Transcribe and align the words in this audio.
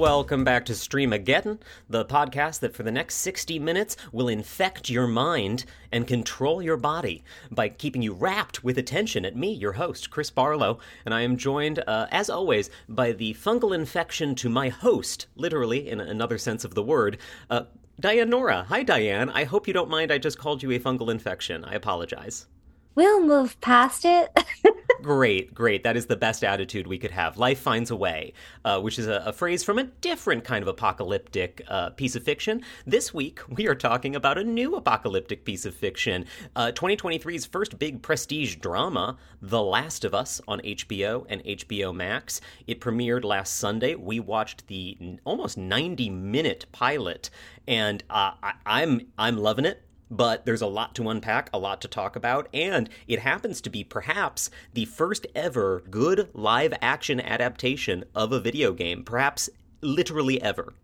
welcome 0.00 0.44
back 0.44 0.64
to 0.64 0.72
Streamageddon, 0.72 1.58
the 1.90 2.06
podcast 2.06 2.60
that 2.60 2.74
for 2.74 2.82
the 2.82 2.90
next 2.90 3.16
60 3.16 3.58
minutes 3.58 3.98
will 4.12 4.28
infect 4.28 4.88
your 4.88 5.06
mind 5.06 5.66
and 5.92 6.06
control 6.06 6.62
your 6.62 6.78
body 6.78 7.22
by 7.50 7.68
keeping 7.68 8.00
you 8.00 8.14
rapt 8.14 8.64
with 8.64 8.78
attention 8.78 9.26
at 9.26 9.36
me, 9.36 9.52
your 9.52 9.72
host, 9.72 10.08
Chris 10.08 10.30
Barlow. 10.30 10.78
And 11.04 11.12
I 11.12 11.20
am 11.20 11.36
joined, 11.36 11.84
uh, 11.86 12.06
as 12.10 12.30
always, 12.30 12.70
by 12.88 13.12
the 13.12 13.34
fungal 13.34 13.74
infection 13.74 14.34
to 14.36 14.48
my 14.48 14.70
host, 14.70 15.26
literally, 15.36 15.90
in 15.90 16.00
another 16.00 16.38
sense 16.38 16.64
of 16.64 16.74
the 16.74 16.82
word, 16.82 17.18
uh, 17.50 17.64
Dianne 18.00 18.30
Nora. 18.30 18.64
Hi, 18.70 18.82
Dianne. 18.82 19.30
I 19.34 19.44
hope 19.44 19.68
you 19.68 19.74
don't 19.74 19.90
mind 19.90 20.10
I 20.10 20.16
just 20.16 20.38
called 20.38 20.62
you 20.62 20.70
a 20.70 20.78
fungal 20.78 21.10
infection. 21.10 21.62
I 21.62 21.74
apologize. 21.74 22.46
We'll 22.94 23.24
move 23.24 23.60
past 23.60 24.04
it. 24.04 24.36
great, 25.02 25.54
great. 25.54 25.84
That 25.84 25.96
is 25.96 26.06
the 26.06 26.16
best 26.16 26.42
attitude 26.42 26.88
we 26.88 26.98
could 26.98 27.12
have. 27.12 27.38
Life 27.38 27.60
finds 27.60 27.90
a 27.90 27.96
way, 27.96 28.32
uh, 28.64 28.80
which 28.80 28.98
is 28.98 29.06
a, 29.06 29.22
a, 29.26 29.32
phrase 29.32 29.62
from 29.62 29.78
a 29.78 29.84
different 29.84 30.42
kind 30.44 30.62
of 30.62 30.68
apocalyptic 30.68 31.62
uh, 31.68 31.90
piece 31.90 32.16
of 32.16 32.24
fiction. 32.24 32.62
This 32.86 33.14
week, 33.14 33.40
we 33.48 33.68
are 33.68 33.76
talking 33.76 34.16
about 34.16 34.38
a 34.38 34.44
new 34.44 34.74
apocalyptic 34.74 35.44
piece 35.44 35.64
of 35.64 35.74
fiction. 35.74 36.26
Uh, 36.56 36.72
2023's 36.74 37.46
first 37.46 37.78
big 37.78 38.02
prestige 38.02 38.56
drama, 38.56 39.16
The 39.40 39.62
Last 39.62 40.04
of 40.04 40.12
Us, 40.12 40.40
on 40.48 40.60
HBO 40.60 41.24
and 41.28 41.44
HBO 41.44 41.94
Max. 41.94 42.40
It 42.66 42.80
premiered 42.80 43.24
last 43.24 43.54
Sunday. 43.54 43.94
We 43.94 44.18
watched 44.18 44.66
the 44.66 45.18
almost 45.24 45.56
90 45.56 46.10
minute 46.10 46.66
pilot, 46.72 47.30
and 47.68 48.02
uh, 48.10 48.32
I, 48.42 48.52
I'm 48.66 49.06
I'm 49.16 49.36
loving 49.38 49.64
it 49.64 49.82
but 50.10 50.44
there's 50.44 50.62
a 50.62 50.66
lot 50.66 50.94
to 50.96 51.08
unpack, 51.08 51.48
a 51.52 51.58
lot 51.58 51.80
to 51.82 51.88
talk 51.88 52.16
about, 52.16 52.48
and 52.52 52.90
it 53.06 53.20
happens 53.20 53.60
to 53.60 53.70
be 53.70 53.84
perhaps 53.84 54.50
the 54.74 54.84
first 54.84 55.26
ever 55.34 55.82
good 55.90 56.28
live 56.34 56.74
action 56.82 57.20
adaptation 57.20 58.04
of 58.14 58.32
a 58.32 58.40
video 58.40 58.72
game, 58.72 59.04
perhaps 59.04 59.48
literally 59.80 60.42
ever. 60.42 60.74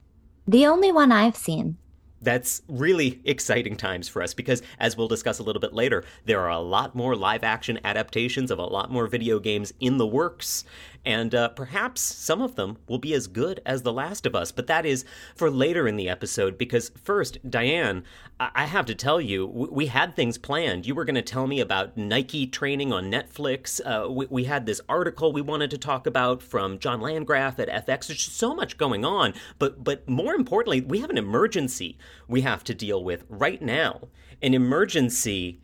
The 0.47 0.67
only 0.67 0.92
one 0.92 1.11
I've 1.11 1.36
seen. 1.36 1.77
That's 2.23 2.62
really 2.67 3.20
exciting 3.25 3.77
times 3.77 4.09
for 4.09 4.23
us 4.23 4.33
because, 4.33 4.62
as 4.78 4.97
we'll 4.97 5.06
discuss 5.06 5.39
a 5.39 5.42
little 5.42 5.61
bit 5.61 5.75
later, 5.75 6.03
there 6.25 6.41
are 6.41 6.51
a 6.51 6.61
lot 6.61 6.95
more 6.95 7.14
live 7.14 7.45
action 7.45 7.79
adaptations 7.84 8.51
of 8.51 8.58
a 8.58 8.64
lot 8.64 8.91
more 8.91 9.06
video 9.06 9.39
games 9.39 9.73
in 9.81 9.98
the 9.98 10.06
works 10.06 10.64
and 11.07 11.35
uh, 11.35 11.49
perhaps 11.51 12.01
some 12.01 12.43
of 12.43 12.57
them 12.57 12.79
will 12.89 12.99
be 12.99 13.15
as 13.15 13.29
good 13.29 13.61
as 13.65 13.83
The 13.83 13.93
Last 13.93 14.27
of 14.27 14.35
Us, 14.35 14.51
but 14.51 14.67
that 14.67 14.85
is 14.85 15.05
for 15.37 15.48
later 15.48 15.87
in 15.87 15.97
the 15.97 16.09
episode 16.09 16.59
because 16.59 16.91
first, 17.03 17.39
Dianne, 17.48 18.03
I, 18.41 18.51
I 18.55 18.65
have 18.65 18.87
to 18.87 18.95
tell 18.95 19.21
you, 19.21 19.47
w- 19.47 19.73
we 19.73 19.87
had 19.87 20.17
things 20.17 20.37
planned. 20.37 20.85
You 20.85 20.97
were 20.97 21.05
going 21.05 21.15
to 21.15 21.23
tell 21.23 21.47
me 21.47 21.61
about 21.61 21.97
Nike 21.97 22.47
training 22.47 22.93
on 22.93 23.11
Netflix. 23.11 23.81
Uh, 23.85 24.11
we-, 24.11 24.27
we 24.27 24.45
had 24.45 24.67
this 24.67 24.81
article 24.89 25.33
we 25.33 25.41
wanted 25.41 25.71
to 25.71 25.79
talk 25.79 26.09
about 26.09 26.43
from 26.43 26.81
John 26.81 27.01
Landgraf 27.01 27.61
at 27.61 27.69
FX. 27.69 28.09
There's 28.09 28.25
just 28.25 28.37
so 28.37 28.53
much 28.53 28.77
going 28.77 29.05
on, 29.05 29.33
but 29.61 29.85
but 29.85 30.09
more 30.09 30.35
importantly, 30.35 30.81
we 30.81 30.98
have 30.98 31.11
an 31.11 31.19
emergency 31.19 31.97
we 32.27 32.41
have 32.41 32.65
to 32.65 32.75
deal 32.75 33.03
with 33.05 33.25
right 33.29 33.63
now. 33.63 34.09
An 34.42 34.53
emergency 34.55 35.59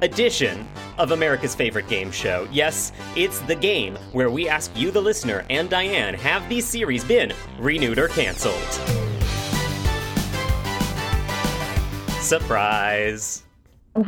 edition 0.00 0.66
of 0.98 1.10
America's 1.10 1.54
favorite 1.54 1.88
game 1.88 2.10
show. 2.10 2.48
Yes, 2.50 2.92
it's 3.16 3.40
the 3.40 3.54
game 3.54 3.96
where 4.12 4.30
we 4.30 4.48
ask 4.48 4.70
you, 4.76 4.90
the 4.90 5.00
listener, 5.00 5.44
and 5.50 5.68
Dianne, 5.68 6.14
have 6.14 6.48
these 6.48 6.66
series 6.66 7.04
been 7.04 7.32
renewed 7.58 7.98
or 7.98 8.08
canceled? 8.08 8.54
Surprise! 12.20 13.42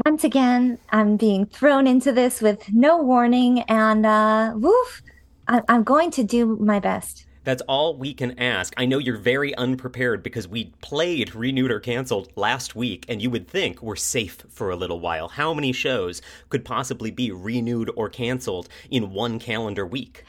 Once 0.06 0.24
again, 0.24 0.78
I'm 0.90 1.16
being 1.16 1.46
thrown 1.46 1.86
into 1.86 2.10
this 2.12 2.40
with 2.40 2.70
no 2.72 2.98
warning, 3.02 3.60
and 3.62 4.04
uh, 4.04 4.52
woof, 4.56 5.02
I- 5.46 5.62
I'm 5.68 5.84
going 5.84 6.10
to 6.12 6.24
do 6.24 6.56
my 6.56 6.80
best. 6.80 7.26
That's 7.48 7.62
all 7.62 7.96
we 7.96 8.12
can 8.12 8.38
ask. 8.38 8.74
I 8.76 8.84
know 8.84 8.98
you're 8.98 9.16
very 9.16 9.54
unprepared 9.54 10.22
because 10.22 10.46
we 10.46 10.66
played 10.82 11.34
Renewed 11.34 11.70
or 11.70 11.80
Cancelled 11.80 12.30
last 12.36 12.76
week, 12.76 13.06
and 13.08 13.22
you 13.22 13.30
would 13.30 13.48
think 13.48 13.82
we're 13.82 13.96
safe 13.96 14.44
for 14.50 14.68
a 14.68 14.76
little 14.76 15.00
while. 15.00 15.28
How 15.28 15.54
many 15.54 15.72
shows 15.72 16.20
could 16.50 16.62
possibly 16.62 17.10
be 17.10 17.32
renewed 17.32 17.90
or 17.96 18.10
canceled 18.10 18.68
in 18.90 19.12
one 19.12 19.38
calendar 19.38 19.86
week? 19.86 20.24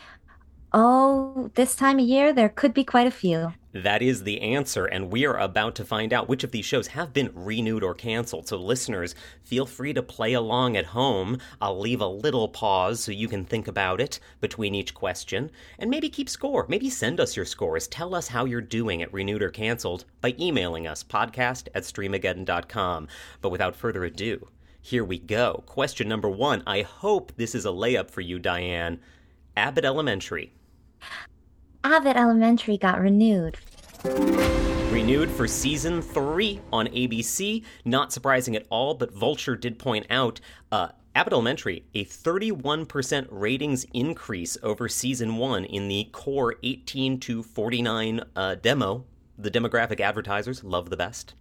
Oh, 0.71 1.51
this 1.55 1.75
time 1.75 1.99
of 1.99 2.05
year, 2.05 2.31
there 2.31 2.47
could 2.47 2.73
be 2.73 2.85
quite 2.85 3.07
a 3.07 3.11
few. 3.11 3.51
That 3.71 4.01
is 4.01 4.23
the 4.23 4.41
answer, 4.41 4.85
and 4.85 5.11
we 5.11 5.27
are 5.27 5.37
about 5.37 5.75
to 5.75 5.85
find 5.85 6.11
out 6.11 6.27
which 6.27 6.43
of 6.43 6.49
these 6.49 6.65
shows 6.65 6.87
have 6.87 7.13
been 7.13 7.29
renewed 7.35 7.83
or 7.83 7.93
canceled. 7.93 8.47
So, 8.47 8.57
listeners, 8.57 9.13
feel 9.43 9.67
free 9.67 9.93
to 9.93 10.01
play 10.01 10.33
along 10.33 10.75
at 10.75 10.87
home. 10.87 11.37
I'll 11.61 11.79
leave 11.79 12.01
a 12.01 12.07
little 12.07 12.47
pause 12.47 12.99
so 12.99 13.11
you 13.11 13.27
can 13.27 13.45
think 13.45 13.67
about 13.67 14.01
it 14.01 14.19
between 14.41 14.73
each 14.73 14.95
question, 14.95 15.51
and 15.77 15.91
maybe 15.91 16.09
keep 16.09 16.29
score. 16.29 16.65
Maybe 16.67 16.89
send 16.89 17.19
us 17.19 17.35
your 17.35 17.45
scores. 17.45 17.87
Tell 17.87 18.15
us 18.15 18.29
how 18.29 18.45
you're 18.45 18.61
doing 18.61 19.03
at 19.03 19.13
renewed 19.13 19.43
or 19.43 19.51
canceled 19.51 20.05
by 20.19 20.33
emailing 20.39 20.87
us 20.87 21.03
podcast 21.03 21.67
at 21.75 21.83
streamageddon.com. 21.83 23.07
But 23.39 23.51
without 23.51 23.75
further 23.75 24.03
ado, 24.03 24.47
here 24.81 25.03
we 25.03 25.19
go. 25.19 25.63
Question 25.67 26.09
number 26.09 26.29
one. 26.29 26.63
I 26.65 26.81
hope 26.81 27.33
this 27.35 27.53
is 27.53 27.65
a 27.67 27.69
layup 27.69 28.09
for 28.09 28.21
you, 28.21 28.39
Dianne. 28.39 28.97
Abbott 29.55 29.85
Elementary 29.85 30.53
Abbott 31.83 32.17
Elementary 32.17 32.77
got 32.77 32.99
renewed. 32.99 33.57
Renewed 34.91 35.29
for 35.29 35.47
season 35.47 36.01
three 36.01 36.59
on 36.73 36.87
ABC. 36.87 37.63
Not 37.85 38.11
surprising 38.11 38.55
at 38.55 38.65
all, 38.69 38.95
but 38.95 39.13
Vulture 39.13 39.55
did 39.55 39.79
point 39.79 40.05
out 40.09 40.41
uh, 40.73 40.89
Abbott 41.15 41.31
Elementary, 41.33 41.85
a 41.95 42.03
31% 42.03 43.27
ratings 43.29 43.85
increase 43.93 44.57
over 44.61 44.89
season 44.89 45.37
one 45.37 45.63
in 45.63 45.87
the 45.87 46.09
core 46.11 46.55
18 46.63 47.19
to 47.21 47.43
49 47.43 48.21
uh, 48.35 48.55
demo. 48.55 49.05
The 49.37 49.51
demographic 49.51 50.01
advertisers 50.01 50.63
love 50.65 50.89
the 50.89 50.97
best. 50.97 51.33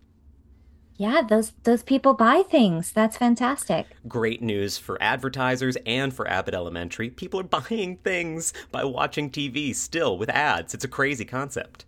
Yeah, 0.99 1.23
those 1.23 1.53
those 1.63 1.85
people 1.85 2.13
buy 2.13 2.43
things. 2.43 2.91
That's 2.91 3.17
fantastic. 3.17 3.87
Great 4.09 4.43
news 4.43 4.79
for 4.79 5.01
advertisers 5.01 5.77
and 5.87 6.13
for 6.13 6.29
Abbott 6.29 6.55
Elementary. 6.55 7.09
People 7.09 7.39
are 7.39 7.45
buying 7.45 7.99
things 7.99 8.53
by 8.73 8.83
watching 8.83 9.31
TV 9.31 9.73
still 9.75 10.19
with 10.19 10.29
ads. 10.29 10.75
It's 10.75 10.85
a 10.85 10.89
crazy 10.89 11.25
concept. 11.25 11.85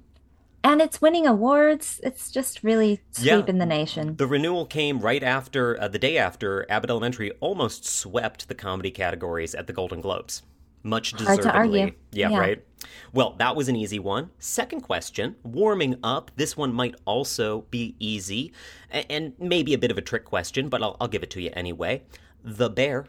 And 0.62 0.80
it's 0.80 1.02
winning 1.02 1.26
awards. 1.26 2.00
It's 2.04 2.30
just 2.30 2.62
really 2.62 3.00
sweeping 3.10 3.56
yeah. 3.56 3.60
the 3.60 3.66
nation. 3.66 4.16
The 4.16 4.26
renewal 4.26 4.66
came 4.66 5.00
right 5.00 5.22
after, 5.22 5.80
uh, 5.80 5.88
the 5.88 5.98
day 5.98 6.18
after 6.18 6.70
Abbott 6.70 6.90
Elementary 6.90 7.32
almost 7.40 7.86
swept 7.86 8.46
the 8.46 8.54
comedy 8.54 8.90
categories 8.90 9.54
at 9.54 9.66
the 9.66 9.72
Golden 9.72 10.02
Globes. 10.02 10.42
Much 10.82 11.12
deservedly. 11.12 11.42
Hard 11.42 11.42
to 11.42 11.58
argue. 11.58 11.94
Yeah, 12.12 12.30
yeah, 12.30 12.38
right? 12.38 12.64
Well, 13.12 13.34
that 13.38 13.56
was 13.56 13.68
an 13.68 13.76
easy 13.76 13.98
one. 13.98 14.30
Second 14.38 14.80
question, 14.80 15.36
warming 15.42 15.96
up. 16.02 16.30
This 16.36 16.56
one 16.56 16.72
might 16.72 16.94
also 17.04 17.62
be 17.70 17.94
easy 17.98 18.52
and 18.90 19.34
maybe 19.38 19.74
a 19.74 19.78
bit 19.78 19.90
of 19.90 19.98
a 19.98 20.00
trick 20.00 20.24
question, 20.24 20.68
but 20.68 20.82
I'll, 20.82 20.96
I'll 21.00 21.08
give 21.08 21.22
it 21.22 21.30
to 21.30 21.42
you 21.42 21.50
anyway. 21.52 22.02
The 22.42 22.70
Bear. 22.70 23.06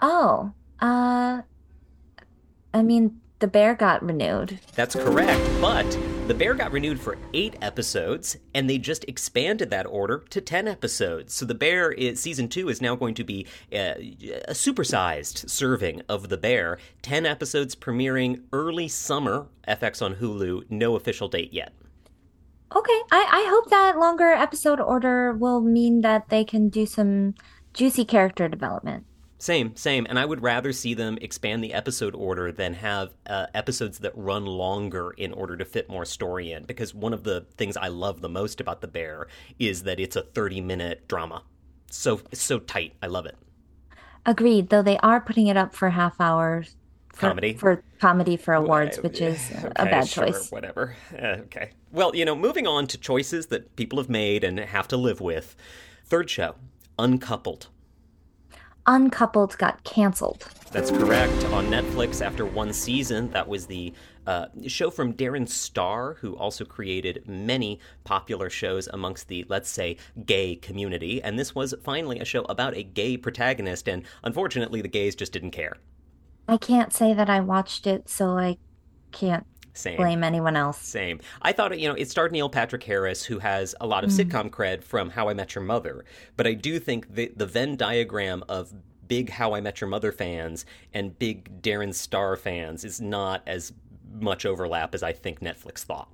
Oh, 0.00 0.52
uh, 0.80 1.42
I 2.72 2.82
mean, 2.82 3.20
the 3.40 3.48
Bear 3.48 3.74
got 3.74 4.02
renewed. 4.02 4.60
That's 4.74 4.94
correct, 4.94 5.42
but 5.60 5.84
The 6.30 6.38
Bear 6.38 6.54
got 6.54 6.70
renewed 6.70 7.00
for 7.00 7.18
eight 7.34 7.56
episodes, 7.60 8.36
and 8.54 8.70
they 8.70 8.78
just 8.78 9.04
expanded 9.08 9.70
that 9.70 9.84
order 9.88 10.24
to 10.30 10.40
10 10.40 10.68
episodes. 10.68 11.34
So 11.34 11.44
The 11.44 11.56
Bear 11.56 11.90
is, 11.90 12.22
season 12.22 12.46
two 12.46 12.68
is 12.68 12.80
now 12.80 12.94
going 12.94 13.14
to 13.14 13.24
be 13.24 13.48
a, 13.72 14.16
a 14.46 14.52
supersized 14.52 15.50
serving 15.50 16.02
of 16.08 16.28
The 16.28 16.38
Bear. 16.38 16.78
10 17.02 17.26
episodes 17.26 17.74
premiering 17.74 18.42
early 18.52 18.86
summer, 18.86 19.48
FX 19.66 20.02
on 20.02 20.14
Hulu, 20.14 20.70
no 20.70 20.94
official 20.94 21.26
date 21.26 21.52
yet. 21.52 21.72
Okay, 22.76 23.00
I, 23.10 23.26
I 23.28 23.46
hope 23.50 23.68
that 23.70 23.98
longer 23.98 24.28
episode 24.28 24.78
order 24.78 25.32
will 25.32 25.60
mean 25.60 26.02
that 26.02 26.28
they 26.28 26.44
can 26.44 26.68
do 26.68 26.86
some 26.86 27.34
juicy 27.74 28.04
character 28.04 28.46
development. 28.46 29.04
Same, 29.40 29.74
same. 29.74 30.06
And 30.06 30.18
I 30.18 30.26
would 30.26 30.42
rather 30.42 30.70
see 30.70 30.92
them 30.92 31.16
expand 31.22 31.64
the 31.64 31.72
episode 31.72 32.14
order 32.14 32.52
than 32.52 32.74
have 32.74 33.14
uh, 33.26 33.46
episodes 33.54 33.98
that 34.00 34.12
run 34.14 34.44
longer 34.44 35.12
in 35.12 35.32
order 35.32 35.56
to 35.56 35.64
fit 35.64 35.88
more 35.88 36.04
story 36.04 36.52
in. 36.52 36.64
Because 36.64 36.94
one 36.94 37.14
of 37.14 37.24
the 37.24 37.46
things 37.56 37.74
I 37.78 37.88
love 37.88 38.20
the 38.20 38.28
most 38.28 38.60
about 38.60 38.82
The 38.82 38.86
Bear 38.86 39.28
is 39.58 39.84
that 39.84 39.98
it's 39.98 40.14
a 40.14 40.22
30 40.22 40.60
minute 40.60 41.08
drama. 41.08 41.42
So, 41.90 42.20
so 42.34 42.58
tight. 42.58 42.92
I 43.02 43.06
love 43.06 43.24
it. 43.24 43.36
Agreed, 44.26 44.68
though 44.68 44.82
they 44.82 44.98
are 44.98 45.22
putting 45.22 45.46
it 45.46 45.56
up 45.56 45.74
for 45.74 45.88
half 45.88 46.20
hours. 46.20 46.76
For, 47.08 47.20
comedy? 47.20 47.54
For 47.54 47.82
comedy 47.98 48.36
for 48.36 48.52
awards, 48.52 48.98
which 48.98 49.22
is 49.22 49.50
okay, 49.54 49.68
a 49.76 49.84
bad 49.86 50.06
sure, 50.06 50.26
choice. 50.26 50.52
Whatever. 50.52 50.96
Uh, 51.14 51.26
okay. 51.46 51.70
Well, 51.90 52.14
you 52.14 52.26
know, 52.26 52.36
moving 52.36 52.66
on 52.66 52.86
to 52.88 52.98
choices 52.98 53.46
that 53.46 53.74
people 53.76 53.98
have 53.98 54.10
made 54.10 54.44
and 54.44 54.60
have 54.60 54.86
to 54.88 54.98
live 54.98 55.22
with. 55.22 55.56
Third 56.04 56.28
show, 56.28 56.56
Uncoupled. 56.98 57.68
Uncoupled 58.90 59.56
got 59.56 59.84
canceled. 59.84 60.48
That's 60.72 60.90
correct. 60.90 61.44
On 61.52 61.66
Netflix, 61.66 62.20
after 62.20 62.44
one 62.44 62.72
season, 62.72 63.30
that 63.30 63.46
was 63.46 63.66
the 63.66 63.94
uh, 64.26 64.46
show 64.66 64.90
from 64.90 65.14
Darren 65.14 65.48
Star, 65.48 66.14
who 66.14 66.36
also 66.36 66.64
created 66.64 67.22
many 67.24 67.78
popular 68.02 68.50
shows 68.50 68.88
amongst 68.88 69.28
the, 69.28 69.46
let's 69.48 69.70
say, 69.70 69.96
gay 70.26 70.56
community. 70.56 71.22
And 71.22 71.38
this 71.38 71.54
was 71.54 71.72
finally 71.84 72.18
a 72.18 72.24
show 72.24 72.42
about 72.48 72.76
a 72.76 72.82
gay 72.82 73.16
protagonist, 73.16 73.86
and 73.86 74.02
unfortunately, 74.24 74.82
the 74.82 74.88
gays 74.88 75.14
just 75.14 75.32
didn't 75.32 75.52
care. 75.52 75.76
I 76.48 76.56
can't 76.56 76.92
say 76.92 77.14
that 77.14 77.30
I 77.30 77.38
watched 77.38 77.86
it, 77.86 78.08
so 78.08 78.36
I 78.36 78.58
can't 79.12 79.46
Same. 79.80 79.96
blame 79.96 80.22
anyone 80.24 80.56
else. 80.56 80.78
Same. 80.78 81.20
I 81.42 81.52
thought, 81.52 81.78
you 81.78 81.88
know, 81.88 81.94
it 81.94 82.10
starred 82.10 82.32
Neil 82.32 82.48
Patrick 82.48 82.82
Harris, 82.82 83.24
who 83.24 83.38
has 83.38 83.74
a 83.80 83.86
lot 83.86 84.04
of 84.04 84.10
sitcom 84.10 84.50
cred 84.50 84.82
from 84.82 85.10
How 85.10 85.28
I 85.28 85.34
Met 85.34 85.54
Your 85.54 85.64
Mother. 85.64 86.04
But 86.36 86.46
I 86.46 86.54
do 86.54 86.78
think 86.78 87.14
the, 87.14 87.32
the 87.36 87.46
Venn 87.46 87.76
diagram 87.76 88.44
of 88.48 88.72
big 89.08 89.30
How 89.30 89.54
I 89.54 89.60
Met 89.60 89.80
Your 89.80 89.88
Mother 89.88 90.12
fans 90.12 90.64
and 90.94 91.18
big 91.18 91.62
Darren 91.62 91.94
Star 91.94 92.36
fans 92.36 92.84
is 92.84 93.00
not 93.00 93.42
as 93.46 93.72
much 94.12 94.46
overlap 94.46 94.94
as 94.94 95.02
I 95.02 95.12
think 95.12 95.40
Netflix 95.40 95.80
thought. 95.80 96.08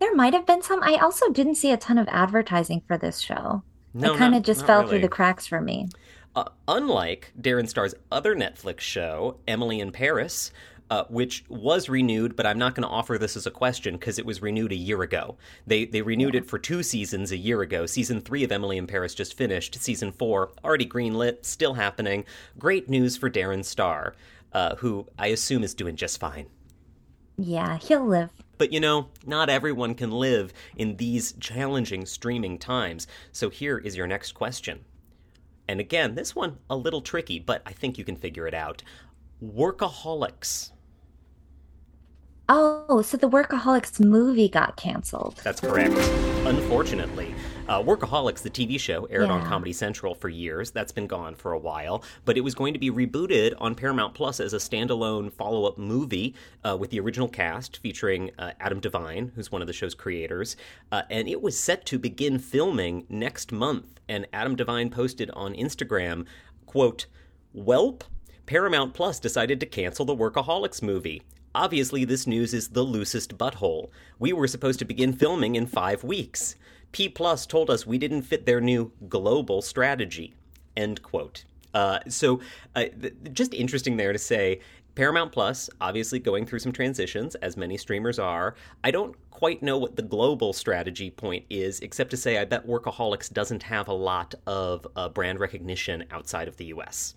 There 0.00 0.14
might 0.14 0.34
have 0.34 0.46
been 0.46 0.62
some. 0.62 0.82
I 0.82 0.96
also 0.96 1.30
didn't 1.30 1.54
see 1.54 1.70
a 1.70 1.76
ton 1.76 1.98
of 1.98 2.08
advertising 2.08 2.82
for 2.86 2.98
this 2.98 3.20
show. 3.20 3.62
No, 3.94 4.14
it 4.14 4.18
kind 4.18 4.34
of 4.34 4.42
just 4.42 4.66
fell 4.66 4.80
really. 4.80 4.90
through 4.90 5.00
the 5.02 5.08
cracks 5.08 5.46
for 5.46 5.60
me. 5.60 5.88
Uh, 6.34 6.44
unlike 6.66 7.32
Darren 7.40 7.68
Star's 7.68 7.94
other 8.10 8.34
Netflix 8.34 8.80
show, 8.80 9.36
Emily 9.46 9.80
in 9.80 9.92
Paris, 9.92 10.50
uh, 10.92 11.06
which 11.08 11.42
was 11.48 11.88
renewed, 11.88 12.36
but 12.36 12.44
I'm 12.44 12.58
not 12.58 12.74
going 12.74 12.86
to 12.86 12.94
offer 12.94 13.16
this 13.16 13.34
as 13.34 13.46
a 13.46 13.50
question 13.50 13.94
because 13.94 14.18
it 14.18 14.26
was 14.26 14.42
renewed 14.42 14.72
a 14.72 14.76
year 14.76 15.00
ago. 15.00 15.38
They 15.66 15.86
they 15.86 16.02
renewed 16.02 16.34
it 16.34 16.44
for 16.44 16.58
two 16.58 16.82
seasons 16.82 17.32
a 17.32 17.38
year 17.38 17.62
ago. 17.62 17.86
Season 17.86 18.20
three 18.20 18.44
of 18.44 18.52
Emily 18.52 18.76
in 18.76 18.86
Paris 18.86 19.14
just 19.14 19.34
finished. 19.34 19.80
Season 19.80 20.12
four 20.12 20.52
already 20.62 20.84
greenlit, 20.84 21.46
still 21.46 21.72
happening. 21.72 22.26
Great 22.58 22.90
news 22.90 23.16
for 23.16 23.30
Darren 23.30 23.64
Star, 23.64 24.14
uh, 24.52 24.76
who 24.76 25.06
I 25.18 25.28
assume 25.28 25.64
is 25.64 25.72
doing 25.72 25.96
just 25.96 26.20
fine. 26.20 26.48
Yeah, 27.38 27.78
he'll 27.78 28.04
live. 28.04 28.28
But 28.58 28.74
you 28.74 28.78
know, 28.78 29.08
not 29.24 29.48
everyone 29.48 29.94
can 29.94 30.10
live 30.10 30.52
in 30.76 30.98
these 30.98 31.32
challenging 31.40 32.04
streaming 32.04 32.58
times. 32.58 33.06
So 33.32 33.48
here 33.48 33.78
is 33.78 33.96
your 33.96 34.06
next 34.06 34.32
question. 34.32 34.84
And 35.66 35.80
again, 35.80 36.16
this 36.16 36.36
one 36.36 36.58
a 36.68 36.76
little 36.76 37.00
tricky, 37.00 37.38
but 37.38 37.62
I 37.64 37.72
think 37.72 37.96
you 37.96 38.04
can 38.04 38.16
figure 38.16 38.46
it 38.46 38.52
out. 38.52 38.82
Workaholics. 39.42 40.71
Oh, 42.48 43.02
so 43.02 43.16
the 43.16 43.28
Workaholics 43.28 44.00
movie 44.00 44.48
got 44.48 44.76
canceled. 44.76 45.40
That's 45.44 45.60
correct. 45.60 45.94
Unfortunately, 46.44 47.34
uh, 47.68 47.80
Workaholics, 47.80 48.42
the 48.42 48.50
TV 48.50 48.80
show, 48.80 49.04
aired 49.04 49.30
on 49.30 49.46
Comedy 49.46 49.72
Central 49.72 50.14
for 50.14 50.28
years. 50.28 50.72
That's 50.72 50.90
been 50.90 51.06
gone 51.06 51.36
for 51.36 51.52
a 51.52 51.58
while, 51.58 52.02
but 52.24 52.36
it 52.36 52.40
was 52.40 52.54
going 52.54 52.74
to 52.74 52.80
be 52.80 52.90
rebooted 52.90 53.54
on 53.58 53.76
Paramount 53.76 54.14
Plus 54.14 54.40
as 54.40 54.52
a 54.52 54.56
standalone 54.56 55.32
follow-up 55.32 55.78
movie 55.78 56.34
uh, 56.64 56.76
with 56.78 56.90
the 56.90 56.98
original 56.98 57.28
cast 57.28 57.78
featuring 57.78 58.32
uh, 58.38 58.52
Adam 58.58 58.80
Devine, 58.80 59.30
who's 59.36 59.52
one 59.52 59.62
of 59.62 59.68
the 59.68 59.72
show's 59.72 59.94
creators, 59.94 60.56
uh, 60.90 61.02
and 61.10 61.28
it 61.28 61.40
was 61.40 61.58
set 61.58 61.86
to 61.86 61.98
begin 61.98 62.40
filming 62.40 63.06
next 63.08 63.52
month. 63.52 64.00
And 64.08 64.26
Adam 64.32 64.56
Devine 64.56 64.90
posted 64.90 65.30
on 65.30 65.54
Instagram, 65.54 66.26
"quote 66.66 67.06
Welp." 67.56 68.02
Paramount 68.46 68.92
Plus 68.92 69.20
decided 69.20 69.60
to 69.60 69.66
cancel 69.66 70.04
the 70.04 70.16
Workaholics 70.16 70.82
movie. 70.82 71.22
Obviously, 71.54 72.04
this 72.04 72.26
news 72.26 72.54
is 72.54 72.68
the 72.68 72.82
loosest 72.82 73.36
butthole. 73.36 73.90
We 74.18 74.32
were 74.32 74.46
supposed 74.46 74.78
to 74.78 74.84
begin 74.86 75.12
filming 75.12 75.54
in 75.54 75.66
five 75.66 76.02
weeks. 76.02 76.56
P 76.92 77.08
Plus 77.08 77.46
told 77.46 77.68
us 77.68 77.86
we 77.86 77.98
didn't 77.98 78.22
fit 78.22 78.46
their 78.46 78.60
new 78.60 78.92
global 79.08 79.60
strategy. 79.60 80.34
End 80.76 81.02
quote. 81.02 81.44
Uh, 81.74 82.00
so, 82.08 82.40
uh, 82.74 82.84
th- 83.00 83.14
just 83.32 83.54
interesting 83.54 83.96
there 83.96 84.12
to 84.12 84.18
say. 84.18 84.60
Paramount 84.94 85.32
Plus, 85.32 85.70
obviously 85.80 86.18
going 86.18 86.44
through 86.44 86.58
some 86.58 86.72
transitions, 86.72 87.34
as 87.36 87.56
many 87.56 87.78
streamers 87.78 88.18
are. 88.18 88.54
I 88.84 88.90
don't 88.90 89.16
quite 89.30 89.62
know 89.62 89.78
what 89.78 89.96
the 89.96 90.02
global 90.02 90.52
strategy 90.52 91.10
point 91.10 91.46
is, 91.48 91.80
except 91.80 92.10
to 92.10 92.16
say 92.18 92.36
I 92.36 92.44
bet 92.44 92.66
Workaholics 92.66 93.32
doesn't 93.32 93.62
have 93.62 93.88
a 93.88 93.94
lot 93.94 94.34
of 94.46 94.86
uh, 94.94 95.08
brand 95.08 95.40
recognition 95.40 96.04
outside 96.10 96.46
of 96.46 96.58
the 96.58 96.66
US. 96.66 97.14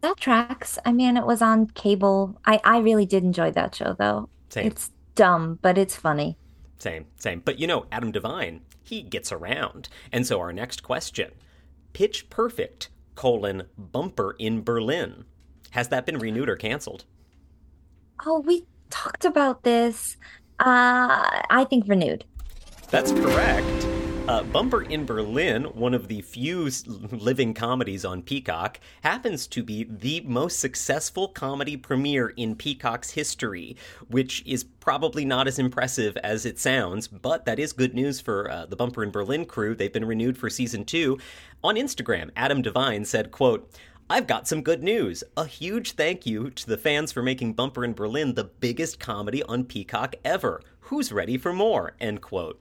That 0.00 0.16
tracks. 0.18 0.78
I 0.84 0.92
mean, 0.92 1.16
it 1.16 1.26
was 1.26 1.42
on 1.42 1.66
cable. 1.66 2.38
I, 2.44 2.60
I 2.64 2.78
really 2.78 3.06
did 3.06 3.22
enjoy 3.22 3.50
that 3.52 3.74
show, 3.74 3.94
though. 3.98 4.28
Same. 4.48 4.66
It's 4.66 4.90
dumb, 5.14 5.58
but 5.60 5.76
it's 5.76 5.96
funny. 5.96 6.36
Same, 6.78 7.06
same. 7.16 7.40
But 7.44 7.58
you 7.58 7.66
know, 7.66 7.86
Adam 7.92 8.10
Devine, 8.10 8.62
he 8.82 9.02
gets 9.02 9.30
around. 9.30 9.88
And 10.10 10.26
so 10.26 10.40
our 10.40 10.52
next 10.52 10.82
question 10.82 11.32
Pitch 11.92 12.30
Perfect, 12.30 12.88
colon, 13.14 13.64
bumper 13.76 14.34
in 14.38 14.62
Berlin. 14.62 15.24
Has 15.70 15.88
that 15.88 16.06
been 16.06 16.18
renewed 16.18 16.48
or 16.48 16.56
canceled? 16.56 17.04
Oh, 18.24 18.40
we 18.40 18.66
talked 18.88 19.24
about 19.24 19.62
this. 19.62 20.16
Uh, 20.58 21.42
I 21.50 21.66
think 21.68 21.84
renewed. 21.86 22.24
That's 22.90 23.12
correct. 23.12 23.86
Uh, 24.30 24.44
Bumper 24.44 24.82
in 24.82 25.04
Berlin, 25.04 25.64
one 25.64 25.92
of 25.92 26.06
the 26.06 26.22
few 26.22 26.70
living 27.10 27.52
comedies 27.52 28.04
on 28.04 28.22
Peacock, 28.22 28.78
happens 29.02 29.48
to 29.48 29.64
be 29.64 29.82
the 29.82 30.20
most 30.20 30.60
successful 30.60 31.26
comedy 31.26 31.76
premiere 31.76 32.28
in 32.28 32.54
Peacock's 32.54 33.10
history, 33.10 33.76
which 34.06 34.46
is 34.46 34.62
probably 34.62 35.24
not 35.24 35.48
as 35.48 35.58
impressive 35.58 36.16
as 36.18 36.46
it 36.46 36.60
sounds, 36.60 37.08
but 37.08 37.44
that 37.44 37.58
is 37.58 37.72
good 37.72 37.92
news 37.92 38.20
for 38.20 38.48
uh, 38.48 38.66
the 38.66 38.76
Bumper 38.76 39.02
in 39.02 39.10
Berlin 39.10 39.44
crew. 39.44 39.74
They've 39.74 39.92
been 39.92 40.04
renewed 40.04 40.38
for 40.38 40.48
season 40.48 40.84
two. 40.84 41.18
On 41.64 41.74
Instagram, 41.74 42.30
Adam 42.36 42.62
Devine 42.62 43.04
said, 43.04 43.32
quote, 43.32 43.68
I've 44.08 44.28
got 44.28 44.46
some 44.46 44.62
good 44.62 44.84
news. 44.84 45.24
A 45.36 45.44
huge 45.44 45.94
thank 45.94 46.24
you 46.24 46.50
to 46.50 46.68
the 46.68 46.78
fans 46.78 47.10
for 47.10 47.24
making 47.24 47.54
Bumper 47.54 47.84
in 47.84 47.94
Berlin 47.94 48.36
the 48.36 48.44
biggest 48.44 49.00
comedy 49.00 49.42
on 49.42 49.64
Peacock 49.64 50.14
ever. 50.24 50.62
Who's 50.82 51.10
ready 51.10 51.36
for 51.36 51.52
more? 51.52 51.96
End 52.00 52.20
quote. 52.20 52.60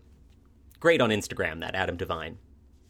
Great 0.80 1.02
on 1.02 1.10
Instagram, 1.10 1.60
that 1.60 1.76
Adam 1.76 1.98
Devine. 1.98 2.38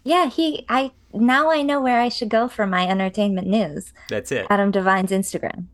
Yeah, 0.03 0.29
he. 0.29 0.65
I 0.69 0.91
now 1.13 1.51
I 1.51 1.61
know 1.61 1.81
where 1.81 1.99
I 1.99 2.09
should 2.09 2.29
go 2.29 2.47
for 2.47 2.65
my 2.65 2.87
entertainment 2.87 3.47
news. 3.47 3.93
That's 4.07 4.31
it. 4.31 4.47
Adam 4.49 4.71
Devine's 4.71 5.11
Instagram. 5.11 5.67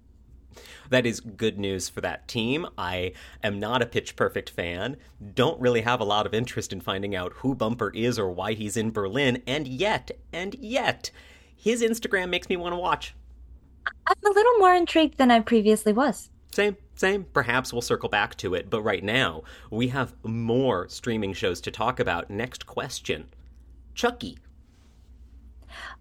That 0.89 1.05
is 1.05 1.19
good 1.19 1.57
news 1.57 1.89
for 1.89 2.01
that 2.01 2.27
team. 2.27 2.67
I 2.77 3.13
am 3.43 3.59
not 3.59 3.81
a 3.81 3.87
Pitch 3.87 4.15
Perfect 4.15 4.49
fan, 4.51 4.97
don't 5.33 5.59
really 5.59 5.81
have 5.81 5.99
a 5.99 6.05
lot 6.05 6.25
of 6.25 6.33
interest 6.33 6.71
in 6.71 6.81
finding 6.81 7.15
out 7.15 7.33
who 7.37 7.55
Bumper 7.55 7.89
is 7.89 8.19
or 8.19 8.29
why 8.29 8.53
he's 8.53 8.77
in 8.77 8.91
Berlin, 8.91 9.41
and 9.47 9.67
yet, 9.67 10.11
and 10.31 10.55
yet, 10.55 11.11
his 11.55 11.81
Instagram 11.81 12.29
makes 12.29 12.49
me 12.49 12.57
want 12.57 12.73
to 12.73 12.79
watch. 12.79 13.15
I'm 14.07 14.15
a 14.25 14.33
little 14.33 14.57
more 14.59 14.73
intrigued 14.73 15.17
than 15.17 15.31
I 15.31 15.39
previously 15.39 15.93
was. 15.93 16.29
Same, 16.51 16.77
same. 16.95 17.25
Perhaps 17.33 17.71
we'll 17.71 17.81
circle 17.81 18.09
back 18.09 18.35
to 18.37 18.53
it, 18.55 18.69
but 18.69 18.81
right 18.81 19.03
now, 19.03 19.43
we 19.69 19.89
have 19.89 20.15
more 20.23 20.87
streaming 20.89 21.33
shows 21.33 21.61
to 21.61 21.71
talk 21.71 21.99
about. 21.99 22.29
Next 22.29 22.65
question 22.65 23.27
Chucky. 23.93 24.37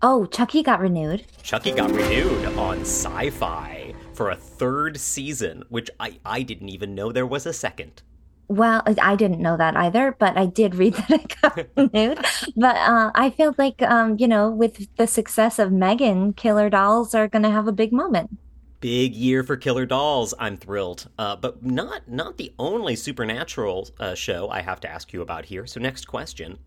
Oh, 0.03 0.27
Chucky 0.27 0.63
got 0.63 0.81
renewed. 0.81 1.25
Chucky 1.43 1.73
got 1.73 1.91
renewed 1.91 2.45
on 2.59 2.81
Syfy 2.81 3.95
for 4.13 4.31
a 4.31 4.37
third 4.37 4.99
season, 4.99 5.65
which 5.69 5.91
I, 5.99 6.19
I 6.25 6.43
didn't 6.43 6.69
even 6.69 6.95
know 6.95 7.11
there 7.11 7.27
was 7.27 7.47
a 7.47 7.53
second. 7.53 8.03
Well, 8.49 8.83
I 9.01 9.17
didn't 9.17 9.41
know 9.41 9.57
that 9.57 9.77
either, 9.77 10.15
but 10.19 10.37
I 10.37 10.47
did 10.47 10.75
read 10.75 10.95
that 11.09 11.11
it 11.11 11.35
got 11.41 11.67
renewed. 11.77 12.19
But 12.57 12.77
uh, 12.77 13.11
I 13.15 13.31
feel 13.31 13.55
like, 13.57 13.81
um, 13.83 14.17
you 14.19 14.29
know, 14.29 14.51
with 14.51 14.95
the 14.97 15.07
success 15.07 15.59
of 15.59 15.73
Megan, 15.73 16.35
Killer 16.35 16.69
Dolls 16.71 17.15
are 17.15 17.29
going 17.29 17.43
to 17.43 17.51
have 17.51 17.67
a 17.67 17.73
big 17.73 17.93
moment. 17.93 18.39
Big 18.85 19.15
year 19.15 19.43
for 19.43 19.57
Killer 19.57 19.87
Dolls. 19.87 20.35
I'm 20.39 20.59
thrilled, 20.59 21.09
uh, 21.19 21.37
but 21.37 21.65
not 21.65 22.07
not 22.07 22.37
the 22.37 22.53
only 22.59 22.97
supernatural 22.97 23.89
uh, 23.99 24.15
show 24.15 24.51
I 24.51 24.61
have 24.61 24.79
to 24.81 24.91
ask 24.91 25.11
you 25.15 25.23
about 25.23 25.47
here. 25.47 25.67
So 25.67 25.81
next 25.81 26.05
question: 26.05 26.59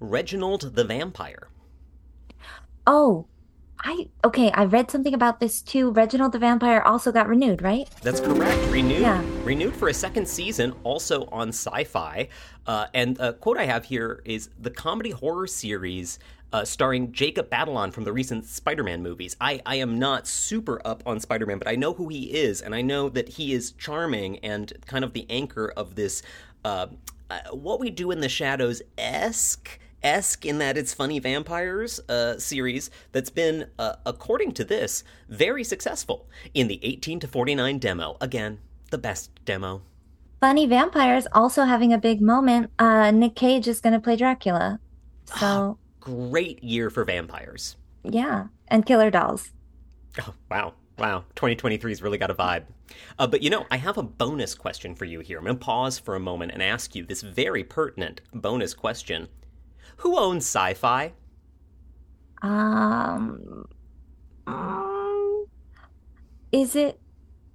Reginald 0.00 0.74
the 0.76 0.84
Vampire. 0.84 1.50
Oh, 2.86 3.26
I 3.84 4.08
okay. 4.24 4.50
I 4.52 4.64
read 4.64 4.90
something 4.90 5.12
about 5.12 5.40
this 5.40 5.60
too. 5.60 5.90
Reginald 5.90 6.32
the 6.32 6.38
Vampire 6.38 6.80
also 6.80 7.12
got 7.12 7.28
renewed, 7.28 7.60
right? 7.60 7.86
That's 8.00 8.20
correct. 8.20 8.58
Renewed, 8.70 9.02
Yeah. 9.02 9.22
renewed 9.44 9.76
for 9.76 9.88
a 9.88 9.94
second 9.94 10.26
season, 10.26 10.72
also 10.84 11.26
on 11.30 11.50
Syfy. 11.50 12.28
Uh, 12.66 12.86
and 12.94 13.20
a 13.20 13.34
quote 13.34 13.58
I 13.58 13.66
have 13.66 13.84
here 13.84 14.22
is 14.24 14.48
the 14.58 14.70
comedy 14.70 15.10
horror 15.10 15.46
series 15.46 16.18
uh, 16.52 16.64
starring 16.64 17.12
Jacob 17.12 17.50
Batalon 17.50 17.92
from 17.92 18.04
the 18.04 18.12
recent 18.12 18.44
Spider-Man 18.44 19.02
movies. 19.02 19.36
I, 19.40 19.60
I 19.66 19.76
am 19.76 19.98
not 19.98 20.26
super 20.26 20.80
up 20.84 21.02
on 21.06 21.20
Spider-Man, 21.20 21.58
but 21.58 21.68
I 21.68 21.76
know 21.76 21.92
who 21.94 22.08
he 22.08 22.32
is, 22.32 22.60
and 22.60 22.74
I 22.74 22.82
know 22.82 23.08
that 23.10 23.28
he 23.28 23.52
is 23.52 23.72
charming 23.72 24.38
and 24.38 24.72
kind 24.86 25.04
of 25.04 25.12
the 25.12 25.26
anchor 25.28 25.72
of 25.76 25.94
this. 25.94 26.22
Uh, 26.64 26.88
uh, 27.30 27.40
what 27.52 27.80
we 27.80 27.90
do 27.90 28.10
in 28.10 28.20
the 28.20 28.28
shadows 28.28 28.80
esque 28.96 29.78
esque 30.02 30.46
in 30.46 30.58
that 30.58 30.78
it's 30.78 30.94
funny 30.94 31.18
vampires 31.18 32.00
uh, 32.08 32.38
series 32.38 32.90
that's 33.12 33.30
been, 33.30 33.66
uh, 33.78 33.94
according 34.06 34.52
to 34.52 34.64
this, 34.64 35.02
very 35.28 35.64
successful 35.64 36.28
in 36.54 36.68
the 36.68 36.78
18 36.82 37.20
to 37.20 37.28
49 37.28 37.78
demo. 37.78 38.16
Again, 38.20 38.58
the 38.90 38.98
best 38.98 39.30
demo. 39.44 39.82
Funny 40.40 40.66
Vampires 40.66 41.26
also 41.32 41.64
having 41.64 41.92
a 41.92 41.98
big 41.98 42.20
moment. 42.20 42.70
Uh, 42.78 43.10
Nick 43.10 43.34
Cage 43.34 43.66
is 43.66 43.80
going 43.80 43.92
to 43.92 43.98
play 43.98 44.14
Dracula. 44.14 44.78
So, 45.24 45.78
Great 46.00 46.62
year 46.62 46.90
for 46.90 47.04
vampires. 47.04 47.76
yeah. 48.04 48.46
And 48.68 48.84
Killer 48.84 49.10
Dolls. 49.10 49.50
Oh, 50.20 50.34
wow. 50.50 50.74
Wow. 50.98 51.24
2023's 51.36 52.02
really 52.02 52.18
got 52.18 52.30
a 52.30 52.34
vibe. 52.34 52.64
Uh, 53.18 53.26
but 53.26 53.42
you 53.42 53.50
know, 53.50 53.66
I 53.70 53.76
have 53.76 53.98
a 53.98 54.02
bonus 54.02 54.54
question 54.54 54.94
for 54.94 55.04
you 55.04 55.20
here. 55.20 55.38
I'm 55.38 55.44
going 55.44 55.58
to 55.58 55.64
pause 55.64 55.98
for 55.98 56.14
a 56.14 56.20
moment 56.20 56.52
and 56.52 56.62
ask 56.62 56.94
you 56.94 57.04
this 57.04 57.22
very 57.22 57.64
pertinent 57.64 58.20
bonus 58.34 58.74
question 58.74 59.28
Who 59.98 60.18
owns 60.18 60.46
Syfy? 60.46 61.12
Um, 62.42 63.66
um, 64.46 65.46
is 66.52 66.76
it 66.76 67.00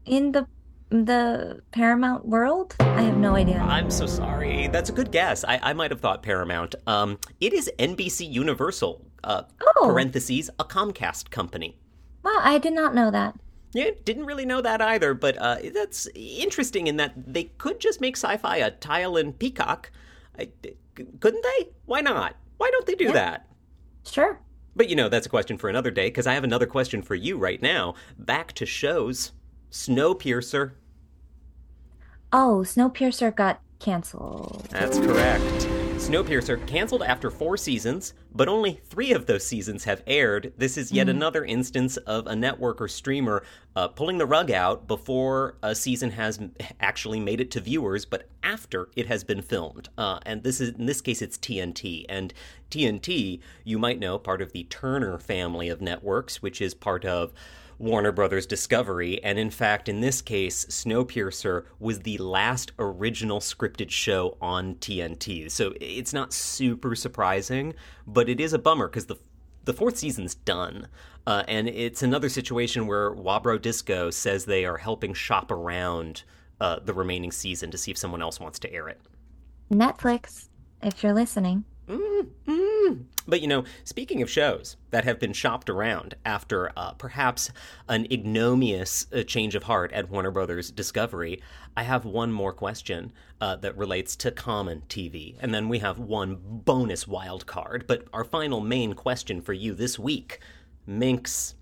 in 0.06 0.34
the 0.34 0.48
the 0.90 1.62
Paramount 1.72 2.25
World? 2.25 2.75
I 2.80 3.02
have 3.02 3.18
no 3.18 3.36
idea. 3.36 3.58
I'm 3.60 3.90
so 3.90 4.06
sorry. 4.06 4.68
That's 4.68 4.90
a 4.90 4.94
good 4.94 5.12
guess. 5.12 5.44
I, 5.44 5.60
I 5.62 5.74
might 5.74 5.92
have 5.92 6.00
thought 6.02 6.24
Paramount. 6.24 6.75
Um, 6.88 7.18
it 7.40 7.54
is 7.54 7.70
NBC 7.80 8.32
Universal. 8.32 9.06
Uh, 9.24 9.44
Oh. 9.75 9.88
Parentheses, 9.88 10.50
a 10.60 10.63
Comcast 10.66 11.30
company. 11.30 11.78
Wow, 12.24 12.38
I 12.42 12.58
did 12.58 12.74
not 12.74 12.94
know 12.96 13.10
that. 13.12 13.36
Yeah, 13.74 13.90
didn't 14.06 14.25
really 14.25 14.46
know 14.46 14.62
that 14.62 14.82
either, 14.82 15.13
but 15.13 15.36
uh, 15.38 15.58
that's 15.74 16.08
interesting 16.16 16.88
in 16.88 16.98
that 16.98 17.13
they 17.18 17.46
could 17.46 17.80
just 17.80 18.00
make 18.00 18.16
Syfy 18.16 18.66
a 18.66 18.72
tile 18.72 19.18
and 19.18 19.38
peacock. 19.38 19.92
I, 20.38 20.50
couldn't 21.20 21.44
they? 21.44 21.70
Why 21.86 22.02
not? 22.02 22.36
Why 22.58 22.70
don't 22.72 22.86
they 22.86 22.96
do 22.96 23.12
that? 23.13 23.48
Sure. 24.06 24.40
But 24.75 24.90
you 24.90 24.96
know, 24.96 25.10
that's 25.10 25.25
a 25.25 25.30
question 25.30 25.58
for 25.58 25.70
another 25.70 25.92
day, 25.92 26.08
because 26.08 26.28
I 26.28 26.34
have 26.34 26.44
another 26.44 26.68
question 26.68 27.02
for 27.02 27.16
you 27.16 27.38
right 27.38 27.62
now. 27.62 27.96
Back 28.20 28.54
to 28.54 28.66
shows. 28.66 29.32
Snowpiercer. 29.74 30.74
Oh, 32.32 32.62
Snowpiercer 32.63 33.36
got 33.36 33.60
canceled. 33.80 34.68
That's 34.70 35.00
correct. 35.00 35.44
Snowpiercer 35.98 36.65
canceled 36.68 37.01
after 37.01 37.32
four 37.32 37.58
seasons, 37.58 38.13
but 38.36 38.48
only 38.48 38.82
three 38.86 39.13
of 39.13 39.25
those 39.25 39.44
seasons 39.44 39.86
have 39.86 40.03
aired. 40.06 40.53
This 40.58 40.77
is 40.77 40.92
yet 40.92 41.10
another 41.10 41.44
instance 41.44 41.98
of 41.98 42.27
a 42.27 42.36
network 42.36 42.82
or 42.82 42.88
streamer 42.88 43.44
uh, 43.75 43.88
pulling 43.88 44.20
the 44.20 44.27
rug 44.27 44.51
out 44.51 44.88
before 44.88 45.58
a 45.63 45.74
season 45.74 46.12
has 46.12 46.39
actually 46.80 47.20
made 47.20 47.42
it 47.42 47.50
to 47.51 47.60
viewers, 47.60 48.06
but 48.06 48.30
after 48.44 48.89
it 48.96 49.08
has 49.08 49.24
been 49.24 49.42
filmed. 49.42 49.89
Uh, 49.98 50.20
and 50.24 50.44
this 50.44 50.62
is 50.62 50.70
in 50.70 50.86
this 50.86 51.01
case, 51.01 51.20
it's 51.24 51.38
TNT. 51.39 52.06
And 52.08 52.32
TNT, 52.70 53.39
you 53.63 53.80
might 53.80 53.98
know, 53.98 54.20
part 54.20 54.44
of 54.44 54.51
the 54.51 54.65
Turner 54.65 55.18
family 55.18 55.68
of 55.70 55.82
networks, 55.82 56.44
which 56.44 56.62
is 56.62 56.75
part 56.75 57.06
of 57.06 57.34
Warner 57.77 58.12
Brothers 58.12 58.46
Discovery, 58.46 59.24
and 59.24 59.38
in 59.38 59.50
fact, 59.50 59.89
in 59.89 60.01
this 60.01 60.22
case, 60.22 60.65
Snowpiercer 60.65 61.65
was 61.80 62.00
the 62.00 62.18
last 62.18 62.72
original 62.80 63.39
scripted 63.39 63.89
show 63.89 64.38
on 64.42 64.75
TNT. 64.75 65.50
So 65.50 65.74
it's 65.80 66.13
not 66.13 66.34
super 66.34 66.96
surprising, 66.96 67.74
but 68.08 68.30
it 68.30 68.39
is 68.39 68.53
a 68.53 68.60
bummer 68.60 68.88
because 68.88 69.08
the 69.08 69.18
the 69.65 69.74
fourth 69.74 69.98
season's 69.98 70.36
done. 70.36 70.88
Uh, 71.25 71.44
and 71.48 71.70
it's 71.70 72.03
another 72.03 72.27
situation 72.27 72.86
where 72.86 73.12
Wabro 73.12 73.62
Disco 73.62 74.10
says 74.10 74.44
they 74.44 74.65
are 74.65 74.77
helping 74.77 75.13
shop 75.13 75.51
around 75.51 76.24
uh, 76.60 76.80
the 76.84 76.94
remaining 76.94 77.32
season 77.32 77.72
to 77.72 77.77
see 77.77 77.92
if 77.92 77.98
someone 77.98 78.22
else 78.22 78.39
wants 78.39 78.60
to 78.60 78.74
air 78.74 78.89
it. 78.89 79.00
Netflix, 79.72 80.50
if 80.82 81.01
you're 81.01 81.13
listening. 81.13 81.63
But 83.25 83.42
you 83.42 83.48
know, 83.48 83.63
speaking 83.84 84.22
of 84.22 84.30
shows 84.30 84.75
that 84.92 85.06
have 85.06 85.20
been 85.20 85.34
shopped 85.34 85.70
around 85.70 86.16
after 86.25 86.72
uh, 86.75 86.92
perhaps 86.94 87.52
an 87.88 88.06
ignominious 88.12 89.08
uh, 89.13 89.24
change 89.24 89.56
of 89.56 89.63
heart 89.63 89.92
at 89.94 90.10
Warner 90.10 90.32
Brothers 90.32 90.72
Discovery, 90.72 91.42
I 91.75 91.84
have 91.84 92.06
one 92.06 92.32
more 92.32 92.54
question 92.54 93.13
uh, 93.40 93.56
that 93.58 93.78
relates 93.78 94.16
to 94.18 94.32
common 94.32 94.84
TV, 94.90 95.36
and 95.40 95.54
then 95.54 95.70
we 95.70 95.80
have 95.80 96.00
one 96.00 96.38
bonus 96.42 97.08
wild 97.08 97.46
card. 97.46 97.86
But 97.88 98.06
our 98.13 98.24
final 98.24 98.60
main 98.60 98.94
question 98.94 99.42
for 99.42 99.54
you 99.54 99.74
this 99.74 99.98
week: 99.98 100.40
Minx. 100.86 101.56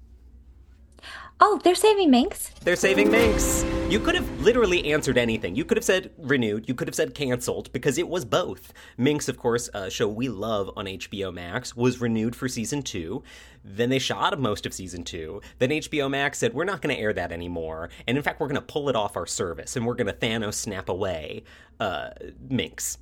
Oh, 1.43 1.59
they're 1.63 1.73
saving 1.73 2.11
Minx? 2.11 2.51
They're 2.63 2.75
saving 2.75 3.09
Minx. 3.09 3.65
You 3.89 3.99
could 3.99 4.13
have 4.13 4.41
literally 4.41 4.93
answered 4.93 5.17
anything. 5.17 5.55
You 5.55 5.65
could 5.65 5.75
have 5.75 5.83
said 5.83 6.11
renewed. 6.19 6.69
You 6.69 6.75
could 6.75 6.87
have 6.87 6.93
said 6.93 7.15
canceled 7.15 7.71
because 7.73 7.97
it 7.97 8.07
was 8.07 8.25
both. 8.25 8.71
Minx, 8.95 9.27
of 9.27 9.39
course, 9.39 9.67
a 9.73 9.89
show 9.89 10.07
we 10.07 10.29
love 10.29 10.69
on 10.77 10.85
HBO 10.85 11.33
Max, 11.33 11.75
was 11.75 11.99
renewed 11.99 12.35
for 12.35 12.47
season 12.47 12.83
two. 12.83 13.23
Then 13.65 13.89
they 13.89 13.97
shot 13.97 14.39
most 14.39 14.67
of 14.67 14.73
season 14.73 15.03
two. 15.03 15.41
Then 15.57 15.71
HBO 15.71 16.11
Max 16.11 16.37
said, 16.37 16.53
We're 16.53 16.63
not 16.63 16.79
going 16.79 16.95
to 16.95 17.01
air 17.01 17.11
that 17.11 17.31
anymore. 17.31 17.89
And 18.07 18.17
in 18.17 18.23
fact, 18.23 18.39
we're 18.39 18.47
going 18.47 18.55
to 18.55 18.61
pull 18.61 18.87
it 18.89 18.95
off 18.95 19.17
our 19.17 19.25
service 19.25 19.75
and 19.75 19.87
we're 19.87 19.95
going 19.95 20.05
to 20.05 20.13
Thanos 20.13 20.53
snap 20.53 20.89
away 20.89 21.43
uh, 21.79 22.11
Minx. 22.49 22.99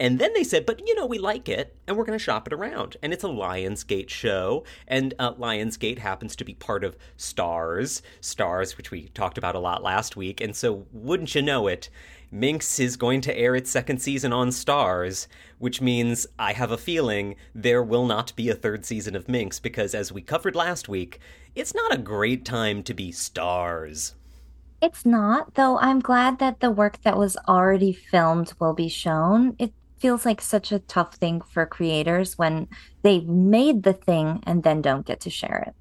And 0.00 0.18
then 0.18 0.32
they 0.34 0.42
said, 0.42 0.66
but 0.66 0.86
you 0.86 0.94
know, 0.96 1.06
we 1.06 1.18
like 1.18 1.48
it 1.48 1.76
and 1.86 1.96
we're 1.96 2.04
going 2.04 2.18
to 2.18 2.22
shop 2.24 2.48
it 2.48 2.52
around. 2.52 2.96
And 3.02 3.12
it's 3.12 3.22
a 3.22 3.28
Lionsgate 3.28 4.10
show. 4.10 4.64
And 4.88 5.14
uh, 5.18 5.34
Lionsgate 5.34 5.98
happens 5.98 6.34
to 6.36 6.44
be 6.44 6.54
part 6.54 6.82
of 6.82 6.96
Starz, 7.16 8.02
Starz, 8.20 8.76
which 8.76 8.90
we 8.90 9.08
talked 9.08 9.38
about 9.38 9.54
a 9.54 9.60
lot 9.60 9.82
last 9.82 10.16
week. 10.16 10.40
And 10.40 10.56
so, 10.56 10.86
wouldn't 10.92 11.34
you 11.34 11.42
know 11.42 11.68
it, 11.68 11.90
Minx 12.32 12.80
is 12.80 12.96
going 12.96 13.20
to 13.20 13.38
air 13.38 13.54
its 13.54 13.70
second 13.70 14.02
season 14.02 14.32
on 14.32 14.48
Starz, 14.48 15.28
which 15.58 15.80
means 15.80 16.26
I 16.36 16.52
have 16.52 16.72
a 16.72 16.76
feeling 16.76 17.36
there 17.54 17.82
will 17.82 18.06
not 18.06 18.34
be 18.34 18.48
a 18.48 18.54
third 18.56 18.84
season 18.84 19.14
of 19.14 19.28
Minx 19.28 19.60
because, 19.60 19.94
as 19.94 20.10
we 20.10 20.20
covered 20.20 20.56
last 20.56 20.88
week, 20.88 21.20
it's 21.54 21.74
not 21.74 21.94
a 21.94 21.98
great 21.98 22.44
time 22.44 22.82
to 22.82 22.94
be 22.94 23.12
Starz. 23.12 24.14
It's 24.82 25.06
not, 25.06 25.54
though 25.54 25.78
I'm 25.78 26.00
glad 26.00 26.40
that 26.40 26.58
the 26.58 26.72
work 26.72 27.00
that 27.02 27.16
was 27.16 27.36
already 27.46 27.92
filmed 27.92 28.52
will 28.58 28.74
be 28.74 28.88
shown. 28.88 29.54
It 29.60 29.72
feels 29.98 30.24
like 30.24 30.40
such 30.40 30.72
a 30.72 30.78
tough 30.80 31.14
thing 31.14 31.40
for 31.40 31.66
creators 31.66 32.36
when 32.36 32.68
they've 33.02 33.26
made 33.26 33.82
the 33.82 33.92
thing 33.92 34.42
and 34.46 34.62
then 34.62 34.82
don't 34.82 35.06
get 35.06 35.20
to 35.20 35.30
share 35.30 35.64
it. 35.66 35.74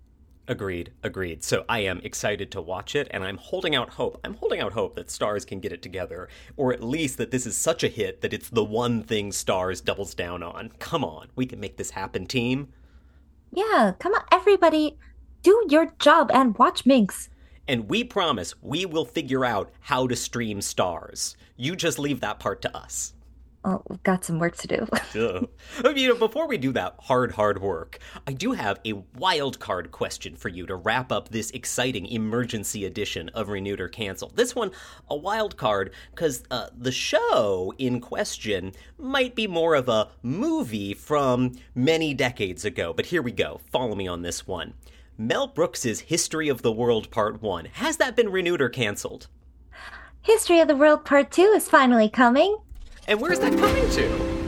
Agreed, 0.46 0.92
agreed. 1.04 1.42
So 1.42 1.64
I 1.70 1.80
am 1.80 2.02
excited 2.04 2.52
to 2.52 2.62
watch 2.62 2.96
it, 2.96 3.08
and 3.12 3.24
I'm 3.24 3.38
holding 3.38 3.76
out 3.76 3.92
hope. 3.92 4.20
I'm 4.26 4.34
holding 4.34 4.60
out 4.60 4.74
hope 4.74 4.96
that 4.96 5.08
Starz 5.08 5.48
can 5.48 5.62
get 5.62 5.72
it 5.72 5.82
together, 5.82 6.28
or 6.58 6.74
at 6.74 6.84
least 6.84 7.18
that 7.18 7.32
this 7.32 7.46
is 7.46 7.56
such 7.56 7.82
a 7.82 7.88
hit 7.88 8.20
that 8.20 8.34
it's 8.34 8.50
the 8.50 8.64
one 8.64 9.04
thing 9.04 9.32
Starz 9.32 9.84
doubles 9.84 10.14
down 10.14 10.44
on. 10.44 10.72
Come 10.80 11.06
on, 11.06 11.30
we 11.38 11.46
can 11.46 11.62
make 11.62 11.78
this 11.78 11.92
happen, 11.92 12.26
team. 12.26 12.74
Yeah, 13.54 13.94
come 14.00 14.14
on, 14.14 14.24
everybody, 14.34 14.98
do 15.44 15.66
your 15.70 15.94
job 16.00 16.30
and 16.34 16.58
watch 16.58 16.86
Minx. 16.86 17.30
And 17.66 17.90
we 17.90 18.04
promise 18.04 18.54
we 18.62 18.86
will 18.86 19.06
figure 19.06 19.46
out 19.46 19.72
how 19.80 20.08
to 20.08 20.16
stream 20.16 20.60
Starz. 20.60 21.38
You 21.56 21.78
just 21.78 21.98
leave 22.00 22.20
that 22.20 22.40
part 22.40 22.62
to 22.64 22.76
us. 22.76 23.14
Oh, 23.66 23.82
we've 23.88 24.04
got 24.04 24.26
some 24.26 24.40
work 24.40 24.58
to 24.58 24.68
do. 24.68 24.88
Duh. 25.14 25.42
Uh, 25.86 25.90
You 25.92 26.10
know, 26.10 26.16
before 26.16 26.48
we 26.48 26.58
do 26.58 26.74
that 26.74 26.96
hard, 27.00 27.32
hard 27.32 27.62
work, 27.62 28.00
I 28.28 28.34
do 28.34 28.52
have 28.52 28.80
a 28.86 28.94
wild 29.18 29.60
card 29.60 29.90
question 29.92 30.36
for 30.36 30.50
you 30.50 30.66
to 30.66 30.76
wrap 30.76 31.14
up 31.14 31.30
this 31.30 31.50
exciting 31.52 32.06
emergency 32.08 32.84
edition 32.84 33.30
of 33.30 33.48
Renewed 33.48 33.80
or 33.80 33.88
Cancelled. 33.88 34.36
This 34.36 34.54
one, 34.54 34.72
a 35.10 35.16
wild 35.16 35.56
card, 35.56 35.94
because 36.12 36.44
uh, 36.52 36.68
the 36.78 36.92
show 36.92 37.74
in 37.78 38.02
question 38.02 38.74
might 38.98 39.34
be 39.34 39.48
more 39.48 39.76
of 39.76 39.88
a 39.88 40.10
movie 40.22 40.94
from 40.94 41.54
many 41.74 42.14
decades 42.14 42.66
ago. 42.66 42.92
But 42.92 43.06
here 43.06 43.22
we 43.22 43.32
go. 43.32 43.62
Follow 43.72 43.96
me 43.96 44.08
on 44.08 44.24
this 44.24 44.46
one. 44.46 44.74
Mel 45.18 45.48
Brooks's 45.48 46.02
History 46.02 46.50
of 46.50 46.64
the 46.64 46.72
World 46.72 47.12
Part 47.12 47.42
1. 47.42 47.66
Has 47.74 47.96
that 47.98 48.16
been 48.18 48.30
renewed 48.30 48.62
or 48.62 48.68
canceled? 48.70 49.28
History 50.22 50.60
of 50.60 50.68
the 50.68 50.76
World 50.76 51.06
Part 51.06 51.32
2 51.32 51.44
is 51.56 51.70
finally 51.70 52.10
coming. 52.10 52.58
And 53.08 53.20
where's 53.20 53.40
that 53.40 53.58
coming 53.58 53.90
to? 53.92 54.44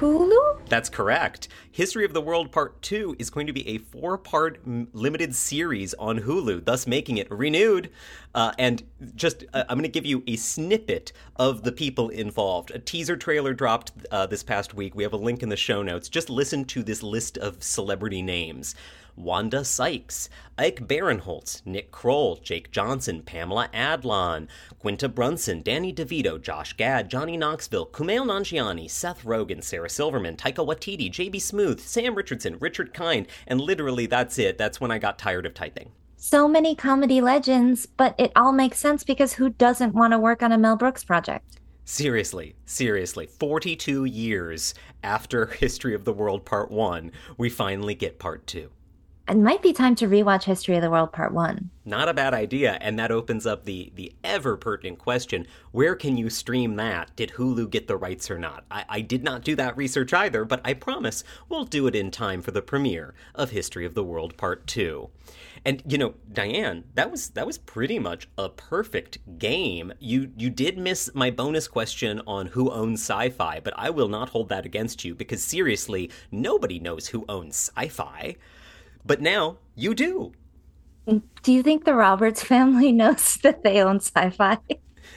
Hulu? 0.00 0.66
That's 0.68 0.88
correct. 0.88 1.48
History 1.70 2.04
of 2.04 2.14
the 2.14 2.20
World 2.22 2.52
Part 2.52 2.80
2 2.82 3.16
is 3.18 3.28
going 3.28 3.46
to 3.46 3.52
be 3.52 3.66
a 3.68 3.78
four 3.78 4.16
part 4.16 4.58
limited 4.66 5.34
series 5.34 5.94
on 5.94 6.20
Hulu, 6.20 6.64
thus 6.64 6.86
making 6.86 7.18
it 7.18 7.30
renewed. 7.30 7.90
Uh, 8.34 8.52
and 8.58 8.82
just, 9.14 9.44
uh, 9.52 9.64
I'm 9.68 9.76
going 9.76 9.82
to 9.82 9.88
give 9.88 10.06
you 10.06 10.22
a 10.26 10.36
snippet 10.36 11.12
of 11.36 11.62
the 11.62 11.72
people 11.72 12.08
involved. 12.08 12.70
A 12.70 12.78
teaser 12.78 13.16
trailer 13.16 13.52
dropped 13.52 13.92
uh, 14.10 14.26
this 14.26 14.42
past 14.42 14.72
week. 14.72 14.94
We 14.94 15.02
have 15.02 15.12
a 15.12 15.18
link 15.18 15.42
in 15.42 15.48
the 15.48 15.56
show 15.56 15.82
notes. 15.82 16.08
Just 16.08 16.30
listen 16.30 16.64
to 16.66 16.82
this 16.82 17.02
list 17.02 17.36
of 17.36 17.62
celebrity 17.62 18.22
names. 18.22 18.74
Wanda 19.16 19.64
Sykes, 19.64 20.28
Ike 20.58 20.86
Barinholtz, 20.86 21.64
Nick 21.64 21.90
Kroll, 21.90 22.36
Jake 22.36 22.70
Johnson, 22.70 23.22
Pamela 23.22 23.68
Adlon, 23.72 24.48
Quinta 24.78 25.08
Brunson, 25.08 25.62
Danny 25.62 25.92
DeVito, 25.92 26.40
Josh 26.40 26.74
Gad, 26.74 27.10
Johnny 27.10 27.36
Knoxville, 27.36 27.86
Kumail 27.86 28.26
Nanjiani, 28.26 28.90
Seth 28.90 29.24
Rogen, 29.24 29.62
Sarah 29.62 29.90
Silverman, 29.90 30.36
Taika 30.36 30.66
Waititi, 30.66 31.10
JB 31.10 31.36
Smoove, 31.36 31.80
Sam 31.80 32.14
Richardson, 32.14 32.56
Richard 32.60 32.94
Kind, 32.94 33.26
and 33.46 33.60
literally 33.60 34.06
that's 34.06 34.38
it. 34.38 34.58
That's 34.58 34.80
when 34.80 34.90
I 34.90 34.98
got 34.98 35.18
tired 35.18 35.46
of 35.46 35.54
typing. 35.54 35.92
So 36.16 36.46
many 36.46 36.74
comedy 36.74 37.22
legends, 37.22 37.86
but 37.86 38.14
it 38.18 38.32
all 38.36 38.52
makes 38.52 38.78
sense 38.78 39.04
because 39.04 39.32
who 39.32 39.48
doesn't 39.48 39.94
want 39.94 40.12
to 40.12 40.18
work 40.18 40.42
on 40.42 40.52
a 40.52 40.58
Mel 40.58 40.76
Brooks 40.76 41.02
project? 41.02 41.60
Seriously, 41.86 42.54
seriously, 42.66 43.26
42 43.26 44.04
years 44.04 44.74
after 45.02 45.46
History 45.60 45.94
of 45.94 46.04
the 46.04 46.12
World 46.12 46.44
Part 46.44 46.70
1, 46.70 47.10
we 47.38 47.48
finally 47.48 47.94
get 47.94 48.18
Part 48.18 48.46
2. 48.46 48.70
It 49.30 49.36
might 49.36 49.62
be 49.62 49.72
time 49.72 49.94
to 49.94 50.08
rewatch 50.08 50.42
History 50.42 50.74
of 50.74 50.82
the 50.82 50.90
World 50.90 51.12
Part 51.12 51.32
1. 51.32 51.70
Not 51.84 52.08
a 52.08 52.14
bad 52.14 52.34
idea, 52.34 52.76
and 52.80 52.98
that 52.98 53.12
opens 53.12 53.46
up 53.46 53.64
the 53.64 53.92
the 53.94 54.12
ever 54.24 54.56
pertinent 54.56 54.98
question: 54.98 55.46
Where 55.70 55.94
can 55.94 56.16
you 56.16 56.28
stream 56.28 56.74
that? 56.76 57.14
Did 57.14 57.34
Hulu 57.36 57.70
get 57.70 57.86
the 57.86 57.96
rights 57.96 58.28
or 58.28 58.40
not? 58.40 58.64
I, 58.72 58.84
I 58.88 59.00
did 59.02 59.22
not 59.22 59.44
do 59.44 59.54
that 59.54 59.76
research 59.76 60.12
either, 60.12 60.44
but 60.44 60.60
I 60.64 60.74
promise 60.74 61.22
we'll 61.48 61.64
do 61.64 61.86
it 61.86 61.94
in 61.94 62.10
time 62.10 62.42
for 62.42 62.50
the 62.50 62.60
premiere 62.60 63.14
of 63.32 63.50
History 63.50 63.86
of 63.86 63.94
the 63.94 64.02
World 64.02 64.36
Part 64.36 64.66
Two. 64.66 65.10
And 65.64 65.80
you 65.86 65.96
know, 65.96 66.14
Dianne, 66.32 66.82
that 66.94 67.12
was 67.12 67.28
that 67.30 67.46
was 67.46 67.56
pretty 67.56 68.00
much 68.00 68.28
a 68.36 68.48
perfect 68.48 69.38
game. 69.38 69.92
You 70.00 70.32
you 70.36 70.50
did 70.50 70.76
miss 70.76 71.08
my 71.14 71.30
bonus 71.30 71.68
question 71.68 72.20
on 72.26 72.46
who 72.46 72.68
owns 72.72 73.06
Syfy, 73.06 73.62
but 73.62 73.74
I 73.76 73.90
will 73.90 74.08
not 74.08 74.30
hold 74.30 74.48
that 74.48 74.66
against 74.66 75.04
you 75.04 75.14
because 75.14 75.44
seriously, 75.44 76.10
nobody 76.32 76.80
knows 76.80 77.06
who 77.06 77.24
owns 77.28 77.70
Syfy. 77.76 78.34
But 79.04 79.20
now 79.20 79.58
you 79.74 79.94
do. 79.94 80.32
Do 81.42 81.52
you 81.52 81.62
think 81.62 81.84
the 81.84 81.94
Roberts 81.94 82.42
family 82.42 82.92
knows 83.00 83.36
that 83.42 83.62
they 83.62 83.82
own 83.82 83.98
Syfy? 83.98 84.58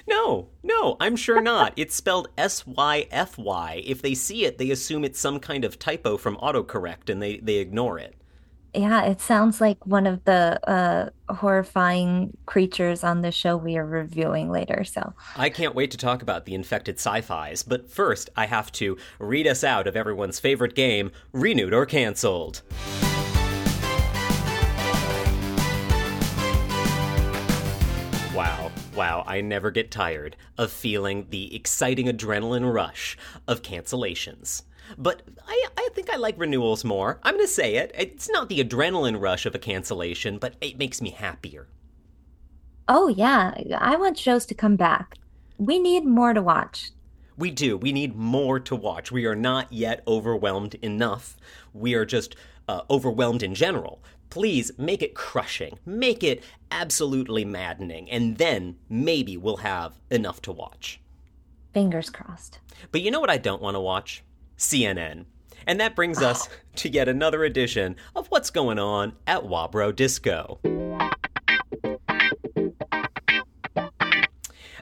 No, 0.07 0.49
no, 0.63 0.97
I'm 0.99 1.15
sure 1.15 1.41
not. 1.41 1.73
It's 1.75 1.95
spelled 1.95 2.27
S 2.37 2.65
Y 2.67 3.07
F 3.11 3.37
Y. 3.37 3.83
If 3.85 4.01
they 4.01 4.13
see 4.13 4.45
it, 4.45 4.57
they 4.57 4.71
assume 4.71 5.03
it's 5.03 5.19
some 5.19 5.39
kind 5.39 5.63
of 5.63 5.79
typo 5.79 6.17
from 6.17 6.35
autocorrect 6.37 7.09
and 7.09 7.21
they, 7.21 7.37
they 7.37 7.55
ignore 7.55 7.99
it. 7.99 8.15
Yeah, 8.75 9.03
it 9.03 9.21
sounds 9.21 9.61
like 9.61 9.85
one 9.85 10.07
of 10.07 10.23
the 10.23 10.59
uh, 10.67 11.09
horrifying 11.31 12.35
creatures 12.47 13.03
on 13.03 13.21
the 13.21 13.31
show 13.31 13.55
we 13.55 13.77
are 13.77 13.85
reviewing 13.85 14.51
later. 14.51 14.83
So 14.83 15.13
I 15.35 15.49
can't 15.49 15.75
wait 15.75 15.91
to 15.91 15.97
talk 15.97 16.23
about 16.23 16.45
the 16.45 16.55
infected 16.55 16.95
sci-fis. 16.95 17.61
But 17.61 17.89
first, 17.89 18.31
I 18.35 18.47
have 18.47 18.71
to 18.73 18.97
read 19.19 19.45
us 19.45 19.63
out 19.63 19.85
of 19.85 19.95
everyone's 19.95 20.39
favorite 20.39 20.73
game, 20.73 21.11
Renewed 21.33 21.73
or 21.73 21.85
Cancelled. 21.85 22.63
Wow, 28.95 29.23
I 29.25 29.41
never 29.41 29.71
get 29.71 29.89
tired 29.89 30.35
of 30.55 30.71
feeling 30.71 31.25
the 31.31 31.55
exciting 31.55 32.05
adrenaline 32.05 32.71
rush 32.71 33.17
of 33.47 33.63
cancellations. 33.63 34.63
But 34.99 35.23
I, 35.47 35.67
I 35.75 35.89
think 35.93 36.11
I 36.11 36.17
like 36.17 36.37
renewals 36.37 36.83
more. 36.83 37.19
I'm 37.23 37.33
going 37.33 37.45
to 37.45 37.51
say 37.51 37.77
it. 37.77 37.91
It's 37.97 38.29
not 38.29 38.49
the 38.49 38.63
adrenaline 38.63 39.19
rush 39.19 39.47
of 39.47 39.55
a 39.55 39.59
cancellation, 39.59 40.37
but 40.37 40.55
it 40.61 40.77
makes 40.77 41.01
me 41.01 41.09
happier. 41.09 41.67
Oh, 42.87 43.07
yeah. 43.07 43.53
I 43.79 43.95
want 43.95 44.17
shows 44.17 44.45
to 44.47 44.53
come 44.53 44.75
back. 44.75 45.15
We 45.57 45.79
need 45.79 46.05
more 46.05 46.33
to 46.33 46.41
watch. 46.41 46.91
We 47.35 47.49
do. 47.49 47.77
We 47.77 47.91
need 47.91 48.15
more 48.15 48.59
to 48.59 48.75
watch. 48.75 49.11
We 49.11 49.25
are 49.25 49.35
not 49.35 49.73
yet 49.73 50.03
overwhelmed 50.05 50.75
enough. 50.75 51.35
We 51.73 51.95
are 51.95 52.05
just 52.05 52.35
uh, 52.67 52.81
overwhelmed 52.91 53.41
in 53.41 53.55
general. 53.55 54.03
Please 54.33 54.71
make 54.79 55.03
it 55.03 55.13
crushing. 55.13 55.77
Make 55.85 56.23
it 56.23 56.43
absolutely 56.71 57.45
maddening. 57.45 58.09
And 58.09 58.35
then 58.37 58.77
maybe 58.89 59.37
we'll 59.37 59.57
have 59.57 59.93
enough 60.09 60.41
to 60.41 60.51
watch. 60.51 60.99
Fingers 61.71 62.09
crossed. 62.09 62.57
But 62.91 63.01
you 63.01 63.11
know 63.11 63.19
what 63.19 63.29
I 63.29 63.37
don't 63.37 63.61
want 63.61 63.75
to 63.75 63.79
watch? 63.79 64.23
CNN. 64.57 65.25
And 65.67 65.79
that 65.79 65.95
brings 65.95 66.19
us 66.19 66.49
oh. 66.49 66.55
to 66.77 66.89
yet 66.89 67.07
another 67.07 67.43
edition 67.43 67.95
of 68.15 68.25
What's 68.29 68.49
Going 68.49 68.79
On 68.79 69.13
at 69.27 69.43
Wabro 69.43 69.95
Disco. 69.95 70.59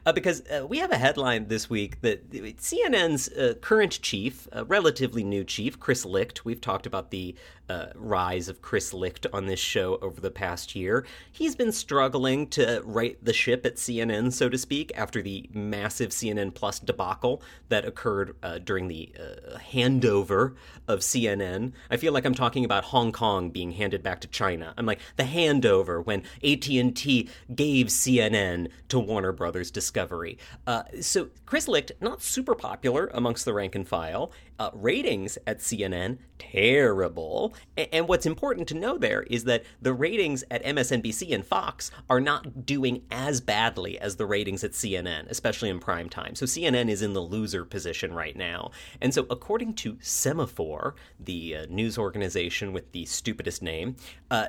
Uh, 0.04 0.12
because 0.12 0.42
uh, 0.50 0.66
we 0.66 0.80
have 0.80 0.92
a 0.92 0.98
headline 0.98 1.48
this 1.48 1.70
week 1.70 2.02
that 2.02 2.28
CNN's 2.32 3.30
uh, 3.30 3.54
current 3.62 4.02
chief, 4.02 4.48
relatively 4.66 5.24
new 5.24 5.44
chief, 5.44 5.80
Chris 5.80 6.06
Licht, 6.06 6.44
we've 6.44 6.62
talked 6.62 6.88
about 6.88 7.12
the 7.12 7.36
uh, 7.72 7.88
rise 7.96 8.50
of 8.50 8.62
Chris 8.62 8.94
Licht 8.94 9.26
on 9.32 9.46
this 9.46 9.60
show 9.60 9.98
over 10.02 10.20
the 10.20 10.30
past 10.30 10.76
year. 10.76 11.06
He's 11.32 11.56
been 11.56 11.72
struggling 11.72 12.48
to 12.50 12.82
right 12.84 13.18
the 13.24 13.32
ship 13.32 13.66
at 13.66 13.78
CNN, 13.78 14.34
so 14.34 14.50
to 14.50 14.58
speak, 14.58 14.92
after 14.94 15.22
the 15.22 15.50
massive 15.54 16.10
CNN 16.10 16.54
Plus 16.54 16.80
debacle 16.80 17.42
that 17.70 17.86
occurred 17.86 18.36
uh, 18.44 18.58
during 18.58 18.90
the 18.90 19.14
uh, 19.18 19.58
handover 19.72 20.56
of 20.88 21.00
CNN. 21.00 21.72
I 21.90 21.96
feel 21.96 22.12
like 22.12 22.26
I'm 22.26 22.36
talking 22.36 22.66
about 22.66 22.86
Hong 22.86 23.14
Kong 23.14 23.50
being 23.52 23.72
handed 23.72 24.04
back 24.04 24.20
to 24.22 24.28
China. 24.28 24.74
I'm 24.78 24.86
like 24.86 25.00
the 25.16 25.24
handover 25.24 26.06
when 26.06 26.24
AT&T 26.44 27.30
gave 27.56 27.88
CNN 27.88 28.70
to 28.90 29.00
Warner 29.00 29.32
Brothers 29.32 29.72
Discovery. 29.92 30.38
Uh, 30.66 30.84
so 31.02 31.28
Chris 31.46 31.68
Licht, 31.68 31.92
not 32.00 32.22
super 32.22 32.56
popular 32.56 33.12
amongst 33.14 33.44
the 33.44 33.54
rank 33.54 33.76
and 33.76 33.86
file, 33.86 34.32
uh, 34.58 34.70
ratings 34.74 35.38
at 35.46 35.60
CNN, 35.60 36.18
terrible. 36.40 37.54
And 37.76 38.08
what's 38.08 38.26
important 38.26 38.70
to 38.70 38.74
know 38.74 38.98
there 38.98 39.24
is 39.24 39.44
that 39.44 39.66
the 39.82 39.92
ratings 39.92 40.46
at 40.50 40.64
MSNBC 40.64 41.34
and 41.36 41.46
Fox 41.46 41.92
are 42.10 42.22
not 42.22 42.66
doing 42.66 43.04
as 43.12 43.42
badly 43.42 44.00
as 44.00 44.16
the 44.16 44.26
ratings 44.26 44.64
at 44.64 44.72
CNN, 44.72 45.30
especially 45.30 45.68
in 45.68 45.80
prime 45.80 46.08
time. 46.08 46.36
So 46.36 46.46
CNN 46.46 46.90
is 46.90 47.02
in 47.02 47.12
the 47.12 47.20
loser 47.20 47.66
position 47.66 48.14
right 48.14 48.38
now. 48.38 48.72
And 49.02 49.14
so, 49.14 49.26
according 49.30 49.74
to 49.76 49.96
Semafor, 49.96 50.94
the 51.20 51.58
uh, 51.58 51.66
news 51.70 51.98
organization 51.98 52.72
with 52.72 52.94
the 52.94 53.06
stupidest 53.06 53.62
name, 53.62 53.98
uh, 54.30 54.48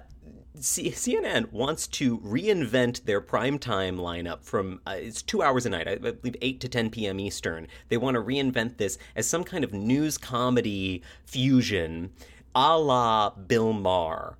C- 0.61 0.91
CNN 0.91 1.51
wants 1.51 1.87
to 1.89 2.19
reinvent 2.19 3.05
their 3.05 3.21
primetime 3.21 3.97
lineup 3.97 4.45
from 4.45 4.81
uh, 4.87 4.97
it's 4.97 5.23
two 5.23 5.43
hours 5.43 5.67
a 5.67 5.71
night, 5.71 5.89
I 5.89 5.97
believe 5.97 6.37
8 6.41 6.61
to 6.61 6.69
10 6.69 6.91
p.m. 6.91 7.19
Eastern. 7.21 7.67
They 7.89 7.97
want 7.97 8.17
to 8.17 8.21
reinvent 8.21 8.77
this 8.77 8.99
as 9.17 9.27
some 9.27 9.45
kind 9.45 9.65
of 9.65 9.73
news 9.73 10.19
comedy 10.19 11.03
fusion 11.25 12.11
a 12.55 12.79
la 12.79 13.31
Bill 13.31 13.73
Maher, 13.73 14.37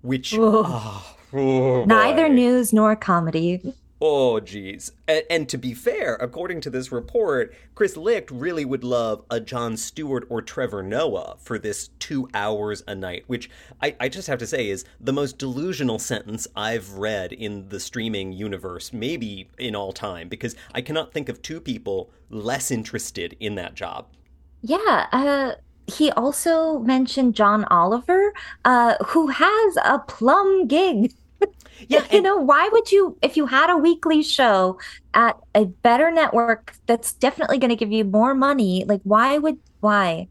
which. 0.00 0.34
Oh, 0.36 1.16
oh 1.32 1.84
Neither 1.84 2.28
news 2.28 2.72
nor 2.72 2.96
comedy. 2.96 3.74
Oh, 4.04 4.40
geez. 4.40 4.90
And, 5.06 5.22
and, 5.30 5.48
to 5.48 5.56
be 5.56 5.74
fair, 5.74 6.16
according 6.16 6.60
to 6.62 6.70
this 6.70 6.90
report, 6.90 7.54
Chris 7.76 7.96
Licht 7.96 8.32
really 8.32 8.64
would 8.64 8.82
love 8.82 9.24
a 9.30 9.38
Jon 9.38 9.76
Stewart 9.76 10.26
or 10.28 10.42
Trevor 10.42 10.82
Noah 10.82 11.36
for 11.38 11.56
this 11.56 11.90
two 12.00 12.28
hours 12.34 12.82
a 12.88 12.96
night, 12.96 13.22
which 13.28 13.48
I, 13.80 13.94
I 14.00 14.08
just 14.08 14.26
have 14.26 14.40
to 14.40 14.46
say 14.46 14.70
is 14.70 14.84
the 15.00 15.12
most 15.12 15.38
delusional 15.38 16.00
sentence 16.00 16.48
I've 16.56 16.94
read 16.94 17.32
in 17.32 17.68
the 17.68 17.78
streaming 17.78 18.32
universe, 18.32 18.92
maybe 18.92 19.48
in 19.56 19.76
all 19.76 19.92
time, 19.92 20.28
because 20.28 20.56
I 20.74 20.80
cannot 20.80 21.12
think 21.12 21.28
of 21.28 21.40
two 21.40 21.60
people 21.60 22.10
less 22.28 22.72
interested 22.72 23.36
in 23.38 23.54
that 23.54 23.76
job. 23.76 24.08
Yeah. 24.62 25.06
Uh 25.12 25.52
he 25.86 26.10
also 26.12 26.78
mentioned 26.78 27.34
John 27.34 27.64
Oliver, 27.64 28.32
uh, 28.64 28.94
who 29.06 29.26
has 29.28 29.76
a 29.84 29.98
plum 29.98 30.68
gig 30.68 31.12
yeah, 31.88 32.04
you 32.10 32.22
know, 32.22 32.36
why 32.36 32.68
would 32.72 32.90
you, 32.92 33.16
if 33.22 33.36
you 33.36 33.46
had 33.46 33.70
a 33.70 33.76
weekly 33.76 34.22
show 34.22 34.78
at 35.14 35.38
a 35.54 35.66
better 35.66 36.10
network 36.10 36.74
that's 36.86 37.12
definitely 37.12 37.58
going 37.58 37.70
to 37.70 37.76
give 37.76 37.92
you 37.92 38.04
more 38.04 38.34
money, 38.34 38.84
like 38.86 39.00
why 39.04 39.38
would, 39.38 39.58
why, 39.80 40.28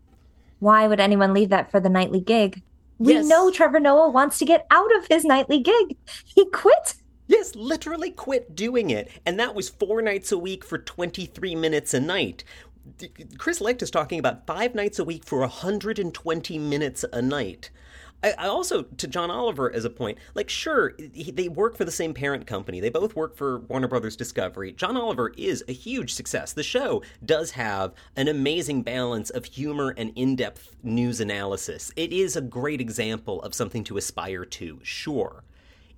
why 0.59 0.87
would 0.87 0.99
anyone 0.99 1.33
leave 1.33 1.49
that 1.49 1.71
for 1.71 1.79
the 1.79 1.89
nightly 1.89 2.21
gig? 2.21 2.61
We 2.99 3.13
yes. 3.13 3.27
know 3.27 3.49
Trevor 3.49 3.79
Noah 3.79 4.11
wants 4.11 4.37
to 4.39 4.45
get 4.45 4.67
out 4.69 4.95
of 4.95 5.07
his 5.07 5.25
nightly 5.25 5.59
gig. 5.59 5.97
He 6.23 6.45
quit. 6.51 6.93
Yes, 7.27 7.55
literally 7.55 8.11
quit 8.11 8.55
doing 8.55 8.91
it. 8.91 9.09
And 9.25 9.39
that 9.39 9.55
was 9.55 9.69
four 9.69 10.01
nights 10.01 10.31
a 10.31 10.37
week 10.37 10.63
for 10.63 10.77
23 10.77 11.55
minutes 11.55 11.93
a 11.93 11.99
night. 11.99 12.43
Chris 13.37 13.61
Licht 13.61 13.81
is 13.81 13.89
talking 13.89 14.19
about 14.19 14.45
five 14.45 14.75
nights 14.75 14.99
a 14.99 15.03
week 15.03 15.25
for 15.25 15.39
120 15.39 16.59
minutes 16.59 17.05
a 17.11 17.21
night. 17.21 17.71
I, 18.23 18.33
I, 18.37 18.47
also 18.47 18.83
to 18.83 19.07
John 19.07 19.31
Oliver 19.31 19.71
as 19.71 19.85
a 19.85 19.89
point, 19.89 20.17
like 20.35 20.49
sure 20.49 20.93
he, 21.13 21.31
they 21.31 21.47
work 21.47 21.75
for 21.75 21.85
the 21.85 21.91
same 21.91 22.13
parent 22.13 22.45
company. 22.45 22.79
They 22.79 22.89
both 22.89 23.15
work 23.15 23.35
for 23.35 23.59
Warner 23.59 23.87
Brothers 23.87 24.15
Discovery. 24.15 24.71
John 24.73 24.97
Oliver 24.97 25.33
is 25.37 25.63
a 25.67 25.73
huge 25.73 26.13
success. 26.13 26.53
The 26.53 26.63
show 26.63 27.01
does 27.25 27.51
have 27.51 27.93
an 28.15 28.27
amazing 28.27 28.83
balance 28.83 29.29
of 29.29 29.45
humor 29.45 29.93
and 29.97 30.11
in-depth 30.15 30.75
news 30.83 31.19
analysis. 31.19 31.91
It 31.95 32.13
is 32.13 32.35
a 32.35 32.41
great 32.41 32.81
example 32.81 33.41
of 33.41 33.53
something 33.53 33.83
to 33.85 33.97
aspire 33.97 34.45
to. 34.45 34.79
Sure, 34.83 35.43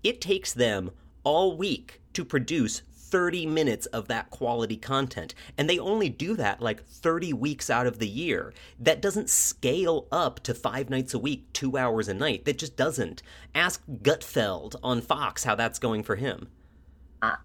it 0.03 0.21
takes 0.21 0.53
them 0.53 0.91
all 1.23 1.57
week 1.57 2.01
to 2.13 2.23
produce 2.25 2.81
30 3.13 3.45
minutes 3.45 3.85
of 3.85 4.07
that 4.07 4.31
quality 4.31 4.75
content. 4.75 5.35
And 5.55 5.69
they 5.69 5.77
only 5.77 6.09
do 6.09 6.35
that 6.35 6.63
like 6.63 6.83
30 6.83 7.31
weeks 7.33 7.69
out 7.69 7.85
of 7.85 7.99
the 7.99 8.07
year. 8.07 8.55
That 8.79 9.03
doesn't 9.03 9.29
scale 9.29 10.07
up 10.11 10.39
to 10.39 10.55
five 10.55 10.89
nights 10.89 11.13
a 11.13 11.19
week, 11.19 11.45
two 11.53 11.77
hours 11.77 12.07
a 12.07 12.15
night. 12.15 12.45
That 12.45 12.57
just 12.57 12.75
doesn't. 12.75 13.21
Ask 13.53 13.83
Gutfeld 14.01 14.77
on 14.81 14.99
Fox 14.99 15.43
how 15.43 15.53
that's 15.53 15.77
going 15.77 16.01
for 16.01 16.15
him. 16.15 16.47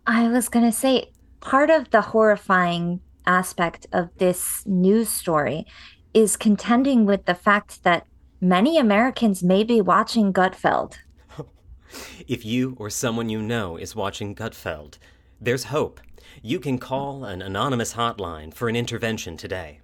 I 0.06 0.28
was 0.28 0.48
going 0.48 0.64
to 0.64 0.72
say, 0.72 1.10
part 1.40 1.68
of 1.68 1.90
the 1.90 2.00
horrifying 2.00 3.02
aspect 3.26 3.86
of 3.92 4.08
this 4.16 4.64
news 4.64 5.10
story 5.10 5.66
is 6.14 6.38
contending 6.38 7.04
with 7.04 7.26
the 7.26 7.34
fact 7.34 7.84
that 7.84 8.06
many 8.40 8.78
Americans 8.78 9.42
may 9.42 9.64
be 9.64 9.82
watching 9.82 10.32
Gutfeld. 10.32 10.96
if 12.26 12.46
you 12.46 12.74
or 12.78 12.88
someone 12.88 13.28
you 13.28 13.42
know 13.42 13.76
is 13.76 13.94
watching 13.94 14.34
Gutfeld, 14.34 14.96
there's 15.40 15.64
hope. 15.64 16.00
You 16.42 16.60
can 16.60 16.78
call 16.78 17.24
an 17.24 17.42
anonymous 17.42 17.94
hotline 17.94 18.52
for 18.52 18.68
an 18.68 18.76
intervention 18.76 19.36
today. 19.36 19.80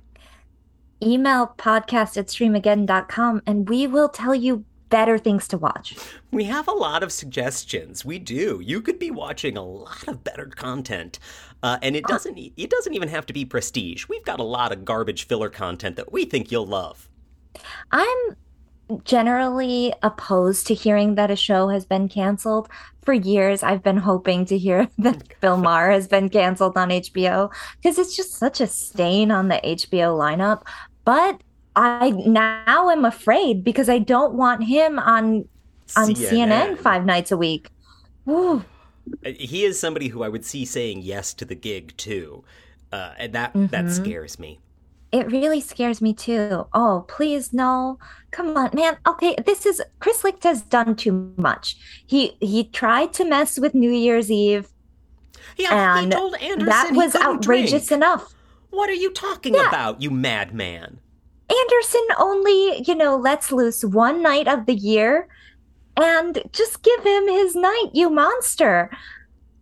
Email 1.03 1.55
podcast 1.59 2.17
at 2.17 2.29
streamageddon.com 2.29 3.43
and 3.47 3.69
we 3.69 3.87
will 3.87 4.09
tell 4.09 4.35
you 4.35 4.65
better 4.89 5.19
things 5.19 5.49
to 5.49 5.59
watch. 5.59 5.97
We 6.31 6.45
have 6.45 6.69
a 6.69 6.73
lot 6.73 7.03
of 7.03 7.11
suggestions. 7.11 8.05
We 8.05 8.19
do. 8.19 8.61
You 8.63 8.81
could 8.81 8.99
be 8.99 9.11
watching 9.11 9.57
a 9.57 9.65
lot 9.65 10.07
of 10.07 10.23
better 10.23 10.47
content. 10.47 11.19
Uh, 11.63 11.79
and 11.83 11.97
it 11.97 12.05
doesn't 12.05 12.39
it 12.39 12.71
doesn't 12.71 12.95
even 12.95 13.09
have 13.09 13.27
to 13.27 13.33
be 13.33 13.45
prestige. 13.45 14.07
We've 14.09 14.25
got 14.25 14.41
a 14.41 14.45
lot 14.45 14.71
of 14.71 14.85
garbage 14.85 15.27
filler 15.27 15.49
content 15.49 15.97
that 15.97 16.13
we 16.13 16.25
think 16.25 16.53
you'll 16.53 16.67
love. 16.67 17.09
I'm 17.91 18.37
generally 19.05 19.93
opposed 20.03 20.67
to 20.67 20.75
hearing 20.75 21.15
that 21.15 21.31
a 21.31 21.37
show 21.37 21.69
has 21.69 21.85
been 21.85 22.09
canceled. 22.09 22.69
For 23.03 23.13
years, 23.13 23.63
I've 23.63 23.83
been 23.83 23.99
hoping 23.99 24.47
to 24.47 24.57
hear 24.57 24.89
that 24.99 25.41
Bill 25.41 25.57
Maher 25.57 25.91
has 25.91 26.09
been 26.09 26.29
canceled 26.29 26.77
on 26.77 26.91
HBO 26.91 27.53
because 27.77 27.99
it's 27.99 28.17
just 28.17 28.33
such 28.33 28.61
a 28.61 28.67
stain 28.67 29.31
on 29.31 29.49
the 29.49 29.61
HBO 29.63 30.17
lineup. 30.19 30.63
But 31.05 31.43
I 31.77 32.11
now 32.11 32.89
am 32.91 33.05
afraid 33.05 33.65
because 33.65 33.89
I 33.89 33.99
don't 33.99 34.35
want 34.35 34.65
him 34.65 34.99
on 34.99 35.49
on 35.97 36.11
CNN, 36.11 36.31
CNN 36.31 36.79
five 36.79 37.05
nights 37.05 37.31
a 37.31 37.37
week. 37.37 37.69
Ooh. 38.29 38.65
He 39.23 39.65
is 39.65 39.79
somebody 39.79 40.09
who 40.09 40.23
I 40.23 40.29
would 40.29 40.47
see 40.47 40.65
saying 40.65 41.03
yes 41.03 41.35
to 41.35 41.45
the 41.45 41.55
gig 41.55 41.95
too, 41.99 42.43
uh, 42.91 43.13
and 43.19 43.35
that 43.35 43.53
mm-hmm. 43.53 43.67
that 43.67 43.91
scares 43.91 44.39
me. 44.39 44.61
It 45.15 45.31
really 45.31 45.61
scares 45.61 46.03
me 46.03 46.13
too. 46.13 46.67
Oh, 46.75 47.05
please 47.07 47.53
no. 47.53 48.01
Come 48.33 48.57
on, 48.57 48.71
man. 48.73 48.97
Okay, 49.07 49.37
this 49.47 49.65
is 49.65 49.81
Chris 50.01 50.25
Licht 50.25 50.43
has 50.43 50.63
done 50.63 50.97
too 50.97 51.33
much. 51.37 51.77
He 52.05 52.37
he 52.41 52.65
tried 52.65 53.13
to 53.13 53.25
mess 53.25 53.57
with 53.57 53.75
New 53.75 53.93
Year's 53.93 54.29
Eve. 54.29 54.67
Yeah, 55.57 55.99
and 55.99 56.07
he 56.07 56.19
told 56.19 56.35
Anderson 56.35 56.67
that 56.67 56.91
was 56.95 57.15
outrageous 57.15 57.87
drink. 57.87 57.93
enough. 57.93 58.35
What 58.71 58.91
are 58.91 58.95
you 58.95 59.13
talking 59.13 59.55
yeah. 59.55 59.69
about, 59.69 60.03
you 60.03 60.11
madman? 60.11 60.99
Anderson 61.49 62.07
only, 62.19 62.83
you 62.85 62.97
know, 62.97 63.17
lets 63.17 63.53
loose 63.53 63.85
one 63.85 64.21
night 64.21 64.49
of 64.49 64.67
the 64.67 64.75
year 64.75 65.29
and 65.97 66.43
just 66.51 66.83
give 66.83 67.05
him 67.05 67.29
his 67.29 67.55
night, 67.55 67.91
you 67.93 68.11
monster. 68.11 68.91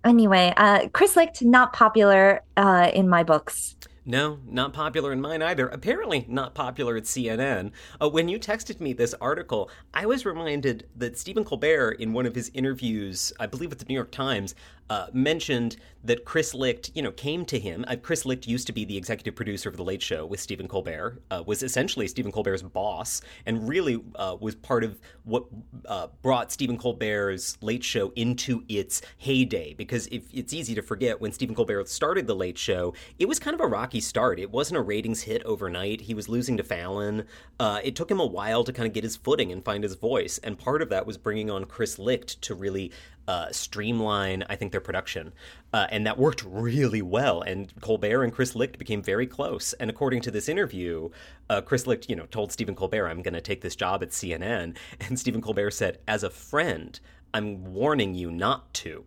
Anyway, 0.03 0.55
uh, 0.57 0.89
Chris 0.95 1.15
Licht, 1.15 1.43
not 1.43 1.75
popular 1.75 2.41
uh, 2.57 2.91
in 2.95 3.07
my 3.07 3.23
books. 3.23 3.77
No, 4.05 4.41
not 4.49 4.73
popular 4.73 5.13
in 5.13 5.21
mine 5.21 5.43
either. 5.43 5.69
Apparently, 5.69 6.27
not 6.29 6.55
popular 6.55 6.97
at 6.97 7.05
CNN. 7.05 7.71
Uh, 8.01 8.09
when 8.09 8.29
you 8.29 8.37
texted 8.37 8.81
me 8.81 8.93
this 8.93 9.15
article, 9.21 9.71
I 9.95 10.07
was 10.07 10.27
reminded 10.27 10.89
that 10.97 11.17
Stephen 11.17 11.45
Colbert, 11.45 11.93
in 11.93 12.13
one 12.13 12.27
of 12.27 12.35
his 12.35 12.51
interviews, 12.53 13.33
I 13.39 13.47
believe 13.47 13.71
with 13.71 13.79
the 13.79 13.85
New 13.85 13.95
York 13.95 14.11
Times, 14.11 14.57
uh, 14.93 15.07
mentioned 15.15 15.77
that 16.05 16.25
Chris 16.27 16.53
Licht, 16.53 16.91
you 16.95 17.01
know, 17.01 17.13
came 17.13 17.47
to 17.47 17.59
him. 17.59 17.83
Uh, 17.89 17.97
Chris 17.97 18.27
Licht 18.27 18.47
used 18.47 18.67
to 18.67 18.73
be 18.75 18.85
the 18.85 18.97
executive 18.97 19.35
producer 19.35 19.71
of 19.71 19.77
The 19.79 19.85
Late 19.85 20.03
Show 20.03 20.27
with 20.27 20.39
Stephen 20.39 20.69
Colbert, 20.69 21.23
uh, 21.31 21.43
was 21.47 21.63
essentially 21.63 22.07
Stephen 22.09 22.31
Colbert's 22.31 22.61
boss, 22.61 23.23
and 23.47 23.67
really 23.67 24.03
uh, 24.17 24.37
was 24.39 24.55
part 24.55 24.85
of 24.85 25.01
what 25.25 25.45
uh, 25.87 26.09
brought 26.21 26.53
Stephen 26.53 26.77
Colbert's 26.77 27.57
Late 27.63 27.83
Show 27.83 28.13
into 28.17 28.65
its 28.69 29.01
heyday. 29.17 29.73
Because 29.73 30.09
if 30.09 30.25
it's 30.31 30.53
easy 30.53 30.75
to 30.75 30.83
forget, 30.83 31.23
when 31.23 31.33
Stephen 31.33 31.55
Colbert 31.55 31.89
started 31.89 32.27
The 32.27 32.35
Late 32.35 32.59
Show, 32.59 32.93
it 33.19 33.29
was 33.29 33.39
kind 33.39 33.55
of 33.55 33.61
a 33.61 33.67
rocky 33.67 34.01
start. 34.01 34.39
It 34.39 34.51
wasn't 34.51 34.77
a 34.77 34.83
ratings 34.83 35.23
hit 35.23 35.43
overnight. 35.45 36.03
He 36.03 36.13
was 36.13 36.29
losing 36.29 36.59
to 36.59 36.65
Fallon. 36.65 37.25
Uh, 37.59 37.81
it 37.83 37.97
took 37.97 38.11
him 38.11 38.21
a 38.21 38.27
while 38.27 38.63
to 38.65 38.73
kind 38.75 38.87
of 38.87 38.93
get 38.93 39.05
his 39.05 39.17
footing 39.17 39.51
and 39.53 39.65
find 39.65 39.85
his 39.85 39.95
voice, 39.95 40.37
and 40.39 40.59
part 40.59 40.83
of 40.83 40.91
that 40.91 41.07
was 41.07 41.17
bringing 41.17 41.49
on 41.49 41.65
Chris 41.65 41.99
Licht 41.99 42.43
to 42.43 42.55
really 42.55 42.93
uh, 43.29 43.51
streamline, 43.53 44.45
I 44.49 44.57
think, 44.57 44.73
their 44.73 44.81
production. 44.81 45.33
Uh, 45.73 45.87
and 45.91 46.07
that 46.07 46.19
worked 46.19 46.45
really 46.45 47.03
well. 47.03 47.43
And 47.43 47.73
Colbert 47.81 48.25
and 48.25 48.33
Chris 48.33 48.55
Licht 48.55 48.79
became 48.79 49.03
very 49.03 49.27
close. 49.27 49.73
And 49.75 49.89
according 49.89 50.23
to 50.23 50.31
this 50.31 50.49
interview, 50.49 51.11
uh, 51.49 51.61
Chris 51.61 51.87
Licht, 51.87 52.09
you 52.09 52.17
know, 52.17 52.27
told 52.27 52.53
Stephen 52.53 52.75
Colbert, 52.75 53.09
I'm 53.09 53.23
going 53.23 53.35
to 53.35 53.41
take 53.41 53.61
this 53.61 53.77
job 53.77 54.03
at 54.03 54.11
CNN. 54.11 54.77
And 55.01 55.19
Stephen 55.19 55.43
Colbert 55.43 55.73
said, 55.73 55.99
as 56.07 56.23
a 56.23 56.31
friend, 56.31 56.99
I'm 57.35 57.73
warning 57.73 58.15
you 58.15 58.31
not 58.31 58.73
to. 58.75 59.05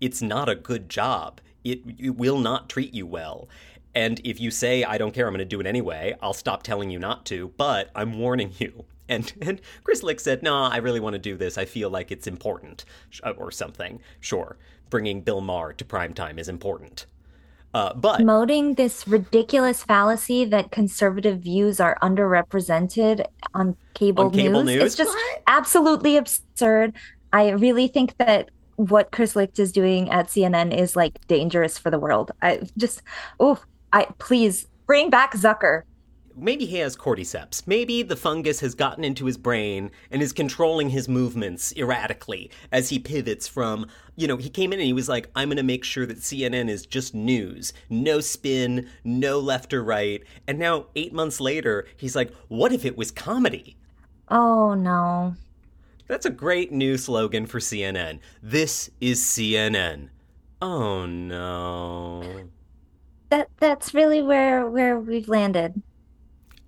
It's 0.00 0.22
not 0.22 0.48
a 0.48 0.54
good 0.54 0.88
job. 0.88 1.40
It, 1.64 1.80
it 1.98 2.16
will 2.16 2.38
not 2.38 2.68
treat 2.68 2.94
you 2.94 3.06
well. 3.06 3.48
And 3.94 4.20
if 4.24 4.40
you 4.40 4.50
say, 4.50 4.84
I 4.84 4.98
don't 4.98 5.12
care, 5.12 5.26
I'm 5.26 5.32
going 5.32 5.38
to 5.38 5.44
do 5.44 5.60
it 5.60 5.66
anyway, 5.66 6.14
I'll 6.20 6.34
stop 6.34 6.62
telling 6.62 6.90
you 6.90 6.98
not 6.98 7.24
to, 7.26 7.52
but 7.56 7.90
I'm 7.94 8.18
warning 8.18 8.52
you. 8.58 8.84
And, 9.08 9.32
and 9.40 9.60
Chris 9.84 10.02
Licht 10.02 10.20
said, 10.20 10.42
"No, 10.42 10.50
nah, 10.50 10.68
I 10.68 10.78
really 10.78 10.98
want 10.98 11.14
to 11.14 11.20
do 11.20 11.36
this. 11.36 11.56
I 11.56 11.64
feel 11.64 11.90
like 11.90 12.10
it's 12.10 12.26
important, 12.26 12.84
uh, 13.22 13.34
or 13.36 13.52
something. 13.52 14.00
Sure, 14.18 14.56
bringing 14.90 15.20
Bill 15.20 15.40
Maher 15.40 15.72
to 15.74 15.84
primetime 15.84 16.38
is 16.38 16.48
important." 16.48 17.06
Uh, 17.76 17.92
but 17.94 18.16
promoting 18.16 18.74
this 18.74 19.06
ridiculous 19.06 19.84
fallacy 19.84 20.44
that 20.46 20.70
conservative 20.70 21.40
views 21.40 21.78
are 21.78 21.98
underrepresented 22.02 23.24
on 23.54 23.76
cable, 23.94 24.24
on 24.24 24.30
cable 24.32 24.64
news, 24.64 24.76
news, 24.76 24.82
it's 24.84 24.94
just 24.96 25.14
what? 25.14 25.42
absolutely 25.46 26.16
absurd. 26.16 26.94
I 27.32 27.50
really 27.50 27.86
think 27.86 28.16
that 28.16 28.50
what 28.76 29.12
Chris 29.12 29.36
Licht 29.36 29.58
is 29.58 29.72
doing 29.72 30.10
at 30.10 30.28
CNN 30.28 30.74
is 30.74 30.96
like 30.96 31.26
dangerous 31.28 31.78
for 31.78 31.90
the 31.90 31.98
world. 31.98 32.32
I 32.40 32.62
just, 32.78 33.02
oh, 33.40 33.60
I 33.92 34.06
please 34.18 34.66
bring 34.86 35.10
back 35.10 35.34
Zucker 35.34 35.82
maybe 36.36 36.66
he 36.66 36.76
has 36.78 36.96
cordyceps. 36.96 37.66
Maybe 37.66 38.02
the 38.02 38.16
fungus 38.16 38.60
has 38.60 38.74
gotten 38.74 39.04
into 39.04 39.24
his 39.24 39.38
brain 39.38 39.90
and 40.10 40.22
is 40.22 40.32
controlling 40.32 40.90
his 40.90 41.08
movements 41.08 41.74
erratically 41.76 42.50
as 42.70 42.90
he 42.90 42.98
pivots 42.98 43.48
from, 43.48 43.86
you 44.16 44.28
know, 44.28 44.36
he 44.36 44.50
came 44.50 44.72
in 44.72 44.78
and 44.78 44.86
he 44.86 44.92
was 44.92 45.08
like, 45.08 45.30
I'm 45.34 45.48
going 45.48 45.56
to 45.56 45.62
make 45.62 45.84
sure 45.84 46.06
that 46.06 46.18
CNN 46.18 46.68
is 46.68 46.86
just 46.86 47.14
news, 47.14 47.72
no 47.88 48.20
spin, 48.20 48.88
no 49.02 49.38
left 49.38 49.72
or 49.72 49.82
right. 49.82 50.22
And 50.46 50.58
now, 50.58 50.86
eight 50.94 51.12
months 51.12 51.40
later, 51.40 51.86
he's 51.96 52.14
like, 52.14 52.32
what 52.48 52.72
if 52.72 52.84
it 52.84 52.96
was 52.96 53.10
comedy? 53.10 53.76
Oh, 54.28 54.74
no. 54.74 55.34
That's 56.08 56.26
a 56.26 56.30
great 56.30 56.70
new 56.70 56.98
slogan 56.98 57.46
for 57.46 57.58
CNN. 57.58 58.20
This 58.42 58.90
is 59.00 59.22
CNN. 59.22 60.10
Oh, 60.62 61.06
no. 61.06 62.48
That 63.28 63.48
that's 63.58 63.92
really 63.92 64.22
where 64.22 64.66
where 64.68 65.00
we've 65.00 65.28
landed 65.28 65.82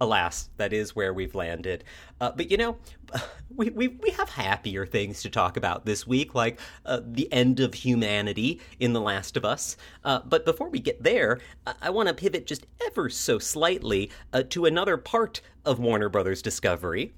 alas, 0.00 0.48
that 0.56 0.72
is 0.72 0.94
where 0.94 1.12
we've 1.12 1.34
landed. 1.34 1.84
Uh, 2.20 2.32
but 2.34 2.50
you 2.50 2.56
know, 2.56 2.76
we, 3.56 3.70
we, 3.70 3.88
we 3.88 4.10
have 4.10 4.28
happier 4.28 4.86
things 4.86 5.22
to 5.22 5.30
talk 5.30 5.56
about 5.56 5.84
this 5.84 6.06
week, 6.06 6.34
like 6.34 6.58
uh, 6.86 7.00
the 7.04 7.32
end 7.32 7.60
of 7.60 7.74
humanity 7.74 8.60
in 8.80 8.92
The 8.92 9.00
Last 9.00 9.36
of 9.36 9.44
Us. 9.44 9.76
Uh, 10.04 10.20
but 10.24 10.44
before 10.44 10.68
we 10.68 10.80
get 10.80 11.02
there, 11.02 11.40
I 11.82 11.90
want 11.90 12.08
to 12.08 12.14
pivot 12.14 12.46
just 12.46 12.66
ever 12.86 13.08
so 13.08 13.38
slightly 13.38 14.10
uh, 14.32 14.42
to 14.50 14.66
another 14.66 14.96
part 14.96 15.40
of 15.64 15.78
Warner 15.78 16.08
Brothers 16.08 16.42
Discovery. 16.42 17.12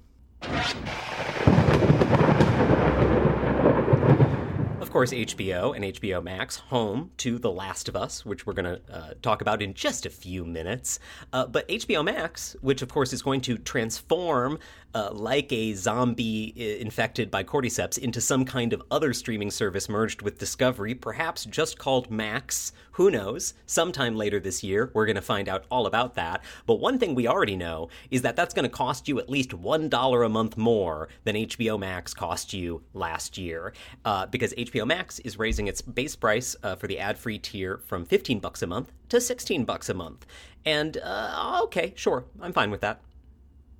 Of 4.91 4.93
course, 4.93 5.13
HBO 5.13 5.73
and 5.73 5.85
HBO 5.85 6.21
Max, 6.21 6.57
home 6.57 7.11
to 7.15 7.39
The 7.39 7.49
Last 7.49 7.87
of 7.87 7.95
Us, 7.95 8.25
which 8.25 8.45
we're 8.45 8.51
going 8.51 8.65
to 8.65 8.81
uh, 8.93 9.13
talk 9.21 9.41
about 9.41 9.61
in 9.61 9.73
just 9.73 10.05
a 10.05 10.09
few 10.09 10.43
minutes. 10.43 10.99
Uh, 11.31 11.45
but 11.45 11.65
HBO 11.69 12.03
Max, 12.03 12.57
which 12.59 12.81
of 12.81 12.89
course 12.89 13.13
is 13.13 13.21
going 13.21 13.39
to 13.39 13.57
transform 13.57 14.59
uh, 14.93 15.09
like 15.11 15.51
a 15.51 15.73
zombie 15.73 16.53
uh, 16.57 16.81
infected 16.81 17.31
by 17.31 17.43
cordyceps 17.43 17.97
into 17.97 18.21
some 18.21 18.45
kind 18.45 18.73
of 18.73 18.81
other 18.91 19.13
streaming 19.13 19.51
service 19.51 19.89
merged 19.89 20.21
with 20.21 20.37
Discovery, 20.37 20.93
perhaps 20.93 21.45
just 21.45 21.77
called 21.77 22.11
Max. 22.11 22.71
Who 22.93 23.09
knows? 23.09 23.53
Sometime 23.65 24.15
later 24.15 24.39
this 24.39 24.63
year, 24.63 24.91
we're 24.93 25.05
going 25.05 25.15
to 25.15 25.21
find 25.21 25.47
out 25.47 25.65
all 25.71 25.85
about 25.85 26.15
that. 26.15 26.43
But 26.65 26.75
one 26.75 26.99
thing 26.99 27.15
we 27.15 27.27
already 27.27 27.55
know 27.55 27.89
is 28.09 28.21
that 28.23 28.35
that's 28.35 28.53
going 28.53 28.63
to 28.63 28.69
cost 28.69 29.07
you 29.07 29.19
at 29.19 29.29
least 29.29 29.51
$1 29.51 30.25
a 30.25 30.29
month 30.29 30.57
more 30.57 31.07
than 31.23 31.35
HBO 31.35 31.79
Max 31.79 32.13
cost 32.13 32.53
you 32.53 32.83
last 32.93 33.37
year. 33.37 33.73
Uh, 34.03 34.25
because 34.25 34.53
HBO 34.53 34.85
Max 34.85 35.19
is 35.19 35.39
raising 35.39 35.67
its 35.67 35.81
base 35.81 36.15
price 36.15 36.55
uh, 36.63 36.75
for 36.75 36.87
the 36.87 36.99
ad 36.99 37.17
free 37.17 37.39
tier 37.39 37.79
from 37.85 38.05
15 38.05 38.39
bucks 38.39 38.61
a 38.61 38.67
month 38.67 38.91
to 39.09 39.21
16 39.21 39.63
bucks 39.63 39.89
a 39.89 39.93
month. 39.93 40.25
And, 40.65 40.97
uh, 40.97 41.61
okay, 41.63 41.93
sure, 41.95 42.25
I'm 42.39 42.53
fine 42.53 42.71
with 42.71 42.81
that. 42.81 43.01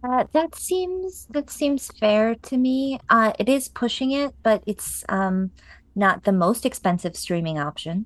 Uh, 0.04 0.26
that 0.34 0.56
seems 0.56 1.28
that 1.30 1.50
seems 1.50 1.88
fair 2.00 2.36
to 2.36 2.58
me. 2.58 3.00
Uh, 3.10 3.34
it 3.38 3.48
is 3.48 3.70
pushing 3.70 4.12
it, 4.12 4.34
but 4.42 4.64
it's 4.66 5.04
um, 5.10 5.52
not 5.96 6.24
the 6.24 6.32
most 6.32 6.66
expensive 6.66 7.16
streaming 7.16 7.60
option. 7.60 8.06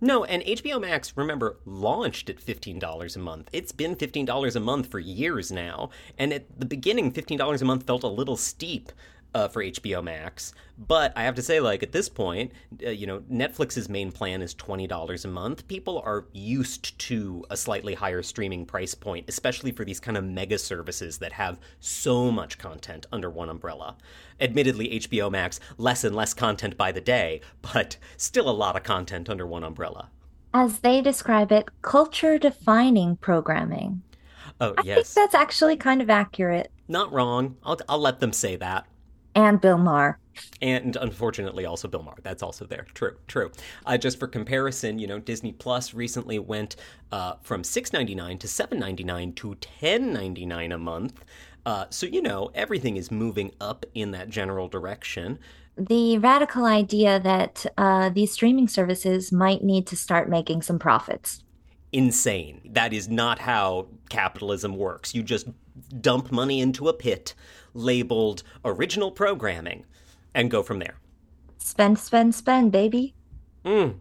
No, 0.00 0.24
and 0.24 0.44
HBO 0.44 0.80
Max, 0.80 1.12
remember, 1.16 1.58
launched 1.64 2.30
at 2.30 2.36
$15 2.38 3.16
a 3.16 3.18
month. 3.18 3.50
It's 3.52 3.72
been 3.72 3.96
$15 3.96 4.54
a 4.54 4.60
month 4.60 4.86
for 4.86 5.00
years 5.00 5.50
now. 5.50 5.90
And 6.16 6.32
at 6.32 6.46
the 6.60 6.66
beginning, 6.66 7.10
$15 7.10 7.60
a 7.60 7.64
month 7.64 7.84
felt 7.84 8.04
a 8.04 8.08
little 8.08 8.36
steep 8.36 8.92
uh, 9.34 9.48
for 9.48 9.62
HBO 9.62 10.02
Max. 10.02 10.52
But 10.78 11.12
I 11.16 11.24
have 11.24 11.34
to 11.34 11.42
say, 11.42 11.58
like, 11.60 11.82
at 11.82 11.92
this 11.92 12.08
point, 12.08 12.52
uh, 12.86 12.90
you 12.90 13.06
know, 13.06 13.20
Netflix's 13.30 13.88
main 13.88 14.12
plan 14.12 14.42
is 14.42 14.54
$20 14.54 15.24
a 15.24 15.28
month. 15.28 15.66
People 15.66 16.00
are 16.04 16.26
used 16.32 16.96
to 17.00 17.44
a 17.50 17.56
slightly 17.56 17.94
higher 17.94 18.22
streaming 18.22 18.64
price 18.64 18.94
point, 18.94 19.28
especially 19.28 19.72
for 19.72 19.84
these 19.84 19.98
kind 19.98 20.16
of 20.16 20.24
mega 20.24 20.56
services 20.56 21.18
that 21.18 21.32
have 21.32 21.58
so 21.80 22.30
much 22.30 22.58
content 22.58 23.06
under 23.12 23.28
one 23.28 23.48
umbrella. 23.48 23.96
Admittedly, 24.40 25.00
HBO 25.00 25.30
Max, 25.30 25.58
less 25.78 26.04
and 26.04 26.14
less 26.14 26.32
content 26.32 26.76
by 26.76 26.92
the 26.92 27.00
day, 27.00 27.40
but 27.60 27.96
still 28.16 28.48
a 28.48 28.50
lot 28.50 28.76
of 28.76 28.84
content 28.84 29.28
under 29.28 29.46
one 29.46 29.64
umbrella. 29.64 30.10
As 30.54 30.78
they 30.78 31.02
describe 31.02 31.50
it, 31.52 31.68
culture 31.82 32.38
defining 32.38 33.16
programming. 33.16 34.02
Oh, 34.60 34.74
I 34.78 34.82
yes. 34.84 34.98
I 34.98 35.02
think 35.02 35.14
that's 35.14 35.34
actually 35.34 35.76
kind 35.76 36.00
of 36.00 36.08
accurate. 36.08 36.70
Not 36.88 37.12
wrong. 37.12 37.56
I'll, 37.64 37.78
I'll 37.88 37.98
let 37.98 38.20
them 38.20 38.32
say 38.32 38.56
that 38.56 38.86
and 39.38 39.60
Bill 39.60 39.78
Maher. 39.78 40.18
And 40.60 40.96
unfortunately, 40.96 41.64
also 41.64 41.88
Bill 41.88 42.02
Maher. 42.02 42.18
That's 42.22 42.42
also 42.42 42.64
there. 42.66 42.86
True, 42.94 43.16
true. 43.28 43.50
Uh, 43.86 43.96
just 43.96 44.18
for 44.18 44.26
comparison, 44.26 44.98
you 44.98 45.06
know, 45.06 45.18
Disney 45.18 45.52
Plus 45.52 45.94
recently 45.94 46.38
went 46.38 46.76
uh, 47.12 47.34
from 47.42 47.62
six 47.64 47.92
ninety 47.92 48.14
nine 48.14 48.38
to 48.38 48.48
seven 48.48 48.78
ninety 48.78 49.04
nine 49.04 49.32
to 49.34 49.54
ten 49.56 50.12
ninety 50.12 50.44
nine 50.44 50.72
a 50.72 50.78
month. 50.78 51.24
Uh, 51.64 51.86
so 51.90 52.06
you 52.06 52.20
know, 52.20 52.50
everything 52.54 52.96
is 52.96 53.10
moving 53.10 53.52
up 53.60 53.86
in 53.94 54.10
that 54.10 54.28
general 54.28 54.68
direction. 54.68 55.38
The 55.76 56.18
radical 56.18 56.64
idea 56.64 57.20
that 57.20 57.64
uh, 57.76 58.08
these 58.08 58.32
streaming 58.32 58.66
services 58.66 59.30
might 59.30 59.62
need 59.62 59.86
to 59.88 59.96
start 59.96 60.28
making 60.28 60.62
some 60.62 60.78
profits. 60.80 61.44
Insane. 61.92 62.60
That 62.72 62.92
is 62.92 63.08
not 63.08 63.38
how 63.38 63.86
capitalism 64.08 64.76
works. 64.76 65.14
You 65.14 65.22
just 65.22 65.46
dump 66.00 66.32
money 66.32 66.60
into 66.60 66.88
a 66.88 66.92
pit 66.92 67.34
labeled 67.78 68.42
original 68.64 69.10
programming 69.10 69.84
and 70.34 70.50
go 70.50 70.62
from 70.62 70.78
there. 70.78 70.98
Spend, 71.58 71.98
spend, 71.98 72.34
spend, 72.34 72.72
baby. 72.72 73.14
Mm. 73.64 73.96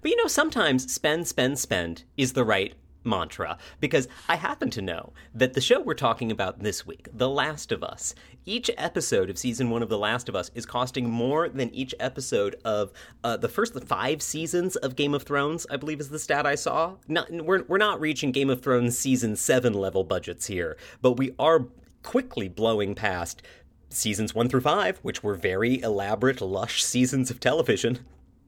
But 0.00 0.10
you 0.10 0.16
know, 0.16 0.26
sometimes 0.26 0.92
spend, 0.92 1.26
spend, 1.26 1.58
spend 1.58 2.04
is 2.16 2.32
the 2.32 2.44
right 2.44 2.74
mantra 3.04 3.58
because 3.80 4.08
I 4.28 4.36
happen 4.36 4.70
to 4.70 4.82
know 4.82 5.12
that 5.34 5.54
the 5.54 5.60
show 5.60 5.80
we're 5.80 5.94
talking 5.94 6.30
about 6.30 6.60
this 6.60 6.86
week, 6.86 7.08
The 7.12 7.28
Last 7.28 7.72
of 7.72 7.82
Us, 7.82 8.14
each 8.44 8.70
episode 8.76 9.30
of 9.30 9.38
season 9.38 9.70
one 9.70 9.82
of 9.82 9.88
The 9.88 9.98
Last 9.98 10.28
of 10.28 10.36
Us 10.36 10.50
is 10.54 10.66
costing 10.66 11.08
more 11.08 11.48
than 11.48 11.74
each 11.74 11.94
episode 11.98 12.56
of 12.64 12.92
uh, 13.24 13.36
the 13.36 13.48
first 13.48 13.78
five 13.84 14.22
seasons 14.22 14.76
of 14.76 14.96
Game 14.96 15.14
of 15.14 15.22
Thrones, 15.22 15.66
I 15.70 15.76
believe 15.76 16.00
is 16.00 16.10
the 16.10 16.18
stat 16.18 16.46
I 16.46 16.54
saw. 16.54 16.96
Not, 17.08 17.30
we're, 17.30 17.64
we're 17.64 17.78
not 17.78 18.00
reaching 18.00 18.32
Game 18.32 18.50
of 18.50 18.62
Thrones 18.62 18.98
season 18.98 19.36
seven 19.36 19.74
level 19.74 20.04
budgets 20.04 20.46
here, 20.46 20.76
but 21.02 21.12
we 21.12 21.34
are 21.38 21.66
quickly 22.08 22.48
blowing 22.48 22.94
past 22.94 23.42
seasons 23.90 24.34
one 24.34 24.48
through 24.48 24.62
five, 24.62 24.96
which 25.02 25.22
were 25.22 25.34
very 25.34 25.78
elaborate, 25.82 26.40
lush 26.40 26.82
seasons 26.82 27.30
of 27.30 27.38
television. 27.38 27.98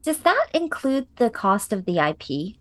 Does 0.01 0.17
that 0.21 0.47
include 0.51 1.05
the 1.17 1.29
cost 1.29 1.71
of 1.71 1.85
the 1.85 1.99
IP? 1.99 2.55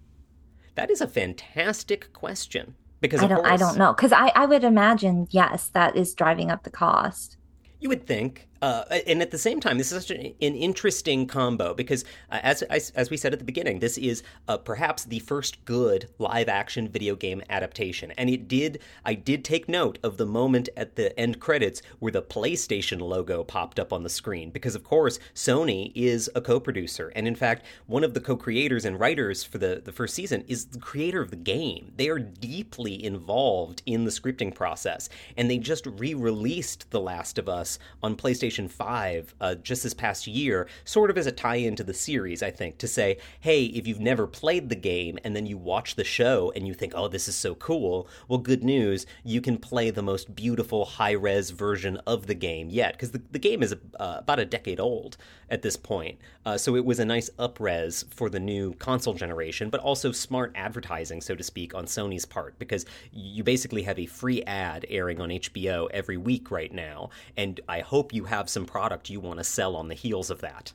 That 0.74 0.90
is 0.90 1.00
a 1.00 1.06
fantastic 1.06 2.12
question. 2.12 2.74
Because 3.00 3.22
I 3.22 3.28
don't, 3.28 3.38
course, 3.38 3.50
I 3.50 3.56
don't 3.56 3.78
know. 3.78 3.94
Because 3.94 4.12
I, 4.12 4.28
I 4.34 4.44
would 4.44 4.62
imagine, 4.62 5.26
yes, 5.30 5.68
that 5.68 5.96
is 5.96 6.12
driving 6.12 6.50
up 6.50 6.64
the 6.64 6.70
cost. 6.70 7.38
You 7.78 7.88
would 7.88 8.06
think, 8.06 8.46
uh, 8.62 8.84
and 9.06 9.22
at 9.22 9.30
the 9.30 9.38
same 9.38 9.58
time, 9.60 9.78
this 9.78 9.90
is 9.90 10.04
such 10.06 10.10
an, 10.10 10.34
an 10.40 10.54
interesting 10.54 11.26
combo 11.26 11.72
because, 11.72 12.04
uh, 12.30 12.40
as, 12.42 12.62
as, 12.62 12.90
as 12.90 13.08
we 13.08 13.16
said 13.16 13.32
at 13.32 13.38
the 13.38 13.44
beginning, 13.44 13.78
this 13.78 13.96
is 13.96 14.22
uh, 14.48 14.58
perhaps 14.58 15.04
the 15.04 15.18
first 15.20 15.64
good 15.64 16.08
live-action 16.18 16.88
video 16.88 17.16
game 17.16 17.42
adaptation, 17.48 18.10
and 18.12 18.28
it 18.28 18.48
did. 18.48 18.80
I 19.04 19.14
did 19.14 19.44
take 19.44 19.68
note 19.68 19.98
of 20.02 20.18
the 20.18 20.26
moment 20.26 20.68
at 20.76 20.96
the 20.96 21.18
end 21.18 21.40
credits 21.40 21.80
where 22.00 22.12
the 22.12 22.22
PlayStation 22.22 23.00
logo 23.00 23.44
popped 23.44 23.80
up 23.80 23.92
on 23.92 24.02
the 24.02 24.10
screen 24.10 24.50
because, 24.50 24.74
of 24.74 24.84
course, 24.84 25.18
Sony 25.34 25.90
is 25.94 26.30
a 26.34 26.40
co-producer, 26.40 27.12
and 27.16 27.26
in 27.26 27.34
fact, 27.34 27.64
one 27.86 28.04
of 28.04 28.12
the 28.12 28.20
co-creators 28.20 28.84
and 28.84 29.00
writers 29.00 29.42
for 29.42 29.56
the 29.56 29.80
the 29.82 29.92
first 29.92 30.14
season 30.14 30.44
is 30.48 30.66
the 30.66 30.78
creator 30.78 31.22
of 31.22 31.30
the 31.30 31.36
game. 31.36 31.92
They 31.96 32.08
are 32.08 32.18
deeply 32.18 33.02
involved 33.02 33.82
in 33.86 34.04
the 34.04 34.10
scripting 34.10 34.54
process, 34.54 35.08
and 35.36 35.50
they 35.50 35.58
just 35.58 35.86
re-released 35.86 36.90
The 36.90 37.00
Last 37.00 37.38
of 37.38 37.48
Us 37.48 37.78
on 38.02 38.16
PlayStation. 38.16 38.49
PlayStation 38.50 38.70
5 38.70 39.34
uh, 39.40 39.54
just 39.56 39.82
this 39.82 39.94
past 39.94 40.26
year, 40.26 40.68
sort 40.84 41.10
of 41.10 41.18
as 41.18 41.26
a 41.26 41.32
tie 41.32 41.56
in 41.56 41.76
to 41.76 41.84
the 41.84 41.94
series, 41.94 42.42
I 42.42 42.50
think, 42.50 42.78
to 42.78 42.88
say, 42.88 43.18
hey, 43.40 43.64
if 43.64 43.86
you've 43.86 44.00
never 44.00 44.26
played 44.26 44.68
the 44.68 44.76
game 44.76 45.18
and 45.24 45.34
then 45.34 45.46
you 45.46 45.56
watch 45.56 45.94
the 45.94 46.04
show 46.04 46.52
and 46.54 46.66
you 46.66 46.74
think, 46.74 46.92
oh, 46.96 47.08
this 47.08 47.28
is 47.28 47.34
so 47.34 47.54
cool, 47.54 48.08
well, 48.28 48.38
good 48.38 48.64
news, 48.64 49.06
you 49.24 49.40
can 49.40 49.56
play 49.56 49.90
the 49.90 50.02
most 50.02 50.34
beautiful 50.34 50.84
high 50.84 51.12
res 51.12 51.50
version 51.50 51.96
of 52.06 52.26
the 52.26 52.34
game 52.34 52.70
yet, 52.70 52.94
because 52.94 53.12
the, 53.12 53.22
the 53.30 53.38
game 53.38 53.62
is 53.62 53.74
uh, 53.98 54.16
about 54.18 54.40
a 54.40 54.44
decade 54.44 54.80
old 54.80 55.16
at 55.48 55.62
this 55.62 55.76
point. 55.76 56.18
Uh, 56.46 56.56
so 56.56 56.76
it 56.76 56.84
was 56.84 56.98
a 56.98 57.04
nice 57.04 57.28
upres 57.38 58.04
for 58.14 58.30
the 58.30 58.40
new 58.40 58.72
console 58.74 59.14
generation, 59.14 59.68
but 59.68 59.80
also 59.80 60.12
smart 60.12 60.52
advertising, 60.54 61.20
so 61.20 61.34
to 61.34 61.42
speak, 61.42 61.74
on 61.74 61.84
Sony's 61.84 62.24
part, 62.24 62.58
because 62.58 62.86
you 63.12 63.44
basically 63.44 63.82
have 63.82 63.98
a 63.98 64.06
free 64.06 64.42
ad 64.44 64.86
airing 64.88 65.20
on 65.20 65.28
HBO 65.28 65.88
every 65.92 66.16
week 66.16 66.50
right 66.50 66.72
now, 66.72 67.10
and 67.36 67.60
I 67.68 67.80
hope 67.80 68.14
you 68.14 68.24
have 68.24 68.39
some 68.48 68.66
product 68.66 69.10
you 69.10 69.20
want 69.20 69.38
to 69.38 69.44
sell 69.44 69.76
on 69.76 69.88
the 69.88 69.94
heels 69.94 70.30
of 70.30 70.40
that. 70.40 70.72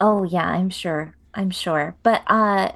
Oh 0.00 0.24
yeah, 0.24 0.46
I'm 0.46 0.70
sure. 0.70 1.14
I'm 1.34 1.50
sure. 1.50 1.96
But 2.02 2.22
uh 2.26 2.72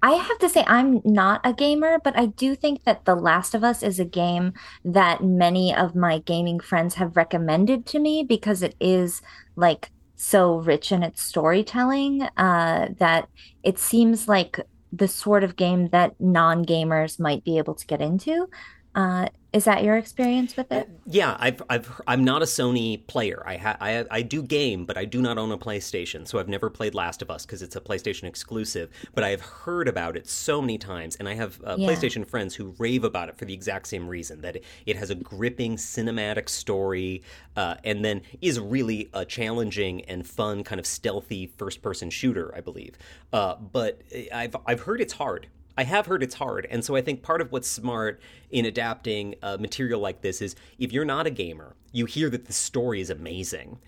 I 0.00 0.12
have 0.12 0.38
to 0.38 0.48
say 0.48 0.64
I'm 0.66 1.00
not 1.04 1.40
a 1.44 1.52
gamer, 1.52 1.98
but 2.02 2.16
I 2.16 2.26
do 2.26 2.54
think 2.54 2.84
that 2.84 3.04
The 3.04 3.16
Last 3.16 3.52
of 3.54 3.64
Us 3.64 3.82
is 3.82 3.98
a 3.98 4.04
game 4.04 4.52
that 4.84 5.24
many 5.24 5.74
of 5.74 5.96
my 5.96 6.20
gaming 6.20 6.60
friends 6.60 6.94
have 6.94 7.16
recommended 7.16 7.84
to 7.86 7.98
me 7.98 8.22
because 8.22 8.62
it 8.62 8.76
is 8.80 9.22
like 9.56 9.90
so 10.14 10.56
rich 10.56 10.92
in 10.92 11.02
its 11.02 11.22
storytelling 11.22 12.22
uh, 12.36 12.88
that 12.98 13.28
it 13.64 13.78
seems 13.78 14.28
like 14.28 14.60
the 14.92 15.08
sort 15.08 15.42
of 15.42 15.56
game 15.56 15.88
that 15.88 16.14
non-gamers 16.20 17.18
might 17.18 17.44
be 17.44 17.58
able 17.58 17.74
to 17.74 17.86
get 17.86 18.00
into. 18.00 18.48
Uh, 18.94 19.28
is 19.52 19.64
that 19.64 19.82
your 19.82 19.96
experience 19.96 20.56
with 20.56 20.70
it? 20.72 20.88
Yeah, 21.06 21.36
I've, 21.38 21.62
I've, 21.70 22.00
I'm 22.06 22.24
not 22.24 22.42
a 22.42 22.44
Sony 22.44 23.06
player. 23.06 23.42
I, 23.46 23.56
ha, 23.56 23.76
I, 23.80 24.04
I 24.10 24.22
do 24.22 24.42
game, 24.42 24.84
but 24.84 24.98
I 24.98 25.04
do 25.04 25.22
not 25.22 25.38
own 25.38 25.52
a 25.52 25.58
PlayStation, 25.58 26.26
so 26.26 26.38
I've 26.38 26.48
never 26.48 26.68
played 26.68 26.94
Last 26.94 27.22
of 27.22 27.30
Us 27.30 27.46
because 27.46 27.62
it's 27.62 27.76
a 27.76 27.80
PlayStation 27.80 28.24
exclusive. 28.24 28.90
But 29.14 29.24
I 29.24 29.30
have 29.30 29.40
heard 29.40 29.88
about 29.88 30.16
it 30.16 30.28
so 30.28 30.60
many 30.60 30.78
times, 30.78 31.16
and 31.16 31.28
I 31.28 31.34
have 31.34 31.60
uh, 31.64 31.76
yeah. 31.78 31.88
PlayStation 31.88 32.28
friends 32.28 32.56
who 32.56 32.74
rave 32.78 33.04
about 33.04 33.28
it 33.28 33.38
for 33.38 33.44
the 33.44 33.54
exact 33.54 33.86
same 33.86 34.08
reason 34.08 34.40
that 34.42 34.56
it, 34.56 34.64
it 34.84 34.96
has 34.96 35.10
a 35.10 35.14
gripping 35.14 35.76
cinematic 35.76 36.48
story, 36.48 37.22
uh, 37.56 37.76
and 37.84 38.04
then 38.04 38.22
is 38.40 38.58
really 38.58 39.08
a 39.14 39.24
challenging 39.24 40.04
and 40.06 40.26
fun 40.26 40.64
kind 40.64 40.78
of 40.78 40.86
stealthy 40.86 41.46
first-person 41.56 42.10
shooter, 42.10 42.54
I 42.54 42.60
believe. 42.60 42.98
Uh, 43.32 43.54
but 43.54 44.02
I've, 44.32 44.56
I've 44.66 44.80
heard 44.80 45.00
it's 45.00 45.14
hard. 45.14 45.46
I 45.78 45.84
have 45.84 46.06
heard 46.06 46.24
it's 46.24 46.34
hard, 46.34 46.66
and 46.68 46.84
so 46.84 46.96
I 46.96 47.00
think 47.00 47.22
part 47.22 47.40
of 47.40 47.52
what's 47.52 47.70
smart 47.70 48.20
in 48.50 48.64
adapting 48.64 49.36
material 49.60 50.00
like 50.00 50.22
this 50.22 50.42
is 50.42 50.56
if 50.76 50.92
you're 50.92 51.04
not 51.04 51.28
a 51.28 51.30
gamer, 51.30 51.76
you 51.92 52.04
hear 52.04 52.28
that 52.30 52.46
the 52.46 52.52
story 52.52 53.00
is 53.00 53.10
amazing, 53.10 53.78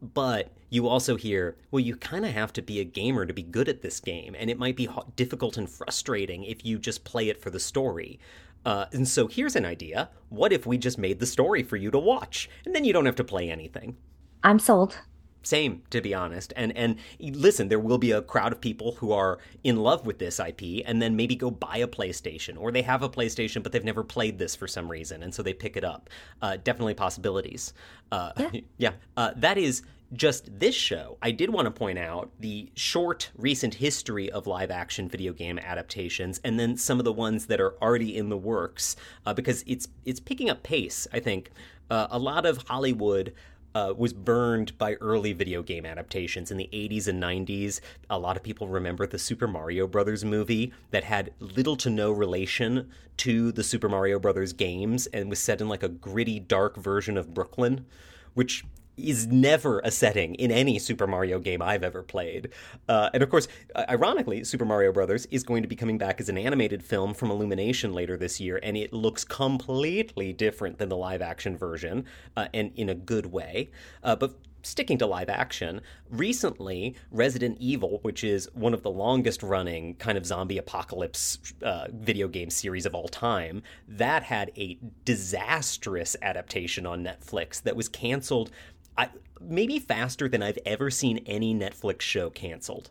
but 0.00 0.52
you 0.70 0.86
also 0.86 1.16
hear, 1.16 1.56
well, 1.72 1.80
you 1.80 1.96
kind 1.96 2.24
of 2.24 2.30
have 2.30 2.52
to 2.52 2.62
be 2.62 2.78
a 2.78 2.84
gamer 2.84 3.26
to 3.26 3.34
be 3.34 3.42
good 3.42 3.68
at 3.68 3.82
this 3.82 3.98
game, 3.98 4.36
and 4.38 4.50
it 4.50 4.58
might 4.58 4.76
be 4.76 4.88
difficult 5.16 5.56
and 5.56 5.68
frustrating 5.68 6.44
if 6.44 6.64
you 6.64 6.78
just 6.78 7.02
play 7.02 7.28
it 7.28 7.42
for 7.42 7.50
the 7.50 7.58
story. 7.58 8.20
Uh, 8.64 8.86
and 8.92 9.08
so 9.08 9.26
here's 9.26 9.56
an 9.56 9.66
idea: 9.66 10.10
what 10.28 10.52
if 10.52 10.64
we 10.64 10.78
just 10.78 10.96
made 10.96 11.18
the 11.18 11.26
story 11.26 11.64
for 11.64 11.76
you 11.76 11.90
to 11.90 11.98
watch, 11.98 12.48
and 12.64 12.72
then 12.72 12.84
you 12.84 12.92
don't 12.92 13.06
have 13.06 13.16
to 13.16 13.24
play 13.24 13.50
anything? 13.50 13.96
I'm 14.44 14.60
sold 14.60 14.96
same 15.42 15.82
to 15.90 16.00
be 16.00 16.14
honest. 16.14 16.52
And 16.56 16.76
and 16.76 16.96
listen 17.20 17.68
there 17.68 17.78
will 17.78 17.98
be 17.98 18.12
a 18.12 18.22
crowd 18.22 18.52
of 18.52 18.60
people 18.60 18.92
who 18.92 19.12
are 19.12 19.38
in 19.64 19.76
love 19.76 20.06
with 20.06 20.18
this 20.18 20.40
ip 20.40 20.62
and 20.86 21.00
then 21.00 21.16
maybe 21.16 21.36
go 21.36 21.50
buy 21.50 21.78
a 21.78 21.88
playstation 21.88 22.56
or 22.58 22.72
they 22.72 22.82
have 22.82 23.02
a 23.02 23.08
playstation 23.08 23.62
but 23.62 23.72
they've 23.72 23.84
never 23.84 24.04
played 24.04 24.38
this 24.38 24.54
for 24.54 24.66
some 24.68 24.90
reason 24.90 25.22
and 25.22 25.34
so 25.34 25.42
they 25.42 25.54
pick 25.54 25.76
it 25.76 25.84
up. 25.84 26.10
Uh, 26.40 26.56
definitely 26.62 26.94
possibilities. 26.94 27.72
Uh, 28.10 28.32
yeah, 28.38 28.60
yeah. 28.78 28.92
Uh, 29.16 29.30
that 29.36 29.58
is 29.58 29.82
just 30.12 30.58
this 30.58 30.74
show, 30.74 31.16
I 31.22 31.30
did 31.30 31.50
want 31.50 31.66
to 31.66 31.70
point 31.70 31.98
out 31.98 32.30
the 32.38 32.70
short 32.74 33.30
recent 33.36 33.74
history 33.74 34.30
of 34.30 34.46
live 34.46 34.70
action 34.70 35.08
video 35.08 35.32
game 35.32 35.58
adaptations, 35.58 36.40
and 36.44 36.58
then 36.58 36.76
some 36.76 36.98
of 36.98 37.04
the 37.04 37.12
ones 37.12 37.46
that 37.46 37.60
are 37.60 37.74
already 37.82 38.16
in 38.16 38.28
the 38.28 38.36
works, 38.36 38.96
uh, 39.24 39.32
because 39.32 39.64
it's 39.66 39.88
it's 40.04 40.20
picking 40.20 40.50
up 40.50 40.62
pace. 40.62 41.06
I 41.12 41.20
think. 41.20 41.50
Uh, 41.90 42.08
a 42.10 42.18
lot 42.18 42.46
of 42.46 42.56
Hollywood 42.68 43.34
uh, 43.74 43.94
was 43.96 44.12
burned 44.12 44.76
by 44.78 44.94
early 44.94 45.32
video 45.32 45.62
game 45.62 45.86
adaptations 45.86 46.50
in 46.50 46.56
the 46.56 46.68
80s 46.72 47.08
and 47.08 47.22
90s. 47.22 47.80
A 48.10 48.18
lot 48.18 48.36
of 48.36 48.42
people 48.42 48.68
remember 48.68 49.06
the 49.06 49.18
Super 49.18 49.46
Mario 49.46 49.86
Brothers 49.86 50.24
movie 50.24 50.72
that 50.90 51.04
had 51.04 51.32
little 51.40 51.76
to 51.76 51.90
no 51.90 52.12
relation 52.12 52.90
to 53.18 53.52
the 53.52 53.64
Super 53.64 53.88
Mario 53.88 54.18
Brothers 54.18 54.52
games 54.52 55.06
and 55.08 55.28
was 55.30 55.38
set 55.38 55.60
in 55.60 55.68
like 55.68 55.82
a 55.82 55.88
gritty, 55.88 56.40
dark 56.40 56.76
version 56.76 57.16
of 57.16 57.34
Brooklyn, 57.34 57.86
which 58.34 58.64
is 58.96 59.26
never 59.26 59.80
a 59.80 59.90
setting 59.90 60.34
in 60.34 60.50
any 60.50 60.78
Super 60.78 61.06
Mario 61.06 61.38
game 61.38 61.62
I've 61.62 61.82
ever 61.82 62.02
played. 62.02 62.50
Uh, 62.88 63.10
and 63.14 63.22
of 63.22 63.30
course, 63.30 63.48
ironically, 63.88 64.44
Super 64.44 64.64
Mario 64.64 64.92
Brothers 64.92 65.26
is 65.26 65.42
going 65.42 65.62
to 65.62 65.68
be 65.68 65.76
coming 65.76 65.98
back 65.98 66.20
as 66.20 66.28
an 66.28 66.38
animated 66.38 66.82
film 66.82 67.14
from 67.14 67.30
Illumination 67.30 67.92
later 67.92 68.16
this 68.16 68.40
year, 68.40 68.60
and 68.62 68.76
it 68.76 68.92
looks 68.92 69.24
completely 69.24 70.32
different 70.32 70.78
than 70.78 70.88
the 70.88 70.96
live 70.96 71.22
action 71.22 71.56
version, 71.56 72.04
uh, 72.36 72.48
and 72.52 72.72
in 72.76 72.88
a 72.88 72.94
good 72.94 73.26
way. 73.26 73.70
Uh, 74.02 74.16
but 74.16 74.34
sticking 74.62 74.98
to 74.98 75.06
live 75.06 75.28
action, 75.28 75.80
recently 76.08 76.94
Resident 77.10 77.56
Evil, 77.58 77.98
which 78.02 78.22
is 78.24 78.48
one 78.54 78.74
of 78.74 78.82
the 78.82 78.90
longest 78.90 79.42
running 79.42 79.94
kind 79.96 80.16
of 80.16 80.24
zombie 80.24 80.58
apocalypse 80.58 81.38
uh, 81.62 81.88
video 81.92 82.28
game 82.28 82.50
series 82.50 82.86
of 82.86 82.94
all 82.94 83.08
time, 83.08 83.62
that 83.88 84.22
had 84.22 84.52
a 84.56 84.78
disastrous 85.04 86.16
adaptation 86.22 86.86
on 86.86 87.04
Netflix 87.04 87.62
that 87.62 87.76
was 87.76 87.88
canceled 87.88 88.50
I, 88.96 89.08
maybe 89.40 89.78
faster 89.78 90.28
than 90.28 90.42
I've 90.42 90.58
ever 90.64 90.90
seen 90.90 91.18
any 91.26 91.54
Netflix 91.54 92.02
show 92.02 92.30
canceled. 92.30 92.90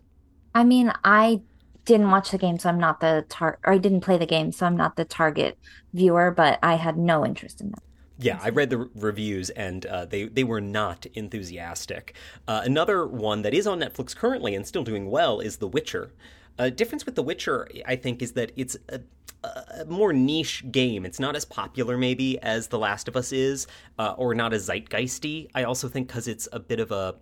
I 0.53 0.63
mean, 0.63 0.91
I 1.03 1.41
didn't 1.85 2.11
watch 2.11 2.31
the 2.31 2.37
game, 2.37 2.59
so 2.59 2.69
I'm 2.69 2.79
not 2.79 2.99
the 2.99 3.25
tar. 3.29 3.59
Or 3.65 3.73
I 3.73 3.77
didn't 3.77 4.01
play 4.01 4.17
the 4.17 4.25
game, 4.25 4.51
so 4.51 4.65
I'm 4.65 4.77
not 4.77 4.95
the 4.95 5.05
target 5.05 5.57
viewer. 5.93 6.31
But 6.31 6.59
I 6.61 6.75
had 6.75 6.97
no 6.97 7.25
interest 7.25 7.61
in 7.61 7.71
that. 7.71 7.83
Yeah, 8.17 8.39
I 8.41 8.49
read 8.49 8.69
the 8.69 8.89
reviews 8.93 9.49
and 9.49 9.83
uh, 9.87 10.05
they 10.05 10.25
they 10.25 10.43
were 10.43 10.61
not 10.61 11.07
enthusiastic. 11.15 12.15
Uh, 12.47 12.61
another 12.63 13.07
one 13.07 13.41
that 13.41 13.53
is 13.53 13.65
on 13.65 13.79
Netflix 13.79 14.15
currently 14.15 14.53
and 14.53 14.67
still 14.67 14.83
doing 14.83 15.09
well 15.09 15.39
is 15.39 15.57
The 15.57 15.67
Witcher. 15.67 16.11
A 16.57 16.69
difference 16.69 17.05
with 17.05 17.15
The 17.15 17.23
Witcher, 17.23 17.67
I 17.85 17.95
think, 17.95 18.21
is 18.21 18.33
that 18.33 18.51
it's 18.55 18.77
a, 18.89 19.01
a 19.43 19.85
more 19.85 20.13
niche 20.13 20.63
game. 20.71 21.05
It's 21.05 21.19
not 21.19 21.35
as 21.35 21.45
popular, 21.45 21.97
maybe, 21.97 22.39
as 22.39 22.67
The 22.67 22.79
Last 22.79 23.07
of 23.07 23.15
Us 23.15 23.31
is, 23.31 23.67
uh, 23.97 24.13
or 24.17 24.35
not 24.35 24.53
as 24.53 24.69
zeitgeisty. 24.69 25.49
I 25.55 25.63
also 25.63 25.87
think 25.87 26.07
because 26.07 26.27
it's 26.27 26.47
a 26.51 26.59
bit 26.59 26.79
of 26.79 26.91
a, 26.91 27.15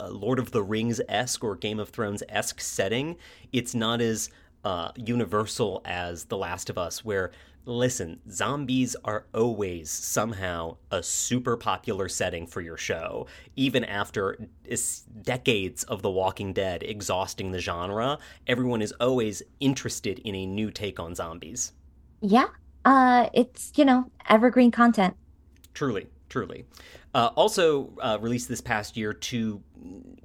a 0.00 0.10
Lord 0.10 0.38
of 0.38 0.50
the 0.50 0.62
Rings 0.62 1.00
esque 1.08 1.42
or 1.42 1.56
Game 1.56 1.80
of 1.80 1.88
Thrones 1.88 2.22
esque 2.28 2.60
setting, 2.60 3.16
it's 3.52 3.74
not 3.74 4.00
as 4.00 4.30
uh, 4.66 4.90
universal 4.96 5.80
as 5.84 6.24
The 6.24 6.36
Last 6.36 6.68
of 6.70 6.76
Us, 6.76 7.04
where 7.04 7.30
listen, 7.66 8.18
zombies 8.28 8.96
are 9.04 9.26
always 9.32 9.88
somehow 9.88 10.76
a 10.90 11.04
super 11.04 11.56
popular 11.56 12.08
setting 12.08 12.48
for 12.48 12.60
your 12.60 12.76
show, 12.76 13.28
even 13.54 13.84
after 13.84 14.36
decades 15.22 15.84
of 15.84 16.02
The 16.02 16.10
Walking 16.10 16.52
Dead 16.52 16.82
exhausting 16.82 17.52
the 17.52 17.60
genre. 17.60 18.18
Everyone 18.48 18.82
is 18.82 18.90
always 18.98 19.40
interested 19.60 20.18
in 20.18 20.34
a 20.34 20.46
new 20.46 20.72
take 20.72 20.98
on 20.98 21.14
zombies. 21.14 21.72
Yeah, 22.20 22.48
uh, 22.84 23.28
it's 23.32 23.72
you 23.76 23.84
know 23.84 24.10
evergreen 24.28 24.72
content. 24.72 25.14
Truly, 25.74 26.08
truly. 26.28 26.64
Uh, 27.16 27.30
also 27.34 27.94
uh, 28.02 28.18
released 28.20 28.46
this 28.46 28.60
past 28.60 28.94
year 28.94 29.14
to, 29.14 29.62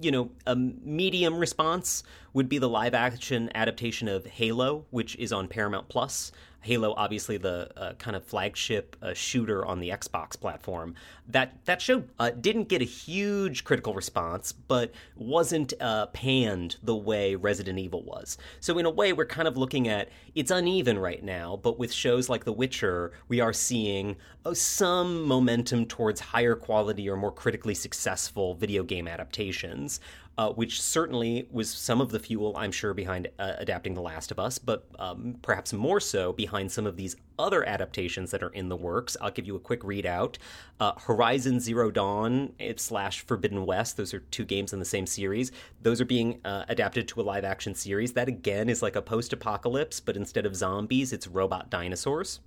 you 0.01 0.12
know, 0.12 0.30
a 0.45 0.54
medium 0.58 1.38
response 1.38 2.04
would 2.34 2.49
be 2.49 2.58
the 2.58 2.67
live 2.67 2.93
action 2.93 3.49
adaptation 3.56 4.10
of 4.10 4.25
Halo, 4.25 4.86
which 4.89 5.15
is 5.15 5.32
on 5.32 5.47
Paramount 5.47 5.88
Plus. 5.88 6.34
Halo, 6.63 6.93
obviously 6.95 7.38
the 7.38 7.69
uh, 7.76 7.93
kind 7.93 8.15
of 8.15 8.24
flagship 8.24 8.95
uh, 9.02 9.13
shooter 9.13 9.65
on 9.65 9.80
the 9.80 9.89
Xbox 9.89 10.39
platform. 10.39 10.93
That 11.28 11.65
that 11.65 11.82
show 11.82 12.04
uh, 12.19 12.30
didn't 12.30 12.69
get 12.69 12.82
a 12.82 12.86
huge 12.86 13.63
critical 13.63 13.95
response, 13.95 14.52
but 14.52 14.91
wasn't 15.15 15.74
uh, 15.80 16.08
panned 16.08 16.78
the 16.84 16.95
way 16.95 17.36
Resident 17.36 17.80
Evil 17.80 18.04
was. 18.04 18.38
So 18.60 18.78
in 18.78 18.86
a 18.86 18.91
way, 18.91 19.12
we're 19.12 19.26
kind 19.26 19.47
of 19.47 19.58
looking 19.58 19.88
at 19.88 20.10
it's 20.36 20.52
uneven 20.52 21.00
right 21.00 21.24
now. 21.24 21.60
But 21.62 21.80
with 21.80 21.91
shows 21.91 22.30
like 22.30 22.45
The 22.45 22.54
Witcher, 22.54 23.12
we 23.28 23.39
are 23.39 23.54
seeing 23.54 24.17
uh, 24.45 24.54
some 24.54 25.24
momentum 25.24 25.88
towards 25.88 26.19
higher 26.19 26.56
quality 26.56 27.10
or 27.10 27.17
more 27.17 27.32
critically 27.32 27.74
successful 27.74 28.54
video 28.54 28.84
game 28.84 29.08
adaptations 29.08 30.00
uh, 30.41 30.49
which 30.54 30.82
certainly 30.82 31.47
was 31.51 31.69
some 31.69 32.01
of 32.01 32.10
the 32.10 32.17
fuel, 32.17 32.58
I'm 32.58 32.71
sure, 32.71 32.95
behind 32.95 33.27
uh, 33.38 33.54
adapting 33.60 33.93
The 33.93 34.01
Last 34.01 34.32
of 34.32 34.39
Us, 34.39 34.58
but 34.58 34.88
um, 34.97 35.36
perhaps 35.43 35.71
more 35.71 35.99
so 35.99 36.34
behind 36.34 36.71
some 36.71 36.88
of 36.88 36.97
these 36.97 37.15
other 37.38 37.63
adaptations 37.63 38.32
that 38.32 38.41
are 38.41 38.49
in 38.49 38.67
the 38.67 38.75
works. 38.75 39.15
I'll 39.21 39.30
give 39.30 39.45
you 39.45 39.56
a 39.56 39.60
quick 39.60 39.82
readout. 39.82 40.38
Uh, 40.80 40.93
Horizon 40.97 41.60
Zero 41.60 41.91
Dawn 41.91 42.54
slash 42.77 43.21
Forbidden 43.21 43.67
West, 43.67 43.97
those 43.97 44.15
are 44.15 44.21
two 44.32 44.43
games 44.43 44.73
in 44.73 44.80
the 44.80 44.86
same 44.86 45.06
series. 45.06 45.51
Those 45.80 46.01
are 46.01 46.06
being 46.06 46.41
uh, 46.43 46.65
adapted 46.67 47.08
to 47.10 47.21
a 47.21 47.23
live 47.23 47.45
action 47.45 47.75
series. 47.75 48.13
That, 48.13 48.27
again, 48.27 48.67
is 48.67 48.82
like 48.82 48.95
a 48.95 49.01
post 49.04 49.34
apocalypse, 49.34 49.99
but 49.99 50.17
instead 50.17 50.47
of 50.47 50.56
zombies, 50.56 51.13
it's 51.13 51.27
robot 51.27 51.69
dinosaurs. 51.69 52.39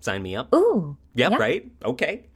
Sign 0.00 0.22
me 0.22 0.36
up. 0.36 0.54
Ooh. 0.54 0.96
Yep, 1.14 1.32
yep. 1.32 1.40
right? 1.40 1.70
Okay. 1.84 2.26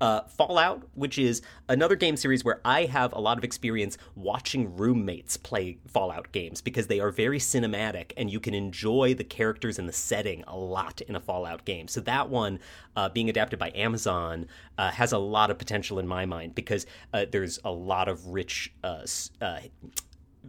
Uh, 0.00 0.22
Fallout, 0.22 0.82
which 0.94 1.18
is 1.18 1.42
another 1.68 1.94
game 1.94 2.16
series 2.16 2.42
where 2.42 2.62
I 2.64 2.86
have 2.86 3.12
a 3.12 3.20
lot 3.20 3.36
of 3.36 3.44
experience 3.44 3.98
watching 4.14 4.74
roommates 4.76 5.36
play 5.36 5.76
Fallout 5.86 6.32
games 6.32 6.62
because 6.62 6.86
they 6.86 7.00
are 7.00 7.10
very 7.10 7.38
cinematic 7.38 8.12
and 8.16 8.30
you 8.30 8.40
can 8.40 8.54
enjoy 8.54 9.12
the 9.12 9.24
characters 9.24 9.78
and 9.78 9.86
the 9.86 9.92
setting 9.92 10.42
a 10.46 10.56
lot 10.56 11.02
in 11.02 11.16
a 11.16 11.20
Fallout 11.20 11.66
game. 11.66 11.86
So 11.86 12.00
that 12.00 12.30
one, 12.30 12.60
uh, 12.96 13.10
being 13.10 13.28
adapted 13.28 13.58
by 13.58 13.72
Amazon, 13.74 14.46
uh, 14.78 14.90
has 14.90 15.12
a 15.12 15.18
lot 15.18 15.50
of 15.50 15.58
potential 15.58 15.98
in 15.98 16.06
my 16.06 16.24
mind 16.24 16.54
because 16.54 16.86
uh, 17.12 17.26
there's 17.30 17.58
a 17.62 17.70
lot 17.70 18.08
of 18.08 18.28
rich 18.28 18.72
uh, 18.82 19.04
uh, 19.42 19.58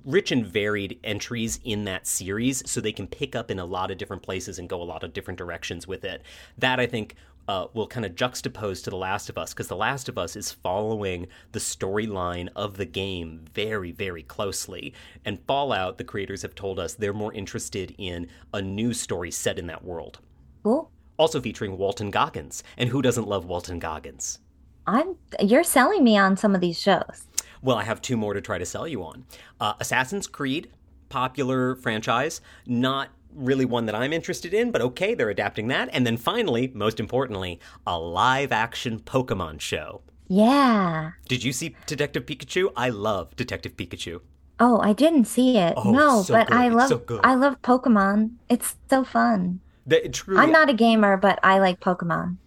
rich 0.05 0.31
and 0.31 0.45
varied 0.45 0.99
entries 1.03 1.59
in 1.63 1.83
that 1.83 2.07
series 2.07 2.69
so 2.69 2.79
they 2.79 2.93
can 2.93 3.07
pick 3.07 3.35
up 3.35 3.51
in 3.51 3.59
a 3.59 3.65
lot 3.65 3.91
of 3.91 3.97
different 3.97 4.23
places 4.23 4.57
and 4.57 4.69
go 4.69 4.81
a 4.81 4.83
lot 4.83 5.03
of 5.03 5.13
different 5.13 5.37
directions 5.37 5.87
with 5.87 6.05
it 6.05 6.21
that 6.57 6.79
i 6.79 6.85
think 6.85 7.15
uh, 7.47 7.67
will 7.73 7.87
kind 7.87 8.05
of 8.05 8.15
juxtapose 8.15 8.83
to 8.83 8.89
The 8.89 8.95
Last 8.95 9.29
of 9.29 9.37
Us 9.37 9.53
because 9.53 9.67
The 9.67 9.75
Last 9.75 10.07
of 10.07 10.17
Us 10.17 10.35
is 10.35 10.51
following 10.51 11.27
the 11.51 11.59
storyline 11.59 12.49
of 12.55 12.77
the 12.77 12.85
game 12.85 13.45
very, 13.53 13.91
very 13.91 14.23
closely. 14.23 14.93
And 15.25 15.43
Fallout, 15.47 15.97
the 15.97 16.03
creators 16.03 16.43
have 16.43 16.55
told 16.55 16.79
us 16.79 16.93
they're 16.93 17.13
more 17.13 17.33
interested 17.33 17.93
in 17.97 18.27
a 18.53 18.61
new 18.61 18.93
story 18.93 19.31
set 19.31 19.59
in 19.59 19.67
that 19.67 19.83
world. 19.83 20.19
Cool. 20.63 20.91
Also 21.17 21.41
featuring 21.41 21.77
Walton 21.77 22.11
Goggins. 22.11 22.63
And 22.77 22.89
who 22.89 23.01
doesn't 23.01 23.27
love 23.27 23.45
Walton 23.45 23.79
Goggins? 23.79 24.39
I'm 24.87 25.15
you're 25.39 25.63
selling 25.63 26.03
me 26.03 26.17
on 26.17 26.37
some 26.37 26.55
of 26.55 26.61
these 26.61 26.79
shows. 26.79 27.27
Well, 27.61 27.77
I 27.77 27.83
have 27.83 28.01
two 28.01 28.17
more 28.17 28.33
to 28.33 28.41
try 28.41 28.57
to 28.57 28.65
sell 28.65 28.87
you 28.87 29.03
on. 29.03 29.25
Uh, 29.59 29.73
Assassin's 29.79 30.27
Creed, 30.27 30.69
popular 31.09 31.75
franchise, 31.75 32.41
not 32.65 33.09
really 33.33 33.65
one 33.65 33.85
that 33.85 33.95
I'm 33.95 34.13
interested 34.13 34.53
in, 34.53 34.71
but 34.71 34.81
okay, 34.81 35.13
they're 35.13 35.29
adapting 35.29 35.67
that. 35.67 35.89
And 35.93 36.05
then 36.05 36.17
finally, 36.17 36.71
most 36.73 36.99
importantly, 36.99 37.59
a 37.85 37.99
live 37.99 38.51
action 38.51 38.99
Pokemon 38.99 39.61
show. 39.61 40.01
Yeah. 40.27 41.11
Did 41.27 41.43
you 41.43 41.53
see 41.53 41.75
Detective 41.85 42.25
Pikachu? 42.25 42.71
I 42.75 42.89
love 42.89 43.35
Detective 43.35 43.75
Pikachu. 43.75 44.21
Oh, 44.59 44.79
I 44.79 44.93
didn't 44.93 45.25
see 45.25 45.57
it. 45.57 45.73
Oh, 45.75 45.91
no, 45.91 46.21
so 46.21 46.33
but 46.35 46.47
good. 46.47 46.57
I 46.57 46.67
love 46.69 46.89
so 46.89 47.19
I 47.23 47.33
love 47.35 47.61
Pokemon. 47.63 48.35
It's 48.47 48.75
so 48.89 49.03
fun. 49.03 49.59
The, 49.87 50.07
truly, 50.09 50.39
I'm 50.39 50.51
not 50.51 50.69
a 50.69 50.73
gamer, 50.73 51.17
but 51.17 51.39
I 51.43 51.59
like 51.59 51.79
Pokemon. 51.79 52.37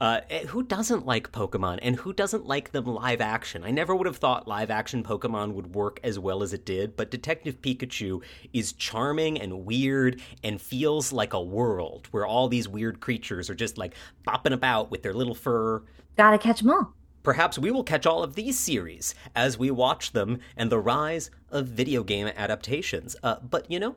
Uh, 0.00 0.20
eh, 0.28 0.46
who 0.46 0.62
doesn't 0.62 1.06
like 1.06 1.30
Pokemon 1.30 1.78
and 1.80 1.96
who 1.96 2.12
doesn't 2.12 2.46
like 2.46 2.72
them 2.72 2.84
live 2.84 3.20
action? 3.20 3.62
I 3.62 3.70
never 3.70 3.94
would 3.94 4.06
have 4.06 4.16
thought 4.16 4.48
live 4.48 4.70
action 4.70 5.04
Pokemon 5.04 5.52
would 5.52 5.74
work 5.74 6.00
as 6.02 6.18
well 6.18 6.42
as 6.42 6.52
it 6.52 6.66
did, 6.66 6.96
but 6.96 7.10
Detective 7.10 7.62
Pikachu 7.62 8.22
is 8.52 8.72
charming 8.72 9.40
and 9.40 9.64
weird 9.64 10.20
and 10.42 10.60
feels 10.60 11.12
like 11.12 11.32
a 11.32 11.42
world 11.42 12.08
where 12.10 12.26
all 12.26 12.48
these 12.48 12.68
weird 12.68 13.00
creatures 13.00 13.48
are 13.48 13.54
just 13.54 13.78
like 13.78 13.94
bopping 14.26 14.52
about 14.52 14.90
with 14.90 15.02
their 15.02 15.14
little 15.14 15.34
fur. 15.34 15.82
Gotta 16.16 16.38
catch 16.38 16.60
them 16.60 16.70
all. 16.70 16.94
Perhaps 17.22 17.58
we 17.58 17.70
will 17.70 17.84
catch 17.84 18.04
all 18.04 18.22
of 18.22 18.34
these 18.34 18.58
series 18.58 19.14
as 19.34 19.58
we 19.58 19.70
watch 19.70 20.12
them 20.12 20.40
and 20.56 20.70
the 20.70 20.78
rise 20.78 21.30
of 21.50 21.68
video 21.68 22.02
game 22.02 22.26
adaptations. 22.26 23.16
Uh, 23.22 23.36
but 23.40 23.70
you 23.70 23.78
know, 23.78 23.96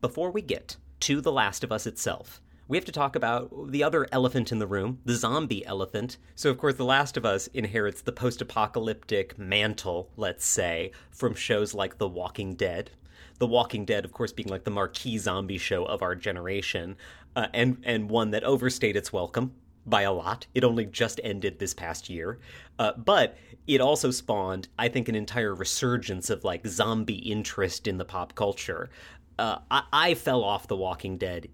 before 0.00 0.30
we 0.30 0.42
get 0.42 0.76
to 1.00 1.20
The 1.20 1.32
Last 1.32 1.64
of 1.64 1.72
Us 1.72 1.86
itself, 1.86 2.40
we 2.68 2.76
have 2.76 2.84
to 2.84 2.92
talk 2.92 3.14
about 3.14 3.70
the 3.70 3.84
other 3.84 4.06
elephant 4.10 4.50
in 4.50 4.58
the 4.58 4.66
room, 4.66 4.98
the 5.04 5.14
zombie 5.14 5.64
elephant. 5.66 6.16
So, 6.34 6.50
of 6.50 6.58
course, 6.58 6.74
The 6.74 6.84
Last 6.84 7.16
of 7.16 7.24
Us 7.24 7.46
inherits 7.48 8.02
the 8.02 8.12
post 8.12 8.42
apocalyptic 8.42 9.38
mantle, 9.38 10.10
let's 10.16 10.44
say, 10.44 10.90
from 11.10 11.34
shows 11.34 11.74
like 11.74 11.98
The 11.98 12.08
Walking 12.08 12.54
Dead. 12.54 12.90
The 13.38 13.46
Walking 13.46 13.84
Dead, 13.84 14.04
of 14.04 14.12
course, 14.12 14.32
being 14.32 14.48
like 14.48 14.64
the 14.64 14.70
marquee 14.70 15.18
zombie 15.18 15.58
show 15.58 15.84
of 15.84 16.02
our 16.02 16.14
generation, 16.14 16.96
uh, 17.36 17.46
and, 17.54 17.82
and 17.84 18.10
one 18.10 18.30
that 18.32 18.44
overstayed 18.44 18.96
its 18.96 19.12
welcome 19.12 19.52
by 19.84 20.02
a 20.02 20.12
lot. 20.12 20.46
It 20.54 20.64
only 20.64 20.86
just 20.86 21.20
ended 21.22 21.58
this 21.58 21.74
past 21.74 22.10
year. 22.10 22.40
Uh, 22.78 22.92
but 22.96 23.36
it 23.68 23.80
also 23.80 24.10
spawned, 24.10 24.68
I 24.78 24.88
think, 24.88 25.08
an 25.08 25.14
entire 25.14 25.54
resurgence 25.54 26.30
of 26.30 26.42
like 26.42 26.66
zombie 26.66 27.14
interest 27.14 27.86
in 27.86 27.98
the 27.98 28.04
pop 28.04 28.34
culture. 28.34 28.90
Uh, 29.38 29.58
I-, 29.70 29.84
I 29.92 30.14
fell 30.14 30.42
off 30.42 30.66
The 30.66 30.76
Walking 30.76 31.18
Dead 31.18 31.48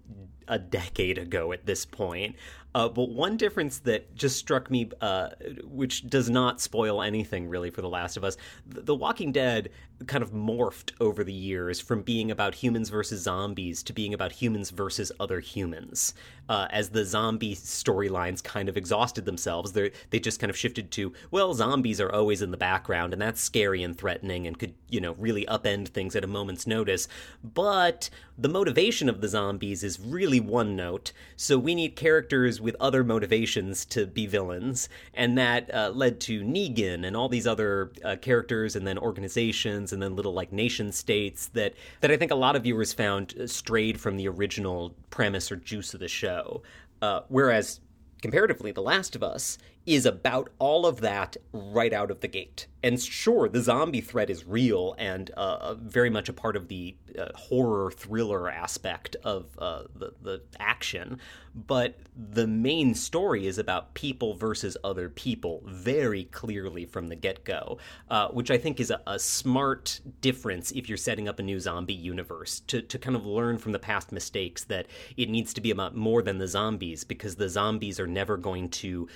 a 0.47 0.59
decade 0.59 1.17
ago 1.17 1.51
at 1.51 1.65
this 1.65 1.85
point. 1.85 2.35
Uh, 2.75 2.89
but 2.89 3.09
one 3.09 3.37
difference 3.37 3.79
that 3.79 4.15
just 4.15 4.37
struck 4.37 4.71
me, 4.71 4.89
uh, 4.99 5.29
which 5.63 6.07
does 6.09 6.29
not 6.29 6.59
spoil 6.59 7.01
anything 7.01 7.47
really 7.47 7.69
for 7.69 7.81
The 7.81 7.89
Last 7.89 8.17
of 8.17 8.23
Us, 8.23 8.35
The 8.65 8.95
Walking 8.95 9.31
Dead 9.31 9.69
kind 10.07 10.23
of 10.23 10.31
morphed 10.31 10.91
over 10.99 11.23
the 11.23 11.33
years 11.33 11.79
from 11.79 12.01
being 12.01 12.31
about 12.31 12.55
humans 12.55 12.89
versus 12.89 13.21
zombies 13.21 13.83
to 13.83 13.93
being 13.93 14.13
about 14.13 14.31
humans 14.31 14.69
versus 14.69 15.11
other 15.19 15.39
humans. 15.39 16.13
Uh, 16.49 16.67
as 16.71 16.89
the 16.89 17.05
zombie 17.05 17.55
storylines 17.55 18.43
kind 18.43 18.67
of 18.67 18.75
exhausted 18.75 19.23
themselves, 19.23 19.71
they 19.71 20.19
just 20.19 20.41
kind 20.41 20.49
of 20.49 20.57
shifted 20.57 20.91
to, 20.91 21.13
well, 21.31 21.53
zombies 21.53 22.01
are 22.01 22.11
always 22.11 22.41
in 22.41 22.51
the 22.51 22.57
background, 22.57 23.13
and 23.13 23.21
that's 23.21 23.39
scary 23.39 23.81
and 23.81 23.97
threatening 23.97 24.45
and 24.45 24.59
could, 24.59 24.73
you 24.89 24.99
know, 24.99 25.13
really 25.13 25.45
upend 25.45 25.87
things 25.87 26.17
at 26.17 26.23
a 26.23 26.27
moment's 26.27 26.67
notice. 26.67 27.07
But 27.41 28.09
the 28.37 28.49
motivation 28.49 29.07
of 29.07 29.21
the 29.21 29.29
zombies 29.29 29.83
is 29.83 30.01
really 30.01 30.41
one 30.41 30.75
note, 30.75 31.13
so 31.37 31.57
we 31.57 31.75
need 31.75 31.95
characters 31.95 32.59
with 32.59 32.75
other 32.77 33.05
motivations 33.05 33.85
to 33.85 34.05
be 34.05 34.27
villains, 34.27 34.89
and 35.13 35.37
that 35.37 35.73
uh, 35.73 35.91
led 35.93 36.19
to 36.21 36.41
Negan 36.41 37.05
and 37.05 37.15
all 37.15 37.29
these 37.29 37.47
other 37.47 37.93
uh, 38.03 38.17
characters 38.17 38.75
and 38.75 38.85
then 38.85 38.97
organizations 38.97 39.92
and 39.93 40.01
then 40.01 40.15
little 40.15 40.33
like 40.33 40.51
nation 40.51 40.91
states 40.91 41.47
that 41.53 41.73
that 42.01 42.11
I 42.11 42.17
think 42.17 42.31
a 42.31 42.35
lot 42.35 42.55
of 42.55 42.63
viewers 42.63 42.91
found 42.91 43.33
strayed 43.45 43.99
from 43.99 44.17
the 44.17 44.27
original 44.27 44.95
premise 45.09 45.51
or 45.51 45.55
juice 45.55 45.93
of 45.93 45.99
the 45.99 46.07
show. 46.07 46.63
Uh, 47.01 47.21
whereas 47.29 47.79
comparatively, 48.21 48.71
The 48.71 48.81
Last 48.81 49.15
of 49.15 49.23
Us 49.23 49.57
is 49.85 50.05
about 50.05 50.49
all 50.59 50.85
of 50.85 51.01
that 51.01 51.35
right 51.51 51.93
out 51.93 52.09
of 52.09 52.21
the 52.21 52.27
gate. 52.27 52.67
And 52.81 53.01
sure, 53.01 53.47
the 53.47 53.61
zombie 53.61 54.01
threat 54.01 54.29
is 54.29 54.45
real 54.45 54.95
and 54.97 55.29
uh, 55.31 55.75
very 55.75 56.09
much 56.09 56.27
a 56.27 56.33
part 56.33 56.55
of 56.55 56.67
the 56.67 56.95
uh, 57.17 57.29
horror 57.35 57.91
thriller 57.91 58.49
aspect 58.49 59.15
of 59.23 59.47
uh, 59.57 59.83
the, 59.95 60.13
the 60.21 60.41
action, 60.59 61.19
but 61.55 61.97
the 62.15 62.47
main 62.47 62.95
story 62.95 63.45
is 63.47 63.57
about 63.57 63.93
people 63.93 64.33
versus 64.33 64.75
other 64.83 65.09
people 65.09 65.61
very 65.65 66.25
clearly 66.25 66.85
from 66.85 67.07
the 67.07 67.15
get 67.15 67.43
go, 67.43 67.77
uh, 68.09 68.27
which 68.29 68.49
I 68.51 68.57
think 68.57 68.79
is 68.79 68.91
a, 68.91 68.99
a, 69.05 69.19
smart 69.19 70.01
difference 70.21 70.71
if 70.71 70.89
you're 70.89 70.97
setting 70.97 71.27
up 71.27 71.39
a 71.39 71.43
new 71.43 71.59
zombie 71.59 71.93
universe 71.93 72.61
to, 72.61 72.81
to 72.81 72.99
kind 72.99 73.15
of 73.15 73.25
learn 73.25 73.57
from 73.57 73.71
the 73.71 73.79
past 73.79 74.11
mistakes 74.11 74.63
that 74.65 74.87
it 75.15 75.29
needs 75.29 75.53
to 75.53 75.61
be 75.61 75.71
about 75.71 75.95
more 75.95 76.21
than 76.21 76.39
the 76.39 76.47
zombies 76.47 77.03
because 77.03 77.35
the 77.35 77.49
zombies 77.49 77.99
are 77.99 78.07
never 78.07 78.35
going 78.35 78.69
to 78.69 79.07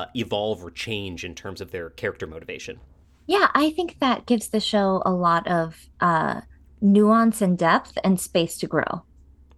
uh, 0.00 0.06
evolve 0.14 0.64
or 0.64 0.70
change 0.70 1.24
in 1.24 1.34
terms 1.34 1.60
of 1.60 1.70
their 1.70 1.90
character 1.90 2.26
motivation. 2.26 2.80
Yeah, 3.26 3.48
I 3.54 3.70
think 3.70 3.98
that 4.00 4.26
gives 4.26 4.48
the 4.48 4.60
show 4.60 5.02
a 5.04 5.12
lot 5.12 5.46
of 5.46 5.88
uh, 6.00 6.40
nuance 6.80 7.42
and 7.42 7.58
depth 7.58 7.98
and 8.02 8.20
space 8.20 8.58
to 8.58 8.66
grow. 8.66 9.02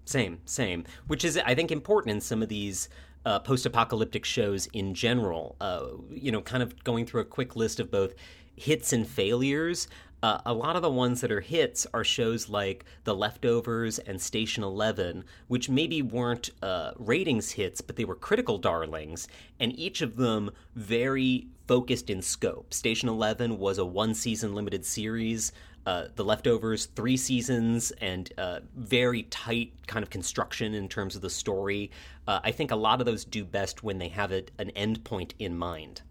Same, 0.05 0.41
same. 0.45 0.85
Which 1.07 1.25
is, 1.25 1.39
I 1.39 1.55
think, 1.55 1.71
important 1.71 2.11
in 2.15 2.21
some 2.21 2.43
of 2.43 2.49
these 2.49 2.89
uh, 3.25 3.39
post-apocalyptic 3.39 4.25
shows 4.25 4.67
in 4.73 4.95
general. 4.95 5.57
Uh, 5.61 5.89
you 6.11 6.33
know, 6.33 6.43
kind 6.43 6.63
of 6.63 6.83
going 6.85 7.07
through 7.07 7.23
a 7.23 7.25
quick 7.25 7.57
list 7.57 7.81
of 7.81 7.91
both 7.91 8.15
hits 8.57 8.93
and 8.93 9.07
failures. 9.07 9.89
Uh, 10.23 10.41
a 10.47 10.55
lot 10.55 10.77
of 10.77 10.83
the 10.83 10.91
ones 10.91 11.21
that 11.21 11.33
are 11.33 11.41
hits 11.41 11.85
are 11.93 12.05
shows 12.05 12.49
like 12.49 12.85
The 13.03 13.15
Leftovers 13.15 13.99
and 13.99 14.21
Station 14.21 14.63
Eleven, 14.63 15.25
which 15.49 15.69
maybe 15.69 16.01
weren't 16.01 16.51
uh, 16.63 16.93
ratings 16.97 17.51
hits, 17.51 17.81
but 17.81 17.97
they 17.97 18.05
were 18.05 18.15
critical 18.15 18.57
darlings, 18.57 19.27
and 19.59 19.77
each 19.77 20.01
of 20.01 20.17
them 20.17 20.53
very 20.77 21.49
focused 21.67 22.09
in 22.09 22.23
scope. 22.23 22.73
Station 22.73 23.09
Eleven 23.09 23.59
was 23.59 23.79
a 23.79 23.85
one-season 23.85 24.55
limited 24.55 24.85
series. 24.85 25.53
Uh, 25.85 26.05
the 26.15 26.25
leftovers 26.25 26.87
three 26.87 27.17
seasons 27.17 27.91
and 28.01 28.33
uh, 28.39 28.61
very 28.77 29.25
tight 29.25 29.73
kind 29.89 30.05
of 30.05 30.11
construction 30.11 30.75
in 30.75 30.89
terms 30.89 31.17
of 31.17 31.23
the 31.23 31.29
story 31.29 31.91
uh, 32.29 32.39
i 32.45 32.53
think 32.53 32.71
a 32.71 32.77
lot 32.77 33.01
of 33.01 33.05
those 33.07 33.25
do 33.25 33.45
best 33.45 33.83
when 33.83 33.99
they 33.99 34.07
have 34.07 34.31
a, 34.31 34.45
an 34.61 34.71
end 34.71 35.03
point 35.03 35.35
in 35.41 35.59
mind 35.59 36.03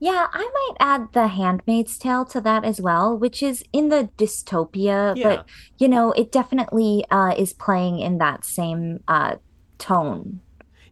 Yeah, 0.00 0.26
I 0.32 0.50
might 0.52 0.76
add 0.80 1.12
The 1.12 1.28
Handmaid's 1.28 1.96
Tale 1.98 2.24
to 2.26 2.40
that 2.42 2.64
as 2.64 2.80
well, 2.80 3.16
which 3.16 3.42
is 3.42 3.64
in 3.72 3.88
the 3.88 4.10
dystopia, 4.18 5.16
Yeah. 5.16 5.36
but 5.36 5.46
you 5.78 5.88
know, 5.88 6.12
it 6.12 6.30
definitely 6.32 7.04
uh, 7.10 7.34
is 7.36 7.52
playing 7.52 8.00
in 8.00 8.18
that 8.18 8.44
same 8.44 9.00
uh, 9.08 9.36
tone 9.78 10.40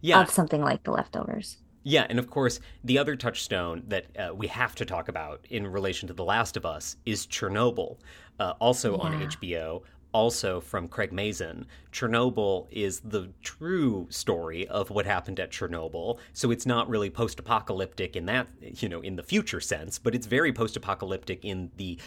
yeah 0.01 0.21
of 0.21 0.29
something 0.29 0.61
like 0.61 0.83
The 0.83 0.91
Leftovers. 0.91 1.57
Yeah, 1.85 2.07
and 2.09 2.17
of 2.17 2.29
course, 2.29 2.59
the 2.83 2.97
other 2.97 3.15
touchstone 3.17 3.83
that 3.87 4.05
uh, 4.17 4.33
we 4.33 4.47
have 4.47 4.73
to 4.75 4.85
talk 4.85 5.09
about 5.09 5.45
in 5.49 5.67
relation 5.67 6.07
to 6.07 6.13
The 6.13 6.23
Last 6.23 6.55
of 6.55 6.65
Us 6.65 6.95
is 7.05 7.27
Chernobyl, 7.27 7.97
uh, 8.39 8.53
also 8.59 8.97
on 8.97 9.11
Yeah. 9.19 9.27
HBO, 9.27 9.81
also 10.13 10.61
from 10.61 10.87
Craig 10.87 11.11
Mazin. 11.11 11.65
Chernobyl 11.91 12.67
is 12.71 13.01
the 13.01 13.29
true 13.41 14.07
story 14.09 14.67
of 14.67 14.89
what 14.89 15.05
happened 15.05 15.39
at 15.39 15.51
Chernobyl, 15.51 16.19
so 16.31 16.51
it's 16.51 16.65
not 16.65 16.87
really 16.87 17.09
post-apocalyptic 17.09 18.15
in 18.15 18.25
that, 18.27 18.47
you 18.61 18.87
know, 18.87 19.01
in 19.01 19.15
the 19.15 19.23
future 19.23 19.59
sense, 19.59 19.99
but 19.99 20.15
it's 20.15 20.27
very 20.27 20.53
post-apocalyptic 20.53 21.43
in 21.43 21.71
the 21.77 21.99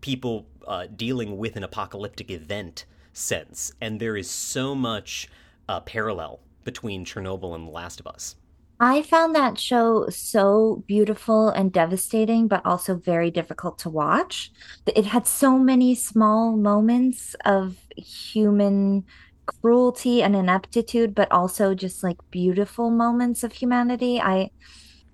people 0.00 0.46
uh, 0.66 0.86
dealing 0.94 1.36
with 1.36 1.56
an 1.56 1.64
apocalyptic 1.64 2.30
event 2.30 2.84
sense, 3.12 3.72
and 3.80 4.00
there 4.00 4.16
is 4.16 4.30
so 4.30 4.74
much 4.74 5.28
uh, 5.68 5.80
parallel 5.80 6.40
between 6.64 7.04
Chernobyl 7.04 7.54
and 7.54 7.66
The 7.66 7.72
Last 7.72 8.00
of 8.00 8.06
Us. 8.06 8.36
I 8.82 9.02
found 9.02 9.34
that 9.34 9.58
show 9.58 10.08
so 10.08 10.82
beautiful 10.86 11.50
and 11.50 11.70
devastating, 11.70 12.48
but 12.48 12.64
also 12.64 12.96
very 12.96 13.30
difficult 13.30 13.78
to 13.80 13.90
watch. 13.90 14.50
It 14.86 15.04
had 15.04 15.26
so 15.26 15.58
many 15.58 15.94
small 15.94 16.56
moments 16.56 17.36
of 17.44 17.76
human 17.98 19.04
cruelty 19.44 20.22
and 20.22 20.34
ineptitude, 20.34 21.14
but 21.14 21.30
also 21.30 21.74
just 21.74 22.02
like 22.02 22.16
beautiful 22.30 22.88
moments 22.88 23.44
of 23.44 23.52
humanity. 23.52 24.18
I, 24.18 24.50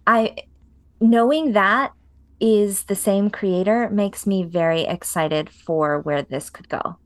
I, 0.06 0.36
knowing 1.00 1.52
that 1.54 1.92
is 2.38 2.84
the 2.84 2.94
same 2.94 3.30
creator 3.30 3.90
makes 3.90 4.28
me 4.28 4.44
very 4.44 4.82
excited 4.82 5.50
for 5.50 6.00
where 6.00 6.22
this 6.22 6.50
could 6.50 6.68
go. 6.68 6.98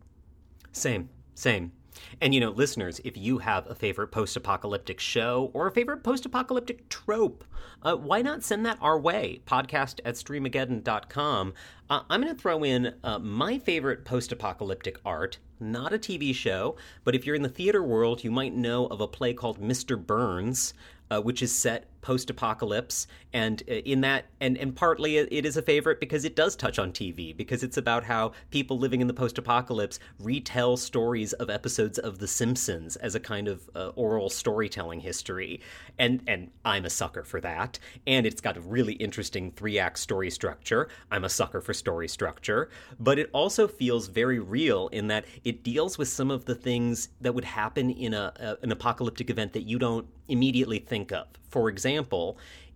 Same, 0.73 1.09
same. 1.35 1.73
And 2.21 2.35
you 2.35 2.41
know, 2.41 2.51
listeners, 2.51 3.01
if 3.05 3.17
you 3.17 3.39
have 3.39 3.69
a 3.69 3.75
favorite 3.75 4.09
post 4.09 4.37
apocalyptic 4.37 5.01
show 5.01 5.51
or 5.55 5.67
a 5.67 5.73
favorite 5.73 6.03
post 6.03 6.27
apocalyptic 6.27 6.89
trope, 6.89 7.45
uh, 7.83 7.97
why 7.97 8.23
not 8.23 8.43
send 8.43 8.65
that 8.67 8.79
our 8.81 8.99
way? 8.99 9.41
Podcast 9.47 10.01
at 10.05 10.15
streamageddon.com. 10.15 11.55
Uh, 11.89 12.03
I'm 12.09 12.23
going 12.23 12.35
to 12.35 12.41
throw 12.41 12.63
in 12.63 12.95
uh, 13.03 13.19
my 13.19 13.59
favorite 13.59 14.05
post 14.05 14.33
apocalyptic 14.33 14.99
art, 15.05 15.39
not 15.59 15.93
a 15.93 15.99
TV 15.99 16.35
show, 16.35 16.77
but 17.05 17.15
if 17.15 17.27
you're 17.27 17.37
in 17.37 17.43
the 17.43 17.49
theater 17.49 17.83
world, 17.83 18.23
you 18.23 18.31
might 18.31 18.55
know 18.55 18.87
of 18.87 19.01
a 19.01 19.09
play 19.09 19.33
called 19.35 19.61
Mr. 19.61 19.99
Burns. 19.99 20.75
Uh, 21.13 21.21
which 21.21 21.43
is 21.43 21.51
set 21.51 21.89
post-apocalypse, 22.03 23.07
and 23.33 23.63
uh, 23.69 23.75
in 23.75 24.01
that, 24.01 24.27
and 24.41 24.57
and 24.59 24.75
partly 24.75 25.19
it 25.19 25.47
is 25.47 25.57
a 25.57 25.63
favorite 25.63 26.01
because 26.01 26.25
it 26.25 26.37
does 26.37 26.57
touch 26.57 26.79
on 26.79 26.93
TV 26.93 27.37
because 27.37 27.63
it's 27.63 27.77
about 27.77 28.05
how 28.05 28.33
people 28.51 28.79
living 28.79 29.01
in 29.01 29.07
the 29.07 29.15
post-apocalypse 29.15 29.99
retell 30.19 30.77
stories 30.77 31.33
of 31.35 31.51
episodes 31.51 31.99
of 31.99 32.19
The 32.19 32.27
Simpsons 32.27 32.97
as 32.97 33.15
a 33.15 33.21
kind 33.21 33.49
of 33.49 33.69
uh, 33.75 33.89
oral 33.89 34.31
storytelling 34.31 35.01
history, 35.01 35.61
and 35.99 36.23
and 36.27 36.51
I'm 36.65 36.85
a 36.85 36.91
sucker 36.91 37.25
for 37.25 37.41
that, 37.41 37.79
and 38.07 38.27
it's 38.27 38.41
got 38.41 38.57
a 38.57 38.61
really 38.61 38.95
interesting 38.95 39.53
three-act 39.53 39.99
story 39.99 40.31
structure. 40.31 40.89
I'm 41.11 41.25
a 41.25 41.29
sucker 41.29 41.61
for 41.61 41.75
story 41.75 42.09
structure, 42.09 42.71
but 42.99 43.19
it 43.19 43.31
also 43.33 43.69
feels 43.69 44.09
very 44.09 44.39
real 44.39 44.89
in 44.89 45.09
that 45.09 45.27
it 45.45 45.63
deals 45.63 45.99
with 45.99 46.09
some 46.09 46.31
of 46.31 46.45
the 46.45 46.55
things 46.55 47.11
that 47.21 47.35
would 47.35 47.45
happen 47.45 47.91
in 47.91 48.15
a, 48.15 48.33
a 48.37 48.57
an 48.63 48.73
apocalyptic 48.73 49.31
event 49.31 49.53
that 49.53 49.63
you 49.63 49.79
don't 49.79 50.07
immediately 50.29 50.79
think 50.79 51.13
of. 51.13 51.27
For 51.51 51.69
example, 51.69 51.90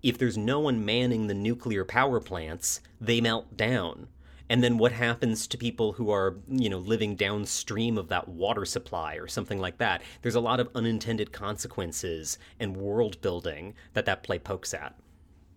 if 0.02 0.18
there's 0.18 0.36
no 0.36 0.60
one 0.60 0.84
manning 0.84 1.26
the 1.26 1.34
nuclear 1.34 1.84
power 1.84 2.20
plants, 2.20 2.80
they 3.00 3.20
melt 3.20 3.56
down. 3.56 4.08
And 4.50 4.62
then 4.62 4.76
what 4.76 4.92
happens 4.92 5.46
to 5.46 5.56
people 5.56 5.92
who 5.92 6.10
are, 6.10 6.36
you 6.48 6.68
know, 6.68 6.78
living 6.78 7.16
downstream 7.16 7.96
of 7.96 8.08
that 8.08 8.28
water 8.28 8.66
supply 8.66 9.14
or 9.14 9.26
something 9.26 9.58
like 9.58 9.78
that? 9.78 10.02
There's 10.20 10.34
a 10.34 10.40
lot 10.40 10.60
of 10.60 10.68
unintended 10.74 11.32
consequences 11.32 12.36
and 12.60 12.76
world 12.76 13.20
building 13.22 13.74
that 13.94 14.04
that 14.04 14.22
play 14.22 14.38
pokes 14.38 14.74
at. 14.74 14.94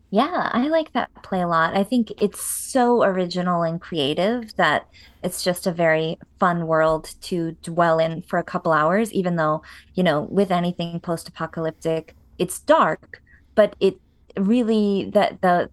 Yeah, 0.09 0.49
I 0.53 0.69
like 0.69 0.93
that 0.93 1.11
play 1.21 1.41
a 1.41 1.47
lot. 1.49 1.75
I 1.75 1.83
think 1.83 2.13
it's 2.21 2.39
so 2.39 3.03
original 3.03 3.63
and 3.63 3.81
creative 3.81 4.55
that 4.55 4.87
it's 5.21 5.43
just 5.43 5.67
a 5.67 5.71
very 5.73 6.17
fun 6.39 6.65
world 6.65 7.13
to 7.23 7.57
dwell 7.61 7.99
in 7.99 8.21
for 8.21 8.39
a 8.39 8.43
couple 8.43 8.71
hours, 8.71 9.11
even 9.11 9.35
though, 9.35 9.63
you 9.95 10.03
know, 10.03 10.21
with 10.21 10.49
anything 10.49 11.01
post-apocalyptic, 11.01 12.15
it's 12.37 12.59
dark, 12.59 13.21
but 13.57 13.75
it 13.79 13.95
really 14.37 15.09
that 15.13 15.41
the 15.41 15.69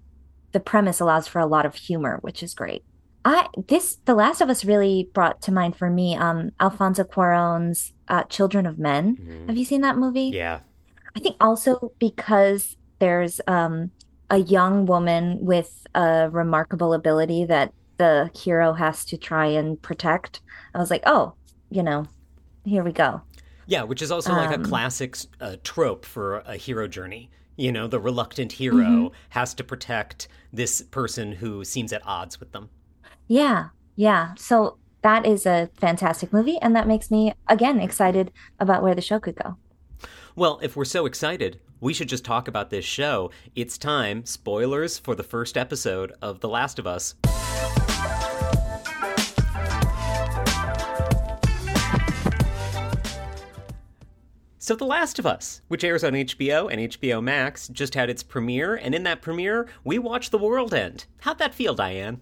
the 0.52 0.60
premise 0.60 0.98
allows 1.00 1.28
for 1.28 1.40
a 1.40 1.46
lot 1.54 1.66
of 1.66 1.74
humor, 1.74 2.18
which 2.26 2.42
is 2.42 2.54
great. 2.54 2.82
I 3.24 3.48
this 3.68 3.98
The 4.04 4.14
Last 4.14 4.40
of 4.40 4.48
Us 4.50 4.64
really 4.64 5.08
brought 5.14 5.40
to 5.42 5.52
mind 5.52 5.76
for 5.76 5.88
me 5.90 6.16
um 6.16 6.50
Alfonso 6.58 7.04
Cuarón's 7.04 7.92
uh, 8.08 8.24
Children 8.36 8.66
of 8.66 8.76
Men. 8.78 9.44
Have 9.48 9.56
you 9.56 9.64
seen 9.64 9.82
that 9.82 9.96
movie? 9.96 10.30
Yeah. 10.34 10.60
I 11.16 11.20
think 11.20 11.36
also 11.40 11.92
because 11.98 12.76
there's 12.98 13.40
um, 13.46 13.90
a 14.30 14.38
young 14.38 14.86
woman 14.86 15.38
with 15.40 15.86
a 15.94 16.28
remarkable 16.30 16.92
ability 16.92 17.44
that 17.46 17.72
the 17.98 18.30
hero 18.34 18.72
has 18.72 19.04
to 19.06 19.16
try 19.16 19.46
and 19.46 19.80
protect. 19.80 20.40
I 20.74 20.78
was 20.78 20.90
like, 20.90 21.04
oh, 21.06 21.34
you 21.70 21.82
know, 21.82 22.06
here 22.64 22.82
we 22.82 22.92
go. 22.92 23.22
Yeah, 23.66 23.84
which 23.84 24.02
is 24.02 24.10
also 24.10 24.32
like 24.32 24.50
a 24.50 24.60
Um, 24.60 24.64
classic 24.64 25.16
uh, 25.40 25.56
trope 25.62 26.04
for 26.04 26.38
a 26.46 26.56
hero 26.56 26.88
journey. 26.88 27.30
You 27.56 27.70
know, 27.72 27.86
the 27.86 28.00
reluctant 28.00 28.52
hero 28.52 28.84
Mhm. 28.84 29.12
has 29.30 29.54
to 29.54 29.64
protect 29.64 30.28
this 30.52 30.82
person 30.82 31.32
who 31.32 31.64
seems 31.64 31.92
at 31.92 32.02
odds 32.04 32.40
with 32.40 32.52
them. 32.52 32.70
Yeah, 33.28 33.68
yeah. 33.96 34.34
So 34.36 34.78
that 35.02 35.26
is 35.26 35.46
a 35.46 35.70
fantastic 35.74 36.32
movie, 36.32 36.58
and 36.60 36.74
that 36.74 36.88
makes 36.88 37.10
me 37.10 37.34
again 37.48 37.78
excited 37.80 38.32
about 38.58 38.82
where 38.82 38.94
the 38.94 39.00
show 39.02 39.20
could 39.20 39.36
go. 39.36 39.56
Well, 40.34 40.58
if 40.62 40.74
we're 40.76 40.84
so 40.84 41.06
excited, 41.06 41.60
we 41.80 41.94
should 41.94 42.08
just 42.08 42.24
talk 42.24 42.48
about 42.48 42.70
this 42.70 42.84
show. 42.84 43.30
It's 43.54 43.78
time, 43.78 44.24
spoilers 44.26 44.98
for 44.98 45.14
the 45.14 45.22
first 45.22 45.56
episode 45.56 46.12
of 46.20 46.40
The 46.40 46.48
Last 46.48 46.78
of 46.78 46.86
Us. 46.86 47.14
So, 54.64 54.74
The 54.74 54.86
Last 54.86 55.18
of 55.18 55.26
Us, 55.26 55.60
which 55.68 55.84
airs 55.84 56.02
on 56.02 56.14
HBO 56.14 56.72
and 56.72 56.90
HBO 56.90 57.22
Max, 57.22 57.68
just 57.68 57.94
had 57.94 58.08
its 58.08 58.22
premiere, 58.22 58.76
and 58.76 58.94
in 58.94 59.02
that 59.02 59.20
premiere, 59.20 59.68
we 59.84 59.98
watched 59.98 60.30
the 60.30 60.38
world 60.38 60.72
end. 60.72 61.04
How'd 61.20 61.36
that 61.36 61.54
feel, 61.54 61.76
Dianne? 61.76 62.20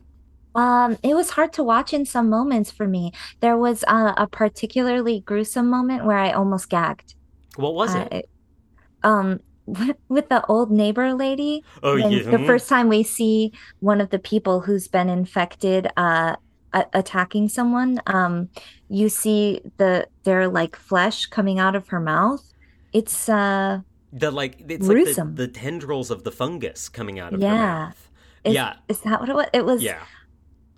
Um, 0.57 0.99
it 1.05 1.15
was 1.15 1.31
hard 1.31 1.53
to 1.53 1.63
watch 1.63 1.95
in 1.95 2.05
some 2.05 2.29
moments 2.29 2.73
for 2.73 2.89
me. 2.89 3.13
There 3.39 3.57
was 3.57 3.85
uh, 3.87 4.15
a 4.17 4.27
particularly 4.27 5.21
gruesome 5.21 5.71
moment 5.71 6.05
where 6.05 6.19
I 6.19 6.33
almost 6.33 6.69
gagged. 6.69 7.15
What 7.55 7.75
was 7.75 7.95
it? 7.95 8.09
I, 8.11 9.09
um, 9.09 9.39
with, 9.67 9.97
with 10.09 10.29
the 10.29 10.45
old 10.47 10.73
neighbor 10.73 11.15
lady, 11.15 11.63
oh, 11.85 11.95
yeah. 11.95 12.29
the 12.29 12.45
first 12.45 12.69
time 12.69 12.89
we 12.89 13.05
see 13.05 13.53
one 13.79 14.01
of 14.01 14.11
the 14.11 14.19
people 14.19 14.63
who's 14.63 14.89
been 14.89 15.09
infected 15.09 15.87
uh 15.97 16.35
a- 16.73 16.87
attacking 16.95 17.49
someone, 17.49 18.01
um, 18.07 18.49
you 18.89 19.09
see 19.09 19.61
the 19.79 20.09
their 20.25 20.49
like 20.49 20.77
flesh 20.77 21.27
coming 21.27 21.59
out 21.59 21.75
of 21.77 21.89
her 21.89 22.01
mouth. 22.01 22.45
It's 22.93 23.29
uh 23.29 23.81
The 24.13 24.31
like 24.31 24.61
it's 24.69 24.89
like 24.89 25.05
the, 25.05 25.05
Gruesome. 25.05 25.35
the 25.37 25.49
tendrils 25.49 26.11
of 26.11 26.25
the 26.25 26.33
fungus 26.33 26.89
coming 26.89 27.19
out 27.19 27.33
of 27.35 27.41
her 27.41 27.47
Yeah. 27.47 27.57
mouth. 27.87 28.11
is, 28.45 28.55
yeah, 28.55 28.75
is 28.89 29.01
that 29.03 29.21
what 29.21 29.29
it 29.29 29.35
was? 29.37 29.47
It 29.53 29.65
was 29.65 29.83
yeah, 29.83 30.05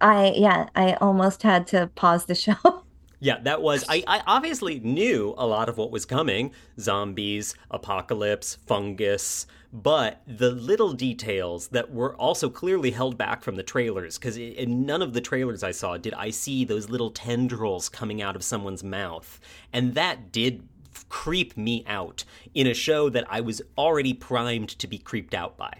I 0.00 0.32
yeah, 0.36 0.68
I 0.74 0.94
almost 0.94 1.42
had 1.42 1.66
to 1.68 1.88
pause 1.94 2.26
the 2.26 2.34
show. 2.46 2.83
Yeah, 3.24 3.38
that 3.44 3.62
was. 3.62 3.86
I, 3.88 4.04
I 4.06 4.22
obviously 4.26 4.80
knew 4.80 5.32
a 5.38 5.46
lot 5.46 5.70
of 5.70 5.78
what 5.78 5.90
was 5.90 6.04
coming 6.04 6.52
zombies, 6.78 7.54
apocalypse, 7.70 8.56
fungus, 8.66 9.46
but 9.72 10.20
the 10.26 10.50
little 10.50 10.92
details 10.92 11.68
that 11.68 11.90
were 11.90 12.14
also 12.16 12.50
clearly 12.50 12.90
held 12.90 13.16
back 13.16 13.42
from 13.42 13.56
the 13.56 13.62
trailers, 13.62 14.18
because 14.18 14.36
in 14.36 14.84
none 14.84 15.00
of 15.00 15.14
the 15.14 15.22
trailers 15.22 15.62
I 15.62 15.70
saw 15.70 15.96
did 15.96 16.12
I 16.12 16.28
see 16.28 16.66
those 16.66 16.90
little 16.90 17.10
tendrils 17.10 17.88
coming 17.88 18.20
out 18.20 18.36
of 18.36 18.44
someone's 18.44 18.84
mouth. 18.84 19.40
And 19.72 19.94
that 19.94 20.30
did 20.30 20.68
creep 21.08 21.56
me 21.56 21.82
out 21.86 22.24
in 22.52 22.66
a 22.66 22.74
show 22.74 23.08
that 23.08 23.24
I 23.30 23.40
was 23.40 23.62
already 23.78 24.12
primed 24.12 24.68
to 24.68 24.86
be 24.86 24.98
creeped 24.98 25.32
out 25.32 25.56
by. 25.56 25.78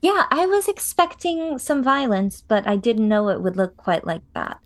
Yeah, 0.00 0.24
I 0.30 0.46
was 0.46 0.66
expecting 0.66 1.58
some 1.58 1.82
violence, 1.84 2.42
but 2.48 2.66
I 2.66 2.76
didn't 2.76 3.06
know 3.06 3.28
it 3.28 3.42
would 3.42 3.58
look 3.58 3.76
quite 3.76 4.06
like 4.06 4.22
that. 4.32 4.60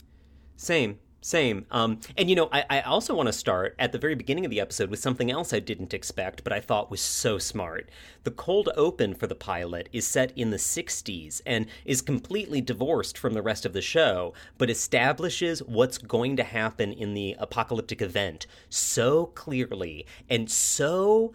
Same. 0.55 1.01
Same. 1.27 1.67
Um, 1.73 1.99
and 2.17 2.31
you 2.31 2.37
know, 2.37 2.49
I, 2.53 2.65
I 2.71 2.81
also 2.83 3.13
want 3.13 3.27
to 3.27 3.33
start 3.33 3.75
at 3.81 3.91
the 3.91 3.99
very 3.99 4.15
beginning 4.15 4.45
of 4.45 4.51
the 4.53 4.61
episode 4.61 4.91
with 4.91 5.01
something 5.01 5.29
else 5.29 5.53
I 5.53 5.59
didn't 5.59 5.93
expect, 5.93 6.45
but 6.45 6.53
I 6.53 6.61
thought 6.61 6.89
was 6.89 7.01
so 7.01 7.37
smart. 7.37 7.89
The 8.23 8.31
cold 8.31 8.69
open 8.77 9.13
for 9.13 9.27
the 9.27 9.35
pilot 9.35 9.89
is 9.93 10.07
set 10.07 10.31
in 10.39 10.51
the 10.51 10.57
60s 10.57 11.41
and 11.45 11.67
is 11.85 12.01
completely 12.01 12.61
divorced 12.61 13.19
from 13.19 13.35
the 13.35 13.43
rest 13.43 13.67
of 13.67 13.73
the 13.73 13.83
show, 13.83 14.35
but 14.57 14.71
establishes 14.71 15.65
what's 15.65 15.99
going 15.99 16.37
to 16.37 16.45
happen 16.45 16.93
in 16.93 17.15
the 17.15 17.35
apocalyptic 17.41 18.01
event 18.01 18.47
so 18.69 19.27
clearly 19.27 20.07
and 20.31 20.49
so 20.49 21.33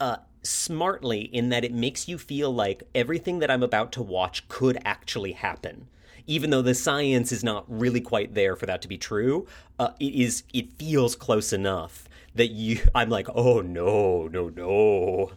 uh, 0.00 0.18
smartly 0.42 1.22
in 1.22 1.48
that 1.48 1.64
it 1.64 1.72
makes 1.72 2.06
you 2.06 2.18
feel 2.18 2.52
like 2.52 2.82
everything 2.94 3.38
that 3.38 3.50
I'm 3.50 3.62
about 3.62 3.90
to 3.92 4.02
watch 4.02 4.46
could 4.48 4.76
actually 4.84 5.32
happen 5.32 5.88
even 6.26 6.50
though 6.50 6.62
the 6.62 6.74
science 6.74 7.32
is 7.32 7.44
not 7.44 7.64
really 7.68 8.00
quite 8.00 8.34
there 8.34 8.56
for 8.56 8.66
that 8.66 8.82
to 8.82 8.88
be 8.88 8.98
true, 8.98 9.46
uh, 9.78 9.90
it 9.98 10.14
is 10.14 10.42
it 10.52 10.72
feels 10.72 11.16
close 11.16 11.52
enough 11.52 12.08
that 12.34 12.50
you 12.50 12.80
I'm 12.94 13.10
like, 13.10 13.28
oh 13.34 13.60
no, 13.60 14.28
no, 14.28 14.48
no. 14.48 15.32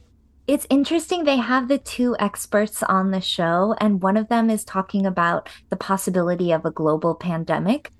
It's 0.46 0.68
interesting. 0.70 1.24
They 1.24 1.38
have 1.38 1.70
the 1.70 1.78
two 1.78 2.18
experts 2.20 2.84
on 2.84 3.12
the 3.12 3.22
show, 3.22 3.76
and 3.80 4.02
one 4.02 4.18
of 4.18 4.28
them 4.28 4.50
is 4.50 4.66
talking 4.66 5.06
about 5.06 5.48
the 5.70 5.78
possibility 5.78 6.52
of 6.52 6.66
a 6.66 6.72
global 6.72 7.16
pandemic. 7.16 7.92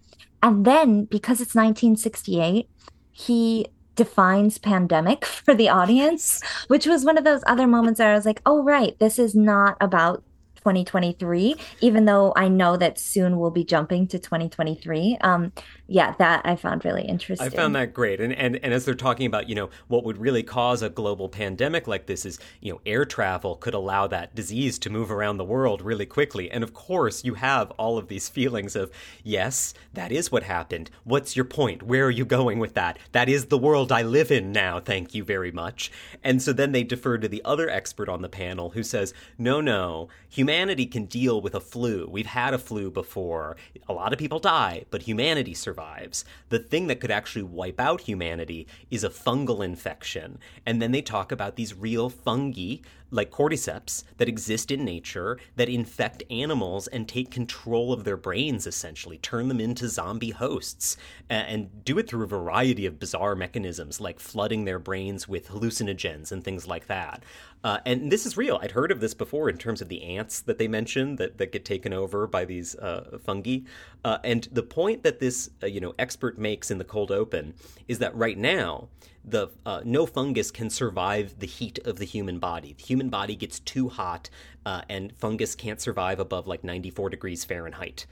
And 0.42 0.66
then, 0.66 1.06
because 1.06 1.40
it's 1.40 1.56
1968, 1.56 2.68
he 3.12 3.68
defines 3.96 4.58
pandemic 4.58 5.24
for 5.46 5.54
the 5.54 5.70
audience, 5.70 6.42
which 6.68 6.86
was 6.86 7.06
one 7.06 7.18
of 7.18 7.24
those 7.24 7.44
other 7.48 7.68
moments 7.68 8.00
where 8.00 8.12
I 8.12 8.16
was 8.16 8.26
like, 8.26 8.42
oh, 8.46 8.62
right, 8.64 8.98
this 9.00 9.18
is 9.18 9.36
not 9.36 9.78
about 9.80 10.24
2023, 10.64 11.56
even 11.82 12.06
though 12.06 12.32
I 12.38 12.48
know 12.48 12.78
that 12.78 12.98
soon 12.98 13.38
we'll 13.38 13.52
be 13.52 13.66
jumping 13.66 14.08
to 14.08 14.18
2023. 14.18 15.18
Um, 15.20 15.52
yeah, 15.88 16.16
that 16.18 16.42
I 16.46 16.56
found 16.56 16.86
really 16.86 17.04
interesting. 17.04 17.46
I 17.46 17.50
found 17.50 17.76
that 17.76 17.94
great. 17.94 18.22
And, 18.22 18.32
and 18.34 18.56
and 18.64 18.74
as 18.74 18.86
they're 18.86 18.96
talking 18.96 19.26
about, 19.26 19.50
you 19.50 19.56
know, 19.56 19.70
what 19.90 20.06
would 20.06 20.18
really 20.18 20.42
cause 20.42 20.82
a 20.82 20.90
global 20.90 21.28
pandemic 21.28 21.86
like 21.86 22.06
this 22.06 22.26
is, 22.26 22.40
you 22.62 22.72
know, 22.72 22.80
air 22.86 23.04
travel 23.04 23.58
could 23.58 23.74
allow 23.74 24.08
that 24.08 24.34
disease 24.34 24.80
to 24.80 24.90
move 24.90 25.12
around 25.12 25.38
the 25.38 25.44
world 25.44 25.82
really 25.82 26.06
quickly. 26.06 26.50
And 26.50 26.64
of 26.64 26.74
course, 26.74 27.26
you 27.26 27.34
have 27.34 27.72
all 27.72 27.98
of 27.98 28.08
these 28.08 28.30
feelings 28.30 28.78
of, 28.78 28.90
yes, 29.24 29.74
that 29.94 30.14
is 30.14 30.32
what 30.32 30.44
happened. 30.44 30.90
What's 31.04 31.36
your 31.36 31.46
point? 31.46 31.84
Where 31.84 32.06
are 32.06 32.12
you 32.12 32.24
going 32.24 32.60
with 32.60 32.74
that? 32.76 32.98
That 33.12 33.28
is 33.28 33.48
the 33.48 33.58
world 33.58 33.92
I 33.92 34.04
live 34.04 34.32
in 34.32 34.54
now. 34.54 34.80
Thank 34.80 35.14
you 35.14 35.26
very 35.26 35.52
much. 35.52 35.92
And 36.24 36.42
so 36.42 36.54
then 36.54 36.72
they 36.72 36.84
defer 36.84 37.18
to 37.18 37.28
the 37.28 37.42
other 37.44 37.70
expert 37.70 38.08
on 38.08 38.22
the 38.22 38.30
panel 38.30 38.70
who 38.70 38.84
says, 38.84 39.14
no, 39.38 39.60
no, 39.60 40.08
humanity 40.30 40.53
can 40.86 41.06
deal 41.06 41.42
with 41.42 41.56
a 41.56 41.60
flu. 41.60 42.08
We've 42.08 42.26
had 42.26 42.54
a 42.54 42.58
flu 42.60 42.92
before. 42.92 43.58
A 43.90 43.94
lot 43.94 44.14
of 44.14 44.20
people 44.20 44.40
die, 44.40 44.86
but 44.92 45.02
humanity 45.02 45.54
survives. 45.54 46.26
The 46.50 46.60
thing 46.60 46.88
that 46.88 47.00
could 47.00 47.12
actually 47.12 47.44
wipe 47.44 47.80
out 47.80 48.02
humanity 48.02 48.68
is 48.92 49.04
a 49.04 49.10
fungal 49.10 49.66
infection. 49.66 50.38
And 50.66 50.82
then 50.82 50.92
they 50.92 51.02
talk 51.02 51.32
about 51.32 51.56
these 51.56 51.74
real 51.74 52.10
fungi, 52.10 52.78
like 53.14 53.32
cordyceps, 53.32 54.04
that 54.18 54.28
exist 54.28 54.72
in 54.72 54.84
nature 54.84 55.38
that 55.56 55.70
infect 55.70 56.24
animals 56.30 56.88
and 56.88 57.08
take 57.08 57.32
control 57.32 57.94
of 57.94 58.04
their 58.04 58.18
brains, 58.18 58.68
essentially, 58.68 59.18
turn 59.20 59.48
them 59.48 59.60
into 59.60 59.88
zombie 59.88 60.32
hosts, 60.32 60.98
and 61.30 61.86
do 61.86 61.98
it 61.98 62.10
through 62.10 62.24
a 62.24 62.28
variety 62.28 62.86
of 62.86 63.00
bizarre 63.00 63.36
mechanisms, 63.36 64.02
like 64.02 64.20
flooding 64.20 64.66
their 64.66 64.80
brains 64.80 65.28
with 65.28 65.50
hallucinogens 65.50 66.32
and 66.32 66.44
things 66.44 66.68
like 66.68 66.88
that. 66.88 67.24
Uh, 67.64 67.78
and 67.86 68.12
this 68.12 68.26
is 68.26 68.36
real. 68.36 68.60
I'd 68.62 68.72
heard 68.72 68.92
of 68.92 69.00
this 69.00 69.14
before 69.14 69.48
in 69.48 69.58
terms 69.58 69.82
of 69.82 69.88
the 69.88 70.04
ants 70.04 70.42
that 70.42 70.58
they 70.58 70.68
mentioned 70.68 71.18
that, 71.20 71.38
that 71.38 71.54
get 71.54 71.64
taken 71.64 71.94
over 71.94 72.28
by 72.28 72.44
these 72.44 72.76
uh, 72.76 73.20
fungi. 73.24 73.60
Uh, 74.04 74.18
and 74.24 74.50
the 74.52 74.64
point 74.64 75.04
that 75.04 75.20
this 75.20 75.50
uh, 75.62 75.68
you 75.68 75.80
know 75.80 75.94
expert 75.98 76.38
makes 76.38 76.72
in 76.72 76.78
the 76.78 76.84
cold 76.84 77.12
open 77.12 77.54
is 77.88 78.00
that 78.00 78.14
right 78.16 78.38
now 78.38 78.90
the 79.26 79.50
uh, 79.66 79.82
no 79.86 80.06
fungus 80.06 80.52
can 80.52 80.70
survive 80.70 81.40
the 81.40 81.48
heat 81.48 81.80
of 81.86 81.98
the 81.98 82.06
human 82.06 82.40
body. 82.40 82.74
The 82.74 82.84
human 82.84 83.10
body 83.10 83.36
gets 83.36 83.60
too 83.60 83.90
hot, 83.90 84.30
uh, 84.66 84.82
and 84.90 85.16
fungus 85.16 85.56
can't 85.56 85.82
survive 85.82 86.20
above 86.20 86.48
like 86.48 86.64
94 86.64 87.10
degrees 87.10 87.46
Fahrenheit. 87.46 88.06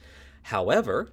However, 0.44 1.10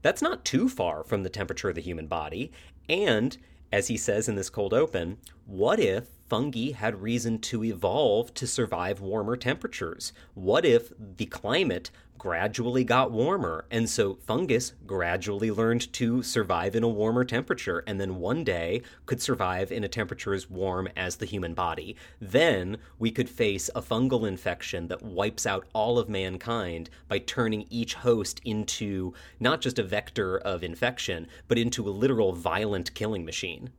that's 0.00 0.22
not 0.22 0.44
too 0.44 0.68
far 0.68 1.04
from 1.04 1.22
the 1.22 1.28
temperature 1.28 1.68
of 1.68 1.74
the 1.74 1.82
human 1.82 2.06
body, 2.06 2.50
and 2.88 3.36
as 3.72 3.88
he 3.88 3.96
says 3.96 4.28
in 4.28 4.36
this 4.36 4.50
cold 4.50 4.74
open, 4.74 5.16
what 5.46 5.80
if 5.80 6.04
fungi 6.28 6.72
had 6.72 7.02
reason 7.02 7.38
to 7.38 7.64
evolve 7.64 8.34
to 8.34 8.46
survive 8.46 9.00
warmer 9.00 9.36
temperatures? 9.36 10.12
What 10.34 10.64
if 10.66 10.92
the 10.98 11.26
climate 11.26 11.90
gradually 12.22 12.84
got 12.84 13.10
warmer. 13.10 13.64
And 13.68 13.90
so 13.90 14.14
fungus 14.14 14.74
gradually 14.86 15.50
learned 15.50 15.92
to 15.94 16.22
survive 16.22 16.76
in 16.76 16.84
a 16.84 16.88
warmer 16.88 17.24
temperature 17.24 17.82
and 17.84 18.00
then 18.00 18.20
one 18.20 18.44
day 18.44 18.82
could 19.06 19.20
survive 19.20 19.72
in 19.72 19.82
a 19.82 19.88
temperature 19.88 20.32
as 20.32 20.48
warm 20.48 20.88
as 20.96 21.16
the 21.16 21.26
human 21.26 21.52
body? 21.52 21.96
Then 22.20 22.76
we 22.96 23.10
could 23.10 23.28
face 23.28 23.68
a 23.74 23.82
fungal 23.82 24.24
infection 24.24 24.86
that 24.86 25.02
wipes 25.02 25.46
out 25.46 25.66
all 25.72 25.98
of 25.98 26.08
mankind 26.08 26.90
by 27.08 27.18
turning 27.18 27.66
each 27.70 27.94
host 27.94 28.40
into 28.44 29.12
not 29.40 29.60
just 29.60 29.80
a 29.80 29.82
vector 29.82 30.38
of 30.38 30.62
infection, 30.62 31.26
but 31.48 31.58
into 31.58 31.88
a 31.88 31.90
literal 31.90 32.34
violent 32.34 32.94
killing 32.94 33.24
machine. 33.24 33.70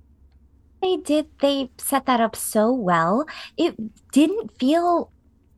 They 0.82 0.98
did 0.98 1.28
they 1.40 1.70
set 1.78 2.08
that 2.08 2.20
up 2.20 2.36
so 2.36 2.74
well. 2.74 3.26
It 3.56 3.78
didn't 4.12 4.52
feel 4.60 5.14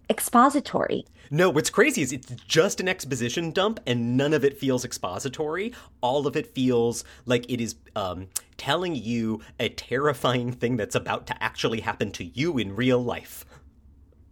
expository 0.10 1.06
no 1.32 1.49
what's 1.49 1.70
crazy 1.70 2.01
is 2.01 2.12
it's 2.12 2.32
just 2.47 2.80
an 2.80 2.88
exposition 2.88 3.51
dump 3.51 3.80
and 3.86 4.16
none 4.16 4.34
of 4.34 4.43
it 4.43 4.58
feels 4.58 4.86
expository 4.86 5.74
all 6.01 6.28
of 6.28 6.36
it 6.36 6.47
feels 6.53 7.03
like 7.26 7.49
it 7.49 7.60
is 7.60 7.76
um, 7.95 8.28
telling 8.58 8.95
you 8.95 9.41
a 9.60 9.70
terrifying 9.70 10.51
thing 10.51 10.78
that's 10.78 10.95
about 10.95 11.26
to 11.28 11.43
actually 11.43 11.82
happen 11.82 12.12
to 12.12 12.24
you 12.24 12.58
in 12.58 12.76
real 12.76 13.03
life 13.03 13.45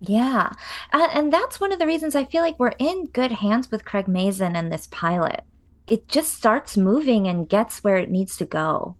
yeah. 0.06 0.52
Uh, 0.92 1.08
and 1.14 1.32
that's 1.32 1.62
one 1.62 1.72
of 1.72 1.80
the 1.80 1.88
reasons 1.88 2.14
I 2.14 2.26
feel 2.26 2.42
like 2.42 2.60
we're 2.60 2.74
in 2.78 3.06
good 3.08 3.32
hands 3.32 3.72
with 3.72 3.86
Craig 3.86 4.08
Mazin 4.08 4.56
and 4.56 4.72
this 4.72 4.88
pilot. 4.92 5.44
It 5.88 6.10
just 6.10 6.34
starts 6.34 6.76
moving 6.76 7.28
and 7.28 7.48
gets 7.48 7.84
where 7.84 7.96
it 7.98 8.12
needs 8.12 8.36
to 8.38 8.46
go. 8.46 8.96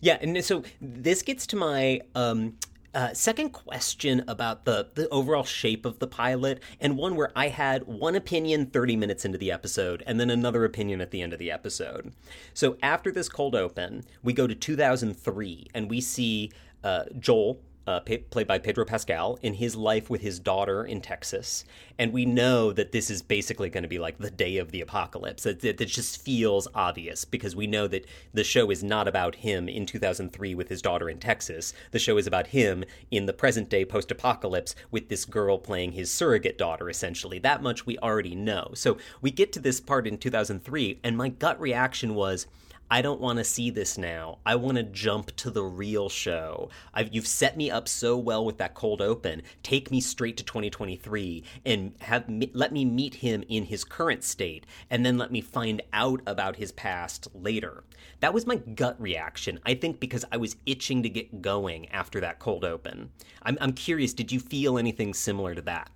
Yeah, 0.00 0.18
and 0.20 0.42
so 0.42 0.62
this 0.80 1.20
gets 1.20 1.46
to 1.48 1.56
my 1.56 2.00
um, 2.14 2.56
uh, 2.94 3.14
second 3.14 3.50
question 3.50 4.24
about 4.26 4.64
the 4.64 4.88
the 4.94 5.08
overall 5.10 5.44
shape 5.44 5.84
of 5.84 5.98
the 5.98 6.06
pilot, 6.06 6.60
and 6.80 6.96
one 6.96 7.16
where 7.16 7.30
I 7.36 7.48
had 7.48 7.86
one 7.86 8.16
opinion 8.16 8.66
30 8.66 8.96
minutes 8.96 9.24
into 9.24 9.38
the 9.38 9.52
episode, 9.52 10.02
and 10.06 10.18
then 10.18 10.30
another 10.30 10.64
opinion 10.64 11.00
at 11.00 11.10
the 11.10 11.22
end 11.22 11.32
of 11.32 11.38
the 11.38 11.50
episode. 11.50 12.12
So 12.54 12.76
after 12.82 13.12
this 13.12 13.28
cold 13.28 13.54
open, 13.54 14.04
we 14.22 14.32
go 14.32 14.46
to 14.46 14.54
2003, 14.54 15.68
and 15.74 15.90
we 15.90 16.00
see 16.00 16.50
uh, 16.82 17.04
Joel, 17.18 17.60
uh, 17.86 18.00
played 18.00 18.46
by 18.46 18.58
Pedro 18.58 18.84
Pascal, 18.84 19.38
in 19.42 19.54
his 19.54 19.74
life 19.74 20.10
with 20.10 20.20
his 20.20 20.38
daughter 20.38 20.84
in 20.84 21.00
Texas. 21.00 21.64
And 21.98 22.12
we 22.12 22.24
know 22.24 22.72
that 22.72 22.92
this 22.92 23.10
is 23.10 23.22
basically 23.22 23.68
going 23.68 23.82
to 23.82 23.88
be 23.88 23.98
like 23.98 24.18
the 24.18 24.30
day 24.30 24.58
of 24.58 24.70
the 24.70 24.80
apocalypse. 24.80 25.44
It, 25.46 25.64
it, 25.64 25.80
it, 25.80 25.86
just 25.86 26.22
feels 26.22 26.68
obvious 26.74 27.24
because 27.24 27.56
we 27.56 27.66
know 27.66 27.86
that 27.88 28.06
the 28.32 28.44
show 28.44 28.70
is 28.70 28.84
not 28.84 29.08
about 29.08 29.34
him 29.36 29.68
in 29.68 29.86
2003 29.86 30.54
with 30.54 30.68
his 30.68 30.80
daughter 30.80 31.10
in 31.10 31.18
Texas. 31.18 31.72
The 31.90 31.98
show 31.98 32.16
is 32.16 32.26
about 32.26 32.48
him 32.48 32.84
in 33.10 33.26
the 33.26 33.32
present 33.32 33.68
day 33.68 33.84
post 33.84 34.10
apocalypse 34.10 34.74
with 34.90 35.08
this 35.08 35.24
girl 35.24 35.58
playing 35.58 35.92
his 35.92 36.10
surrogate 36.10 36.58
daughter, 36.58 36.88
essentially. 36.88 37.38
That 37.38 37.62
much 37.62 37.86
we 37.86 37.98
already 37.98 38.34
know. 38.34 38.70
So 38.74 38.98
we 39.20 39.30
get 39.30 39.52
to 39.54 39.60
this 39.60 39.80
part 39.80 40.06
in 40.06 40.18
2003, 40.18 41.00
and 41.02 41.16
my 41.16 41.28
gut 41.28 41.60
reaction 41.60 42.14
was 42.14 42.46
I 42.90 43.02
don't 43.02 43.20
want 43.20 43.38
to 43.38 43.44
see 43.44 43.70
this 43.70 43.96
now. 43.96 44.38
I 44.44 44.56
want 44.56 44.76
to 44.76 44.82
jump 44.82 45.34
to 45.36 45.50
the 45.50 45.62
real 45.62 46.08
show. 46.08 46.70
I've, 46.92 47.14
you've 47.14 47.26
set 47.26 47.56
me 47.56 47.70
up 47.70 47.86
so 47.86 48.18
well 48.18 48.44
with 48.44 48.58
that 48.58 48.74
cold 48.74 49.00
open. 49.00 49.42
Take 49.62 49.92
me 49.92 50.00
straight 50.00 50.36
to 50.38 50.44
2023 50.44 51.44
and 51.64 51.92
have 52.00 52.24
let 52.52 52.72
me 52.72 52.84
meet 52.84 53.14
him 53.14 53.44
in 53.48 53.64
his 53.64 53.84
current 53.84 54.24
state, 54.24 54.66
and 54.90 55.06
then 55.06 55.18
let 55.18 55.30
me 55.30 55.40
find 55.40 55.82
out 55.92 56.20
about 56.26 56.56
his 56.56 56.72
past 56.72 57.28
later. 57.32 57.84
That 58.18 58.34
was 58.34 58.44
my 58.44 58.56
gut 58.56 59.00
reaction. 59.00 59.60
I 59.64 59.74
think 59.74 60.00
because 60.00 60.24
I 60.32 60.36
was 60.36 60.56
itching 60.66 61.04
to 61.04 61.08
get 61.08 61.40
going 61.40 61.88
after 61.90 62.20
that 62.20 62.40
cold 62.40 62.64
open. 62.64 63.10
I'm, 63.42 63.56
I'm 63.60 63.72
curious. 63.72 64.12
Did 64.12 64.32
you 64.32 64.40
feel 64.40 64.78
anything 64.78 65.14
similar 65.14 65.54
to 65.54 65.62
that? 65.62 65.90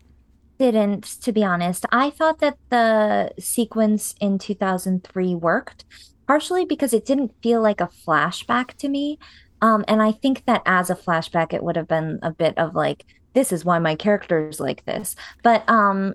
Didn't, 0.59 1.03
to 1.23 1.33
be 1.33 1.43
honest. 1.43 1.85
I 1.91 2.11
thought 2.11 2.39
that 2.39 2.57
the 2.71 3.33
sequence 3.41 4.15
in 4.21 4.39
2003 4.39 5.35
worked 5.35 5.85
partially 6.27 6.65
because 6.65 6.93
it 6.93 7.05
didn't 7.05 7.35
feel 7.43 7.61
like 7.61 7.81
a 7.81 7.91
flashback 8.07 8.75
to 8.75 8.89
me. 8.89 9.19
Um, 9.61 9.85
and 9.89 10.03
I 10.03 10.13
think 10.13 10.45
that 10.47 10.63
as 10.67 10.91
a 10.91 10.95
flashback, 10.95 11.53
it 11.53 11.63
would 11.63 11.77
have 11.77 11.89
been 11.89 12.19
a 12.23 12.31
bit 12.31 12.57
of 12.59 12.75
like, 12.75 13.05
this 13.33 13.53
is 13.53 13.65
why 13.65 13.79
my 13.79 13.95
character 13.95 14.49
is 14.49 14.61
like 14.61 14.85
this. 14.85 15.17
But 15.43 15.69
um, 15.69 16.15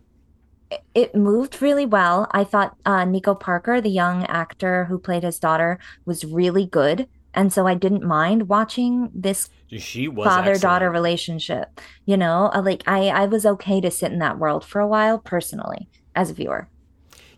it 0.94 1.16
moved 1.16 1.62
really 1.62 1.86
well. 1.86 2.28
I 2.32 2.44
thought 2.44 2.78
uh, 2.86 3.06
Nico 3.06 3.36
Parker, 3.36 3.82
the 3.82 3.90
young 3.90 4.26
actor 4.26 4.86
who 4.86 5.00
played 5.00 5.24
his 5.24 5.40
daughter, 5.40 5.80
was 6.06 6.24
really 6.24 6.66
good. 6.66 7.08
And 7.34 7.54
so 7.54 7.68
I 7.68 7.76
didn't 7.76 8.04
mind 8.04 8.50
watching 8.50 9.10
this 9.14 9.50
she 9.78 10.08
was 10.08 10.26
father 10.26 10.58
daughter 10.58 10.90
relationship. 10.90 11.80
You 12.06 12.18
know, 12.18 12.50
uh, 12.54 12.62
like 12.62 12.84
I, 12.88 13.08
I 13.10 13.26
was 13.28 13.46
okay 13.46 13.80
to 13.82 13.92
sit 13.92 14.12
in 14.12 14.20
that 14.20 14.40
world 14.40 14.66
for 14.66 14.82
a 14.82 14.88
while 14.88 15.20
personally 15.20 15.88
as 16.16 16.32
a 16.32 16.34
viewer. 16.34 16.70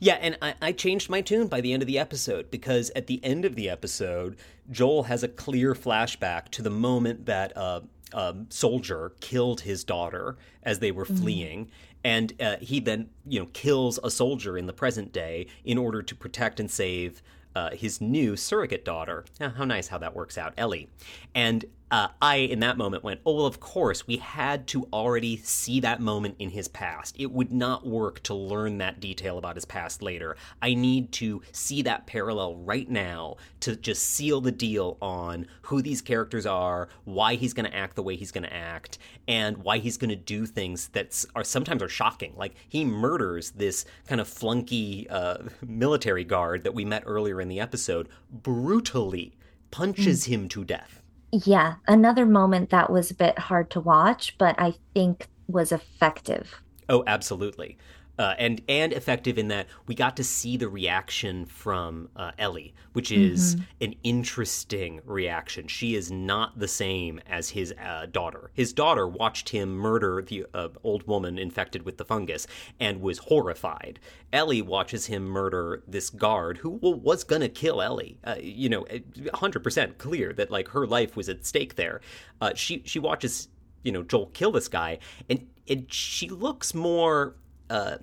Yeah, 0.04 0.18
and 0.20 0.36
I, 0.42 0.56
I, 0.60 0.72
changed 0.72 1.12
my 1.12 1.22
tune 1.22 1.46
by 1.46 1.62
the 1.62 1.74
end 1.74 1.84
of 1.84 1.88
the 1.88 2.00
episode 2.00 2.50
because 2.50 2.92
at 2.96 3.06
the 3.06 3.24
end 3.24 3.46
of 3.46 3.54
the 3.54 3.70
episode, 3.70 4.36
Joel 4.72 5.04
has 5.04 5.22
a 5.22 5.28
clear 5.28 5.76
flashback 5.76 6.50
to 6.50 6.64
the 6.64 6.72
moment 6.72 7.28
that 7.28 7.56
uh, 7.56 7.82
a 8.12 8.36
soldier 8.50 9.14
killed 9.20 9.62
his 9.62 9.84
daughter 9.84 10.38
as 10.64 10.80
they 10.80 10.92
were 10.92 11.06
mm-hmm. 11.06 11.18
fleeing. 11.18 11.72
And 12.04 12.34
uh, 12.42 12.56
he 12.60 12.80
then, 12.80 13.12
you 13.28 13.42
know, 13.42 13.50
kills 13.54 14.00
a 14.04 14.10
soldier 14.10 14.58
in 14.58 14.66
the 14.66 14.74
present 14.74 15.14
day 15.14 15.46
in 15.64 15.78
order 15.78 16.02
to 16.02 16.16
protect 16.16 16.60
and 16.60 16.70
save 16.70 17.22
uh, 17.56 17.70
his 17.70 18.02
new 18.02 18.36
surrogate 18.36 18.84
daughter. 18.84 19.24
how 19.40 19.66
nice 19.66 19.88
how 19.88 20.00
that 20.00 20.16
works 20.16 20.36
out, 20.36 20.56
Ellie. 20.58 20.90
And 21.36 21.64
uh, 21.92 22.08
I, 22.22 22.38
in 22.38 22.62
that 22.62 22.78
moment, 22.78 23.04
went, 23.04 23.20
oh, 23.26 23.36
well, 23.36 23.46
of 23.46 23.60
course, 23.60 24.08
we 24.08 24.16
had 24.16 24.66
to 24.68 24.88
already 24.94 25.36
see 25.36 25.82
that 25.82 26.00
moment 26.00 26.36
in 26.40 26.50
his 26.50 26.70
past. 26.70 27.18
It 27.20 27.32
would 27.34 27.52
not 27.52 27.86
work 27.86 28.24
to 28.24 28.34
learn 28.34 28.78
that 28.78 29.02
detail 29.02 29.38
about 29.38 29.56
his 29.56 29.66
past 29.66 30.02
later. 30.02 30.38
I 30.62 30.74
need 30.74 31.12
to 31.14 31.42
see 31.52 31.82
that 31.82 32.08
parallel 32.08 32.56
right 32.56 32.90
now 32.90 33.36
to 33.60 33.76
just 33.76 34.04
seal 34.04 34.40
the 34.40 34.54
deal 34.54 34.98
on 35.02 35.48
who 35.64 35.82
these 35.82 36.02
characters 36.02 36.46
are, 36.46 36.88
why 37.04 37.36
he's 37.36 37.54
going 37.54 37.70
to 37.70 37.76
act 37.76 37.98
the 37.98 38.04
way 38.04 38.16
he's 38.16 38.32
going 38.32 38.46
to 38.46 38.54
act, 38.54 38.98
and 39.28 39.58
why 39.58 39.80
he's 39.80 39.98
going 39.98 40.10
to 40.12 40.16
do 40.16 40.46
things 40.46 40.88
that 40.90 41.26
are 41.36 41.44
sometimes 41.44 41.84
are 41.84 41.90
shocking. 41.90 42.34
Like 42.38 42.56
he 42.70 42.86
murders 42.86 43.52
this 43.52 43.84
kind 44.08 44.22
of 44.22 44.30
flunky 44.30 45.10
uh, 45.10 45.40
military 45.62 46.24
guard 46.24 46.64
that 46.64 46.74
we 46.74 46.86
met 46.86 47.04
earlier 47.06 47.42
in 47.42 47.50
the 47.50 47.60
episode 47.60 48.08
brutally, 48.32 49.36
punches 49.72 50.24
mm. 50.24 50.28
him 50.28 50.50
to 50.50 50.64
death 50.64 51.01
yeah, 51.32 51.76
another 51.88 52.26
moment 52.26 52.70
that 52.70 52.90
was 52.90 53.12
a 53.12 53.16
bit 53.16 53.38
hard 53.40 53.70
to 53.72 53.80
watch, 53.80 54.38
but 54.38 54.56
I 54.60 54.76
think 54.94 55.28
was 55.48 55.72
effective. 55.72 56.56
Oh, 56.90 57.04
absolutely 57.08 57.78
uh, 58.20 58.36
and 58.38 58.62
and 58.68 58.94
effective 58.94 59.38
in 59.38 59.48
that 59.48 59.68
we 59.88 59.96
got 59.96 60.18
to 60.18 60.24
see 60.24 60.58
the 60.58 60.70
reaction 60.70 61.46
from 61.46 62.10
uh, 62.16 62.32
Ellie, 62.38 62.74
which 62.94 63.12
is 63.12 63.56
mm-hmm. 63.56 63.64
an 63.82 63.96
interesting 64.04 65.02
reaction. 65.06 65.68
She 65.68 65.96
is 65.96 66.12
not 66.12 66.60
the 66.60 66.68
same 66.68 67.20
as 67.28 67.50
his 67.50 67.74
uh, 67.84 68.08
daughter. 68.12 68.52
His 68.54 68.74
daughter 68.74 69.08
watched 69.08 69.50
him 69.50 69.74
murder 69.74 70.22
the 70.22 70.46
uh, 70.54 70.70
old 70.84 71.08
woman 71.08 71.40
infected 71.40 71.84
with 71.84 71.98
the 71.98 72.06
fungus 72.06 72.48
and 72.80 73.02
was 73.02 73.18
horrified. 73.18 74.00
Ellie 74.34 74.62
watches 74.62 75.08
him 75.08 75.24
murder 75.24 75.84
this 75.88 76.10
guard 76.10 76.58
who 76.58 76.80
well, 76.82 76.94
was 76.94 77.24
gonna 77.24 77.50
kill 77.50 77.82
Ellie. 77.82 78.20
Uh, 78.24 78.36
you 78.40 78.70
know, 78.70 78.86
hundred 79.34 79.64
percent 79.64 79.98
clear 79.98 80.34
that 80.34 80.52
like 80.52 80.70
her 80.70 80.86
life 80.86 81.16
was 81.16 81.30
at 81.30 81.46
stake 81.46 81.76
there. 81.76 82.02
Uh, 82.40 82.54
she 82.56 82.84
she 82.86 83.00
watches 83.00 83.48
you 83.84 83.92
know 83.92 84.04
Joel 84.04 84.28
kill 84.28 84.52
this 84.52 84.68
guy 84.68 85.00
and 85.30 85.48
and 85.68 85.92
she 85.92 86.30
looks 86.30 86.74
more 86.74 87.36
uh, 87.72 87.98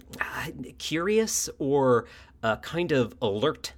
curious 0.78 1.50
or 1.58 2.06
uh, 2.42 2.56
kind 2.56 2.90
of 2.92 3.14
alert. 3.20 3.74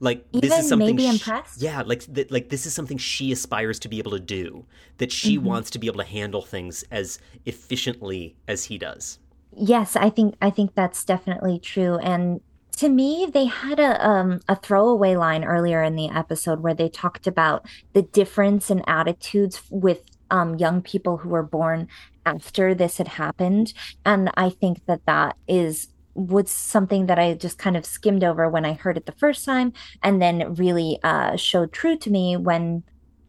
Like 0.00 0.24
Even 0.32 0.48
this 0.48 0.58
is 0.60 0.68
something. 0.68 0.96
Maybe 0.96 1.08
impressed. 1.08 1.60
yeah, 1.60 1.82
like 1.82 2.12
th- 2.12 2.30
like 2.30 2.48
this 2.48 2.66
is 2.66 2.72
something 2.72 2.98
she 2.98 3.32
aspires 3.32 3.78
to 3.80 3.88
be 3.88 3.98
able 3.98 4.12
to 4.12 4.20
do. 4.20 4.64
That 4.98 5.12
she 5.12 5.36
mm-hmm. 5.36 5.46
wants 5.46 5.70
to 5.70 5.78
be 5.78 5.86
able 5.86 5.98
to 5.98 6.08
handle 6.08 6.42
things 6.42 6.84
as 6.90 7.18
efficiently 7.46 8.36
as 8.46 8.64
he 8.64 8.78
does. 8.78 9.18
Yes, 9.56 9.96
I 9.96 10.10
think 10.10 10.36
I 10.40 10.50
think 10.50 10.74
that's 10.74 11.04
definitely 11.04 11.58
true. 11.58 11.98
And 11.98 12.40
to 12.76 12.88
me, 12.88 13.28
they 13.32 13.46
had 13.46 13.80
a 13.80 14.06
um, 14.06 14.40
a 14.48 14.54
throwaway 14.54 15.16
line 15.16 15.44
earlier 15.44 15.82
in 15.82 15.96
the 15.96 16.08
episode 16.08 16.60
where 16.60 16.74
they 16.74 16.88
talked 16.88 17.26
about 17.26 17.66
the 17.92 18.02
difference 18.02 18.70
in 18.70 18.82
attitudes 18.86 19.62
with 19.68 20.04
um, 20.30 20.54
young 20.56 20.80
people 20.80 21.18
who 21.18 21.28
were 21.28 21.42
born 21.42 21.88
after 22.36 22.74
this 22.74 22.98
had 22.98 23.08
happened. 23.08 23.72
And 24.04 24.30
I 24.34 24.50
think 24.50 24.84
that 24.86 25.06
that 25.06 25.36
is 25.46 25.88
was 26.14 26.50
something 26.50 27.06
that 27.06 27.18
I 27.18 27.34
just 27.34 27.58
kind 27.58 27.76
of 27.76 27.86
skimmed 27.86 28.24
over 28.24 28.50
when 28.50 28.64
I 28.64 28.72
heard 28.72 28.96
it 28.96 29.06
the 29.06 29.12
first 29.12 29.44
time, 29.44 29.72
and 30.02 30.20
then 30.20 30.54
really 30.54 30.98
uh, 31.04 31.36
showed 31.36 31.72
true 31.72 31.96
to 31.98 32.10
me 32.10 32.36
when 32.36 32.82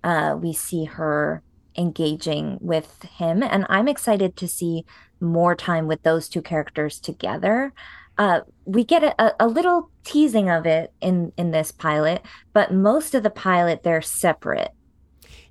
uh, 0.04 0.36
we 0.42 0.54
see 0.54 0.86
her 0.86 1.44
engaging 1.78 2.58
with 2.62 3.04
him. 3.04 3.44
And 3.44 3.68
I'm 3.70 3.88
excited 3.88 4.36
to 4.38 4.48
see 4.48 4.86
more 5.22 5.56
time 5.56 5.86
with 5.86 6.02
those 6.02 6.28
two 6.28 6.42
characters 6.42 7.00
together. 7.00 7.74
Uh, 8.18 8.42
we 8.66 8.84
get 8.84 9.04
a, 9.04 9.44
a, 9.44 9.48
little 9.48 9.92
teasing 10.04 10.50
of 10.50 10.66
it 10.66 10.92
in 11.00 11.32
in 11.38 11.52
this 11.52 11.72
pilot, 11.72 12.26
but 12.54 12.74
most 12.74 13.14
of 13.14 13.24
the 13.24 13.30
pilot 13.30 13.84
they're 13.84 14.02
separate. 14.02 14.72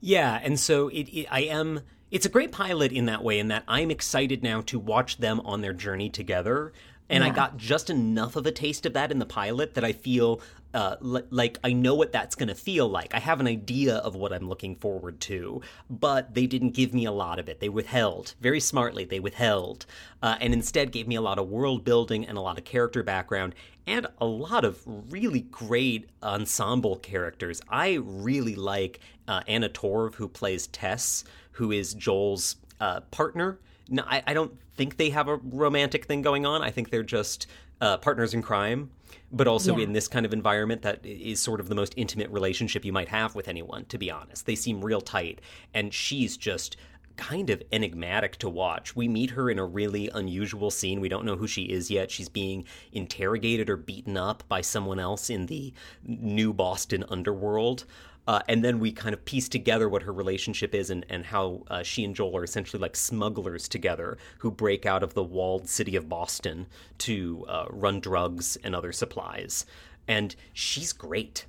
Yeah, 0.01 0.38
and 0.42 0.59
so 0.61 0.88
it, 0.88 1.09
it 1.09 1.26
I 1.30 1.42
am 1.42 1.80
it's 2.11 2.26
a 2.26 2.30
great 2.30 2.52
pilot 2.52 2.92
in 2.92 3.06
that 3.06 3.22
way, 3.22 3.38
in 3.38 3.48
that 3.48 3.64
I'm 3.68 3.90
excited 3.90 4.42
now 4.42 4.61
to 4.62 4.78
watch 4.78 5.18
them 5.18 5.40
on 5.40 5.61
their 5.61 5.72
journey 5.72 6.09
together. 6.11 6.72
And 7.11 7.24
yeah. 7.24 7.30
I 7.30 7.32
got 7.32 7.56
just 7.56 7.88
enough 7.88 8.36
of 8.36 8.44
a 8.46 8.52
taste 8.52 8.84
of 8.84 8.92
that 8.92 9.11
in 9.11 9.18
the 9.18 9.26
pilot 9.26 9.74
that 9.74 9.84
I 9.84 9.92
feel 9.92 10.42
uh, 10.74 10.96
l- 11.02 11.22
like 11.30 11.59
I 11.64 11.72
know 11.72 11.94
what 11.94 12.12
that's 12.12 12.34
going 12.34 12.48
to 12.48 12.54
feel 12.54 12.88
like. 12.88 13.14
I 13.14 13.18
have 13.18 13.40
an 13.40 13.46
idea 13.46 13.96
of 13.96 14.14
what 14.14 14.32
I'm 14.32 14.48
looking 14.48 14.76
forward 14.76 15.20
to, 15.20 15.62
but 15.88 16.34
they 16.34 16.46
didn't 16.46 16.70
give 16.70 16.92
me 16.92 17.06
a 17.06 17.12
lot 17.12 17.38
of 17.38 17.48
it. 17.48 17.61
They 17.61 17.68
withheld 17.68 18.34
very 18.40 18.61
smartly. 18.61 19.04
They 19.04 19.20
withheld, 19.20 19.86
uh, 20.22 20.36
and 20.40 20.52
instead 20.52 20.92
gave 20.92 21.09
me 21.09 21.14
a 21.14 21.22
lot 21.22 21.38
of 21.38 21.48
world 21.48 21.84
building 21.84 22.26
and 22.26 22.36
a 22.36 22.42
lot 22.42 22.59
of 22.59 22.64
character 22.64 23.02
background 23.02 23.54
and 23.86 24.06
a 24.20 24.26
lot 24.26 24.66
of 24.66 24.82
really 24.86 25.40
great 25.40 26.11
ensemble 26.22 26.96
characters. 26.96 27.62
I 27.70 27.94
really 28.02 28.54
like 28.54 29.00
uh, 29.26 29.40
Anna 29.48 29.70
Torv, 29.70 30.14
who 30.16 30.28
plays 30.28 30.66
Tess, 30.66 31.24
who 31.59 31.72
is 31.72 31.92
Joel's 31.92 32.54
uh, 32.80 33.00
partner. 33.11 33.59
No, 33.88 34.04
I, 34.06 34.22
I, 34.28 34.32
don't 34.32 34.56
think 34.76 34.96
they 34.96 35.11
have 35.11 35.26
a 35.26 35.36
romantic 35.36 36.04
thing 36.04 36.22
going 36.22 36.46
on. 36.46 36.62
I 36.62 36.70
think 36.70 36.90
they're 36.90 37.02
just 37.02 37.48
uh, 37.80 37.96
partners 37.96 38.32
in 38.32 38.42
crime, 38.42 38.90
but 39.32 39.48
also 39.48 39.76
yeah. 39.76 39.82
in 39.82 39.92
this 39.92 40.06
kind 40.06 40.24
of 40.24 40.32
environment 40.32 40.82
that 40.82 41.04
is 41.04 41.40
sort 41.40 41.59
of 41.59 41.68
the 41.68 41.74
most 41.74 41.94
intimate 41.96 42.30
relationship 42.30 42.84
you 42.84 42.92
might 42.92 43.09
have 43.09 43.34
with 43.34 43.48
anyone, 43.48 43.86
to 43.86 43.98
be 43.98 44.09
honest. 44.09 44.46
They 44.46 44.54
seem 44.54 44.84
real 44.84 45.00
tight, 45.00 45.40
and 45.74 45.92
she's 45.92 46.36
just 46.36 46.76
kind 47.16 47.50
of 47.50 47.61
enigmatic 47.72 48.36
to 48.36 48.48
watch. 48.48 48.94
We 48.94 49.09
meet 49.09 49.30
her 49.30 49.50
in 49.50 49.59
a 49.59 49.66
really 49.66 50.09
unusual 50.14 50.70
scene. 50.70 51.00
We 51.00 51.09
don't 51.09 51.24
know 51.24 51.34
who 51.34 51.48
she 51.48 51.62
is 51.62 51.90
yet. 51.90 52.12
She's 52.12 52.28
being 52.28 52.64
interrogated 52.92 53.68
or 53.68 53.76
beaten 53.76 54.16
up 54.16 54.44
by 54.48 54.61
someone 54.61 55.00
else 55.00 55.28
in 55.28 55.46
the 55.46 55.74
new 56.04 56.52
Boston 56.52 57.04
underworld. 57.09 57.84
Uh, 58.29 58.41
and 58.47 58.62
then 58.62 58.79
we 58.79 58.93
kind 58.93 59.14
of 59.14 59.24
piece 59.24 59.49
together 59.49 59.89
what 59.89 60.03
her 60.03 60.12
relationship 60.12 60.74
is 60.74 60.91
and, 60.91 61.05
and 61.09 61.24
how 61.24 61.62
uh, 61.68 61.83
she 61.83 62.05
and 62.05 62.14
Joel 62.14 62.37
are 62.37 62.45
essentially 62.45 62.79
like 62.79 62.95
smugglers 62.95 63.66
together 63.68 64.18
who 64.37 64.51
break 64.51 64.85
out 64.85 65.03
of 65.03 65.14
the 65.14 65.24
walled 65.24 65.66
city 65.66 65.97
of 65.97 66.11
Boston 66.11 66.66
to 66.99 67.47
uh, 67.49 67.64
run 67.70 68.01
drugs 68.01 68.59
and 68.62 68.76
other 68.76 68.93
supplies. 68.93 69.64
And 70.07 70.37
she's 70.53 70.93
great. 70.93 71.47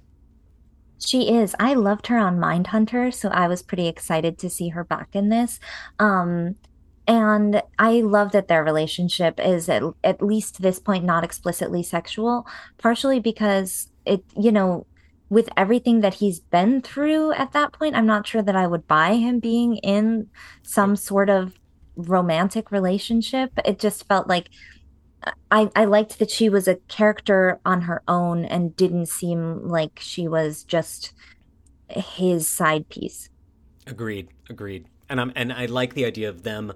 She 1.00 1.36
is. 1.36 1.54
I 1.60 1.74
loved 1.74 2.08
her 2.08 2.18
on 2.18 2.40
Mindhunter, 2.40 3.14
so 3.14 3.28
I 3.28 3.50
was 3.50 3.62
pretty 3.62 3.90
excited 3.90 4.38
to 4.38 4.50
see 4.50 4.70
her 4.70 4.86
back 4.86 5.10
in 5.12 5.28
this. 5.28 5.60
Um, 6.00 6.56
and 7.06 7.62
I 7.78 8.00
love 8.00 8.32
that 8.32 8.48
their 8.48 8.64
relationship 8.64 9.38
is 9.38 9.68
at, 9.68 9.84
at 10.06 10.22
least 10.22 10.62
this 10.62 10.80
point 10.80 11.04
not 11.04 11.26
explicitly 11.26 11.84
sexual, 11.84 12.48
partially 12.78 13.20
because 13.20 13.90
it, 14.06 14.24
you 14.38 14.52
know, 14.54 14.86
with 15.30 15.50
everything 15.56 16.02
that 16.02 16.16
he's 16.16 16.40
been 16.40 16.82
through 16.82 17.34
at 17.34 17.54
that 17.54 17.72
point, 17.72 17.96
I'm 17.96 18.06
not 18.06 18.28
sure 18.28 18.42
that 18.42 18.56
I 18.56 18.68
would 18.68 18.88
buy 18.88 19.16
him 19.16 19.40
being 19.40 19.78
in 19.78 20.28
some 20.64 20.96
sort 20.96 21.30
of 21.30 21.54
romantic 21.96 22.72
relationship. 22.72 23.52
It 23.64 23.80
just 23.80 24.08
felt 24.08 24.28
like 24.28 24.50
uh, 25.24 25.32
I, 25.52 25.70
I 25.76 25.86
liked 25.86 26.20
that 26.20 26.32
she 26.32 26.50
was 26.50 26.68
a 26.68 26.76
character 26.88 27.60
on 27.66 27.82
her 27.82 28.02
own 28.08 28.46
and 28.46 28.76
didn't 28.76 29.08
seem 29.08 29.68
like 29.68 30.00
she 30.00 30.28
was 30.28 30.64
just 30.64 31.14
his 31.90 32.48
side 32.48 32.90
piece. 32.90 33.30
Agreed, 33.86 34.30
agreed. 34.50 34.86
And 35.10 35.20
I'm 35.20 35.32
and 35.36 35.52
I 35.52 35.66
like 35.66 35.96
the 35.96 36.06
idea 36.06 36.30
of 36.30 36.44
them 36.44 36.72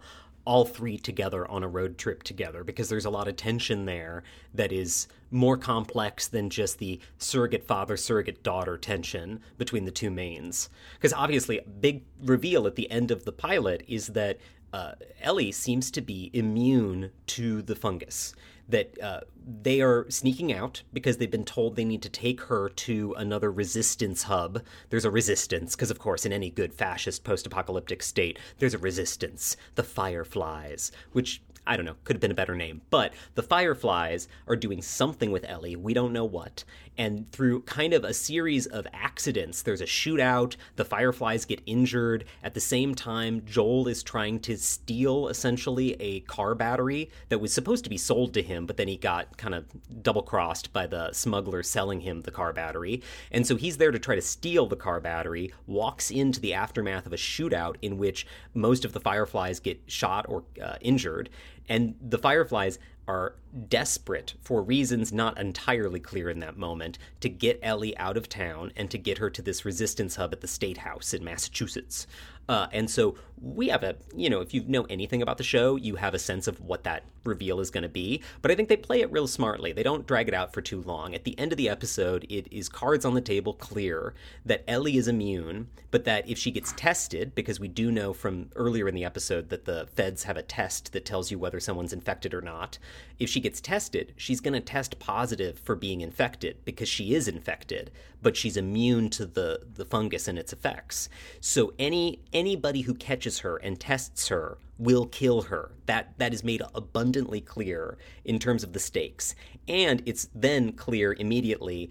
all 0.45 0.65
three 0.65 0.97
together 0.97 1.49
on 1.49 1.63
a 1.63 1.67
road 1.67 1.97
trip 1.97 2.23
together 2.23 2.63
because 2.63 2.89
there's 2.89 3.05
a 3.05 3.09
lot 3.09 3.27
of 3.27 3.35
tension 3.35 3.85
there 3.85 4.23
that 4.53 4.71
is 4.71 5.07
more 5.31 5.57
complex 5.57 6.27
than 6.27 6.49
just 6.49 6.79
the 6.79 6.99
surrogate 7.17 7.65
father 7.65 7.97
surrogate 7.97 8.43
daughter 8.43 8.77
tension 8.77 9.39
between 9.57 9.85
the 9.85 9.91
two 9.91 10.11
mains 10.11 10.69
because 10.95 11.13
obviously 11.13 11.59
a 11.59 11.63
big 11.63 12.03
reveal 12.21 12.67
at 12.67 12.75
the 12.75 12.89
end 12.91 13.09
of 13.09 13.25
the 13.25 13.31
pilot 13.31 13.83
is 13.87 14.07
that 14.07 14.37
uh, 14.73 14.93
Ellie 15.21 15.51
seems 15.51 15.91
to 15.91 16.01
be 16.01 16.31
immune 16.33 17.11
to 17.27 17.61
the 17.61 17.75
fungus. 17.75 18.33
That 18.69 19.01
uh, 19.01 19.21
they 19.61 19.81
are 19.81 20.09
sneaking 20.09 20.53
out 20.53 20.83
because 20.93 21.17
they've 21.17 21.29
been 21.29 21.45
told 21.45 21.75
they 21.75 21.85
need 21.85 22.01
to 22.01 22.09
take 22.09 22.41
her 22.41 22.69
to 22.69 23.13
another 23.17 23.51
resistance 23.51 24.23
hub. 24.23 24.61
There's 24.89 25.05
a 25.05 25.11
resistance, 25.11 25.75
because 25.75 25.91
of 25.91 25.99
course, 25.99 26.25
in 26.25 26.33
any 26.33 26.49
good 26.49 26.73
fascist 26.73 27.23
post 27.23 27.45
apocalyptic 27.45 28.01
state, 28.01 28.39
there's 28.59 28.73
a 28.73 28.79
resistance. 28.79 29.57
The 29.75 29.83
Fireflies, 29.83 30.91
which 31.11 31.41
I 31.65 31.77
don't 31.77 31.85
know, 31.85 31.95
could 32.03 32.15
have 32.15 32.21
been 32.21 32.31
a 32.31 32.35
better 32.35 32.55
name. 32.55 32.81
But 32.89 33.13
the 33.35 33.43
Fireflies 33.43 34.27
are 34.47 34.55
doing 34.55 34.81
something 34.81 35.31
with 35.31 35.45
Ellie. 35.47 35.75
We 35.75 35.93
don't 35.93 36.13
know 36.13 36.25
what. 36.25 36.63
And 36.97 37.31
through 37.31 37.61
kind 37.61 37.93
of 37.93 38.03
a 38.03 38.13
series 38.13 38.65
of 38.67 38.85
accidents, 38.93 39.61
there's 39.61 39.81
a 39.81 39.85
shootout, 39.85 40.55
the 40.75 40.85
Fireflies 40.85 41.45
get 41.45 41.61
injured. 41.65 42.25
At 42.43 42.53
the 42.53 42.59
same 42.59 42.93
time, 42.93 43.43
Joel 43.45 43.87
is 43.87 44.03
trying 44.03 44.39
to 44.41 44.57
steal 44.57 45.27
essentially 45.27 45.93
a 45.99 46.19
car 46.21 46.53
battery 46.55 47.09
that 47.29 47.39
was 47.39 47.53
supposed 47.53 47.83
to 47.83 47.89
be 47.89 47.97
sold 47.97 48.33
to 48.35 48.43
him, 48.43 48.65
but 48.65 48.77
then 48.77 48.87
he 48.87 48.97
got 48.97 49.37
kind 49.37 49.55
of 49.55 49.65
double 50.03 50.21
crossed 50.21 50.71
by 50.71 50.85
the 50.85 51.11
smuggler 51.13 51.63
selling 51.63 52.01
him 52.01 52.21
the 52.21 52.31
car 52.31 52.53
battery. 52.53 53.01
And 53.31 53.47
so 53.47 53.55
he's 53.55 53.77
there 53.77 53.91
to 53.91 53.99
try 53.99 54.15
to 54.15 54.21
steal 54.21 54.67
the 54.67 54.75
car 54.75 54.99
battery, 54.99 55.51
walks 55.65 56.11
into 56.11 56.39
the 56.39 56.53
aftermath 56.53 57.05
of 57.05 57.13
a 57.13 57.17
shootout 57.17 57.75
in 57.81 57.97
which 57.97 58.27
most 58.53 58.85
of 58.85 58.93
the 58.93 58.99
Fireflies 58.99 59.59
get 59.59 59.79
shot 59.87 60.25
or 60.29 60.43
uh, 60.61 60.75
injured. 60.81 61.29
And 61.69 61.95
the 62.01 62.17
Fireflies 62.17 62.77
are 63.07 63.35
desperate 63.67 64.33
for 64.41 64.61
reasons 64.61 65.13
not 65.13 65.39
entirely 65.39 65.99
clear 65.99 66.29
in 66.29 66.39
that 66.39 66.57
moment 66.57 66.97
to 67.19 67.29
get 67.29 67.59
Ellie 67.61 67.95
out 67.97 68.17
of 68.17 68.29
town 68.29 68.71
and 68.75 68.89
to 68.89 68.97
get 68.97 69.17
her 69.19 69.29
to 69.29 69.41
this 69.41 69.65
resistance 69.65 70.15
hub 70.15 70.33
at 70.33 70.41
the 70.41 70.47
State 70.47 70.79
House 70.79 71.13
in 71.13 71.23
Massachusetts. 71.23 72.07
Uh, 72.49 72.67
and 72.73 72.89
so 72.89 73.15
we 73.41 73.69
have 73.69 73.83
a, 73.83 73.95
you 74.15 74.29
know, 74.29 74.41
if 74.41 74.53
you 74.53 74.63
know 74.67 74.85
anything 74.89 75.21
about 75.21 75.37
the 75.37 75.43
show, 75.43 75.75
you 75.75 75.95
have 75.95 76.13
a 76.13 76.19
sense 76.19 76.47
of 76.47 76.59
what 76.59 76.83
that 76.83 77.03
reveal 77.23 77.61
is 77.61 77.71
going 77.71 77.83
to 77.83 77.89
be. 77.89 78.21
But 78.41 78.51
I 78.51 78.55
think 78.55 78.67
they 78.67 78.75
play 78.75 79.01
it 79.01 79.11
real 79.11 79.27
smartly. 79.27 79.71
They 79.71 79.83
don't 79.83 80.05
drag 80.05 80.27
it 80.27 80.33
out 80.33 80.53
for 80.53 80.61
too 80.61 80.81
long. 80.81 81.15
At 81.15 81.23
the 81.23 81.37
end 81.39 81.53
of 81.53 81.57
the 81.57 81.69
episode, 81.69 82.25
it 82.29 82.51
is 82.51 82.67
cards 82.67 83.05
on 83.05 83.13
the 83.13 83.21
table 83.21 83.53
clear 83.53 84.13
that 84.45 84.63
Ellie 84.67 84.97
is 84.97 85.07
immune, 85.07 85.69
but 85.89 86.03
that 86.03 86.27
if 86.27 86.37
she 86.37 86.51
gets 86.51 86.73
tested, 86.73 87.33
because 87.33 87.59
we 87.59 87.69
do 87.69 87.91
know 87.91 88.11
from 88.11 88.49
earlier 88.55 88.89
in 88.89 88.95
the 88.95 89.05
episode 89.05 89.49
that 89.49 89.65
the 89.65 89.87
feds 89.95 90.23
have 90.23 90.37
a 90.37 90.41
test 90.41 90.91
that 90.91 91.05
tells 91.05 91.31
you 91.31 91.39
whether 91.39 91.61
someone's 91.61 91.93
infected 91.93 92.33
or 92.33 92.41
not, 92.41 92.77
if 93.19 93.29
she 93.29 93.39
gets 93.39 93.61
tested, 93.61 94.13
she's 94.17 94.41
going 94.41 94.53
to 94.53 94.59
test 94.59 94.99
positive 94.99 95.59
for 95.59 95.75
being 95.75 96.01
infected 96.01 96.57
because 96.65 96.89
she 96.89 97.13
is 97.13 97.27
infected, 97.27 97.91
but 98.21 98.35
she's 98.35 98.57
immune 98.57 99.09
to 99.11 99.25
the, 99.25 99.61
the 99.75 99.85
fungus 99.85 100.27
and 100.27 100.37
its 100.37 100.53
effects. 100.53 101.09
So 101.39 101.73
any 101.79 102.19
anybody 102.33 102.81
who 102.81 102.93
catches 102.93 103.39
her 103.39 103.57
and 103.57 103.79
tests 103.79 104.27
her 104.27 104.57
will 104.77 105.05
kill 105.05 105.43
her. 105.43 105.71
That 105.85 106.17
that 106.17 106.33
is 106.33 106.43
made 106.43 106.61
abundantly 106.73 107.41
clear 107.41 107.97
in 108.25 108.39
terms 108.39 108.63
of 108.63 108.73
the 108.73 108.79
stakes. 108.79 109.35
And 109.67 110.01
it's 110.05 110.27
then 110.35 110.73
clear 110.73 111.13
immediately 111.13 111.89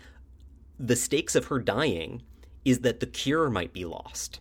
the 0.79 0.97
stakes 0.97 1.35
of 1.35 1.47
her 1.47 1.59
dying 1.61 2.23
is 2.65 2.81
that 2.81 3.01
the 3.01 3.07
cure 3.07 3.51
might 3.51 3.73
be 3.73 3.85
lost. 3.85 4.41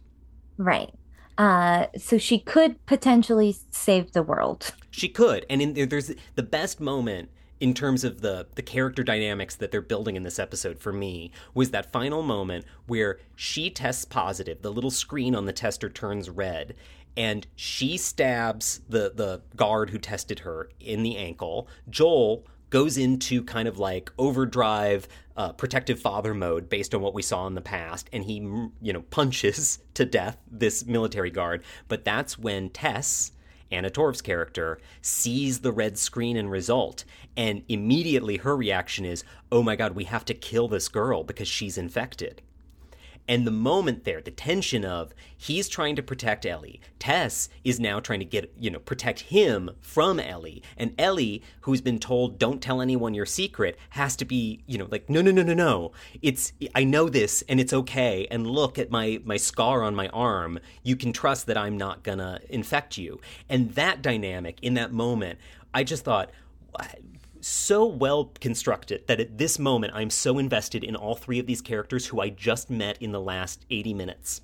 Right. 0.57 0.93
Uh, 1.37 1.87
so 1.97 2.17
she 2.17 2.39
could 2.39 2.83
potentially 2.85 3.55
save 3.71 4.11
the 4.11 4.23
world. 4.23 4.73
She 4.91 5.09
could, 5.09 5.45
and 5.49 5.61
in, 5.61 5.89
there's 5.89 6.11
the 6.35 6.43
best 6.43 6.79
moment 6.79 7.29
in 7.59 7.73
terms 7.73 8.03
of 8.03 8.21
the 8.21 8.47
the 8.55 8.61
character 8.61 9.03
dynamics 9.03 9.55
that 9.55 9.71
they're 9.71 9.81
building 9.81 10.15
in 10.15 10.23
this 10.23 10.39
episode 10.39 10.79
for 10.79 10.91
me 10.91 11.31
was 11.53 11.71
that 11.71 11.91
final 11.91 12.23
moment 12.23 12.65
where 12.87 13.19
she 13.35 13.69
tests 13.69 14.03
positive 14.03 14.61
the 14.61 14.71
little 14.71 14.91
screen 14.91 15.35
on 15.35 15.45
the 15.45 15.53
tester 15.53 15.87
turns 15.87 16.29
red 16.29 16.75
and 17.15 17.47
she 17.55 17.97
stabs 17.97 18.81
the 18.89 19.11
the 19.15 19.41
guard 19.55 19.89
who 19.91 19.97
tested 19.97 20.39
her 20.39 20.69
in 20.79 21.03
the 21.03 21.17
ankle. 21.17 21.67
Joel 21.89 22.45
goes 22.69 22.97
into 22.97 23.43
kind 23.43 23.67
of 23.67 23.77
like 23.77 24.11
overdrive 24.17 25.07
uh, 25.35 25.51
protective 25.51 25.99
father 25.99 26.33
mode 26.33 26.69
based 26.69 26.95
on 26.95 27.01
what 27.01 27.13
we 27.13 27.21
saw 27.21 27.45
in 27.45 27.53
the 27.53 27.61
past 27.61 28.09
and 28.13 28.23
he 28.23 28.35
you 28.81 28.93
know 28.93 29.01
punches 29.09 29.79
to 29.93 30.05
death 30.05 30.37
this 30.49 30.85
military 30.85 31.29
guard. 31.31 31.63
But 31.87 32.05
that's 32.05 32.39
when 32.39 32.69
tess 32.69 33.33
Anna 33.71 33.89
Torv's 33.89 34.21
character, 34.21 34.79
sees 35.01 35.59
the 35.59 35.71
red 35.71 35.97
screen 35.97 36.37
and 36.37 36.51
result, 36.51 37.05
and 37.37 37.63
immediately 37.69 38.37
her 38.37 38.55
reaction 38.55 39.05
is, 39.05 39.23
oh 39.51 39.63
my 39.63 39.75
god, 39.75 39.95
we 39.95 40.03
have 40.05 40.25
to 40.25 40.33
kill 40.33 40.67
this 40.67 40.87
girl 40.87 41.23
because 41.23 41.47
she's 41.47 41.77
infected. 41.77 42.41
And 43.31 43.47
the 43.47 43.51
moment 43.51 44.03
there, 44.03 44.19
the 44.19 44.29
tension 44.29 44.83
of 44.83 45.13
he's 45.37 45.69
trying 45.69 45.95
to 45.95 46.03
protect 46.03 46.45
Ellie. 46.45 46.81
Tess 46.99 47.47
is 47.63 47.79
now 47.79 48.01
trying 48.01 48.19
to 48.19 48.25
get, 48.25 48.51
you 48.59 48.69
know, 48.69 48.79
protect 48.79 49.21
him 49.21 49.71
from 49.79 50.19
Ellie. 50.19 50.61
And 50.75 50.93
Ellie, 50.99 51.41
who's 51.61 51.79
been 51.79 51.97
told, 51.97 52.37
don't 52.37 52.61
tell 52.61 52.81
anyone 52.81 53.13
your 53.13 53.25
secret, 53.25 53.79
has 53.91 54.17
to 54.17 54.25
be, 54.25 54.63
you 54.67 54.77
know, 54.77 54.89
like, 54.91 55.09
no, 55.09 55.21
no, 55.21 55.31
no, 55.31 55.43
no, 55.43 55.53
no. 55.53 55.93
It's, 56.21 56.51
I 56.75 56.83
know 56.83 57.07
this 57.07 57.41
and 57.47 57.61
it's 57.61 57.71
okay. 57.71 58.27
And 58.29 58.45
look 58.45 58.77
at 58.77 58.91
my, 58.91 59.21
my 59.23 59.37
scar 59.37 59.81
on 59.81 59.95
my 59.95 60.09
arm. 60.09 60.59
You 60.83 60.97
can 60.97 61.13
trust 61.13 61.45
that 61.45 61.57
I'm 61.57 61.77
not 61.77 62.03
gonna 62.03 62.41
infect 62.49 62.97
you. 62.97 63.21
And 63.47 63.71
that 63.75 64.01
dynamic 64.01 64.59
in 64.61 64.73
that 64.73 64.91
moment, 64.91 65.39
I 65.73 65.85
just 65.85 66.03
thought, 66.03 66.31
so 67.41 67.85
well 67.85 68.31
constructed 68.39 69.05
that 69.07 69.19
at 69.19 69.37
this 69.37 69.59
moment 69.59 69.93
I'm 69.95 70.09
so 70.09 70.37
invested 70.37 70.83
in 70.83 70.95
all 70.95 71.15
three 71.15 71.39
of 71.39 71.45
these 71.47 71.61
characters 71.61 72.07
who 72.07 72.21
I 72.21 72.29
just 72.29 72.69
met 72.69 73.01
in 73.01 73.11
the 73.11 73.21
last 73.21 73.65
80 73.69 73.93
minutes. 73.93 74.41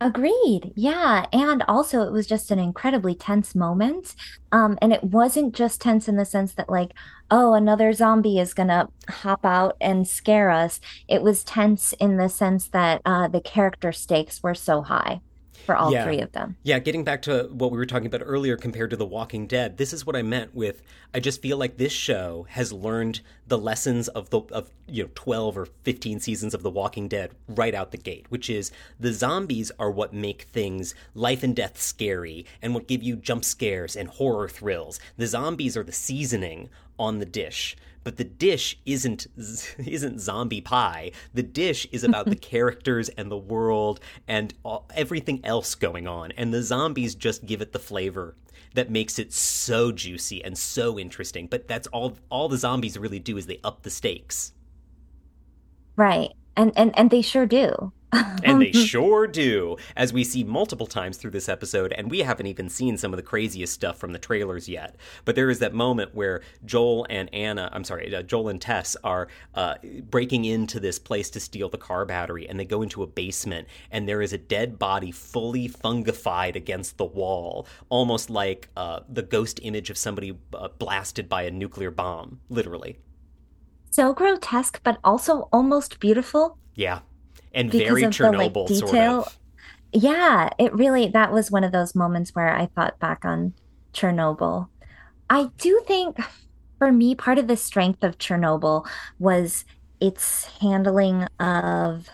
Agreed. 0.00 0.72
Yeah. 0.74 1.26
And 1.32 1.62
also, 1.68 2.02
it 2.02 2.10
was 2.10 2.26
just 2.26 2.50
an 2.50 2.58
incredibly 2.58 3.14
tense 3.14 3.54
moment. 3.54 4.16
Um, 4.50 4.76
and 4.82 4.92
it 4.92 5.04
wasn't 5.04 5.54
just 5.54 5.80
tense 5.80 6.08
in 6.08 6.16
the 6.16 6.24
sense 6.24 6.54
that, 6.54 6.68
like, 6.68 6.90
oh, 7.30 7.54
another 7.54 7.92
zombie 7.92 8.40
is 8.40 8.52
going 8.52 8.68
to 8.68 8.88
hop 9.08 9.44
out 9.44 9.76
and 9.80 10.08
scare 10.08 10.50
us. 10.50 10.80
It 11.06 11.22
was 11.22 11.44
tense 11.44 11.92
in 12.00 12.16
the 12.16 12.28
sense 12.28 12.66
that 12.68 13.00
uh, 13.04 13.28
the 13.28 13.40
character 13.40 13.92
stakes 13.92 14.42
were 14.42 14.56
so 14.56 14.82
high 14.82 15.20
for 15.64 15.76
all 15.76 15.92
yeah. 15.92 16.04
three 16.04 16.20
of 16.20 16.32
them. 16.32 16.56
Yeah, 16.62 16.78
getting 16.78 17.04
back 17.04 17.22
to 17.22 17.48
what 17.52 17.70
we 17.70 17.78
were 17.78 17.86
talking 17.86 18.06
about 18.06 18.22
earlier 18.24 18.56
compared 18.56 18.90
to 18.90 18.96
The 18.96 19.06
Walking 19.06 19.46
Dead, 19.46 19.76
this 19.76 19.92
is 19.92 20.04
what 20.04 20.16
I 20.16 20.22
meant 20.22 20.54
with 20.54 20.82
I 21.14 21.20
just 21.20 21.42
feel 21.42 21.58
like 21.58 21.76
this 21.76 21.92
show 21.92 22.46
has 22.48 22.72
learned 22.72 23.20
the 23.46 23.58
lessons 23.58 24.08
of 24.08 24.30
the 24.30 24.40
of 24.50 24.70
you 24.86 25.02
know 25.04 25.10
12 25.14 25.58
or 25.58 25.66
15 25.66 26.20
seasons 26.20 26.54
of 26.54 26.62
The 26.62 26.70
Walking 26.70 27.06
Dead 27.06 27.32
right 27.48 27.74
out 27.74 27.90
the 27.90 27.98
gate, 27.98 28.26
which 28.30 28.48
is 28.48 28.72
the 28.98 29.12
zombies 29.12 29.70
are 29.78 29.90
what 29.90 30.14
make 30.14 30.42
things 30.52 30.94
life 31.14 31.42
and 31.42 31.54
death 31.54 31.80
scary 31.80 32.46
and 32.62 32.74
what 32.74 32.88
give 32.88 33.02
you 33.02 33.16
jump 33.16 33.44
scares 33.44 33.94
and 33.94 34.08
horror 34.08 34.48
thrills. 34.48 35.00
The 35.18 35.26
zombies 35.26 35.76
are 35.76 35.84
the 35.84 35.92
seasoning 35.92 36.70
on 36.98 37.18
the 37.18 37.26
dish 37.26 37.76
but 38.04 38.16
the 38.16 38.24
dish 38.24 38.78
isn't 38.84 39.26
isn't 39.36 40.20
zombie 40.20 40.60
pie. 40.60 41.12
The 41.34 41.42
dish 41.42 41.86
is 41.92 42.04
about 42.04 42.26
the 42.26 42.36
characters 42.52 43.08
and 43.10 43.30
the 43.30 43.36
world 43.36 44.00
and 44.26 44.54
all, 44.64 44.88
everything 44.94 45.40
else 45.44 45.74
going 45.74 46.06
on, 46.06 46.32
and 46.32 46.52
the 46.52 46.62
zombies 46.62 47.14
just 47.14 47.46
give 47.46 47.60
it 47.60 47.72
the 47.72 47.78
flavor 47.78 48.34
that 48.74 48.90
makes 48.90 49.18
it 49.18 49.32
so 49.32 49.92
juicy 49.92 50.42
and 50.42 50.56
so 50.56 50.98
interesting. 50.98 51.46
But 51.46 51.68
that's 51.68 51.86
all 51.88 52.16
all 52.30 52.48
the 52.48 52.58
zombies 52.58 52.98
really 52.98 53.18
do 53.18 53.36
is 53.36 53.46
they 53.46 53.60
up 53.62 53.82
the 53.82 53.90
stakes. 53.90 54.52
Right. 55.96 56.32
And 56.56 56.72
and 56.76 56.96
and 56.98 57.10
they 57.10 57.22
sure 57.22 57.46
do 57.46 57.92
and 58.12 58.60
they 58.60 58.72
sure 58.72 59.26
do, 59.26 59.76
as 59.96 60.12
we 60.12 60.24
see 60.24 60.44
multiple 60.44 60.86
times 60.86 61.16
through 61.16 61.30
this 61.30 61.48
episode. 61.48 61.92
And 61.92 62.10
we 62.10 62.20
haven't 62.20 62.46
even 62.46 62.68
seen 62.68 62.96
some 62.96 63.12
of 63.12 63.16
the 63.16 63.22
craziest 63.22 63.72
stuff 63.72 63.98
from 63.98 64.12
the 64.12 64.18
trailers 64.18 64.68
yet. 64.68 64.96
But 65.24 65.34
there 65.34 65.50
is 65.50 65.58
that 65.60 65.74
moment 65.74 66.14
where 66.14 66.42
Joel 66.64 67.06
and 67.08 67.32
Anna, 67.34 67.70
I'm 67.72 67.84
sorry, 67.84 68.14
uh, 68.14 68.22
Joel 68.22 68.48
and 68.48 68.60
Tess 68.60 68.96
are 69.02 69.28
uh, 69.54 69.76
breaking 70.10 70.44
into 70.44 70.78
this 70.80 70.98
place 70.98 71.30
to 71.30 71.40
steal 71.40 71.68
the 71.68 71.78
car 71.78 72.04
battery, 72.04 72.48
and 72.48 72.58
they 72.58 72.64
go 72.64 72.82
into 72.82 73.02
a 73.02 73.06
basement, 73.06 73.68
and 73.90 74.08
there 74.08 74.22
is 74.22 74.32
a 74.32 74.38
dead 74.38 74.78
body 74.78 75.10
fully 75.10 75.68
fungified 75.68 76.56
against 76.56 76.98
the 76.98 77.04
wall, 77.04 77.66
almost 77.88 78.30
like 78.30 78.68
uh, 78.76 79.00
the 79.08 79.22
ghost 79.22 79.60
image 79.62 79.90
of 79.90 79.96
somebody 79.96 80.36
uh, 80.54 80.68
blasted 80.78 81.28
by 81.28 81.42
a 81.42 81.50
nuclear 81.50 81.90
bomb, 81.90 82.40
literally. 82.48 82.98
So 83.90 84.14
grotesque, 84.14 84.80
but 84.82 84.98
also 85.04 85.48
almost 85.52 86.00
beautiful. 86.00 86.56
Yeah 86.74 87.00
and 87.54 87.70
very 87.70 88.02
Chernobyl 88.04 88.52
the, 88.52 88.60
like, 88.60 88.68
detail. 88.68 89.22
Sort 89.22 89.26
of. 89.26 89.38
Yeah, 89.92 90.48
it 90.58 90.72
really 90.74 91.08
that 91.08 91.32
was 91.32 91.50
one 91.50 91.64
of 91.64 91.72
those 91.72 91.94
moments 91.94 92.34
where 92.34 92.54
I 92.54 92.66
thought 92.66 92.98
back 92.98 93.24
on 93.24 93.54
Chernobyl. 93.92 94.68
I 95.28 95.50
do 95.58 95.82
think 95.86 96.18
for 96.78 96.90
me 96.92 97.14
part 97.14 97.38
of 97.38 97.46
the 97.46 97.56
strength 97.56 98.02
of 98.02 98.18
Chernobyl 98.18 98.86
was 99.18 99.64
its 100.00 100.44
handling 100.60 101.24
of 101.38 102.08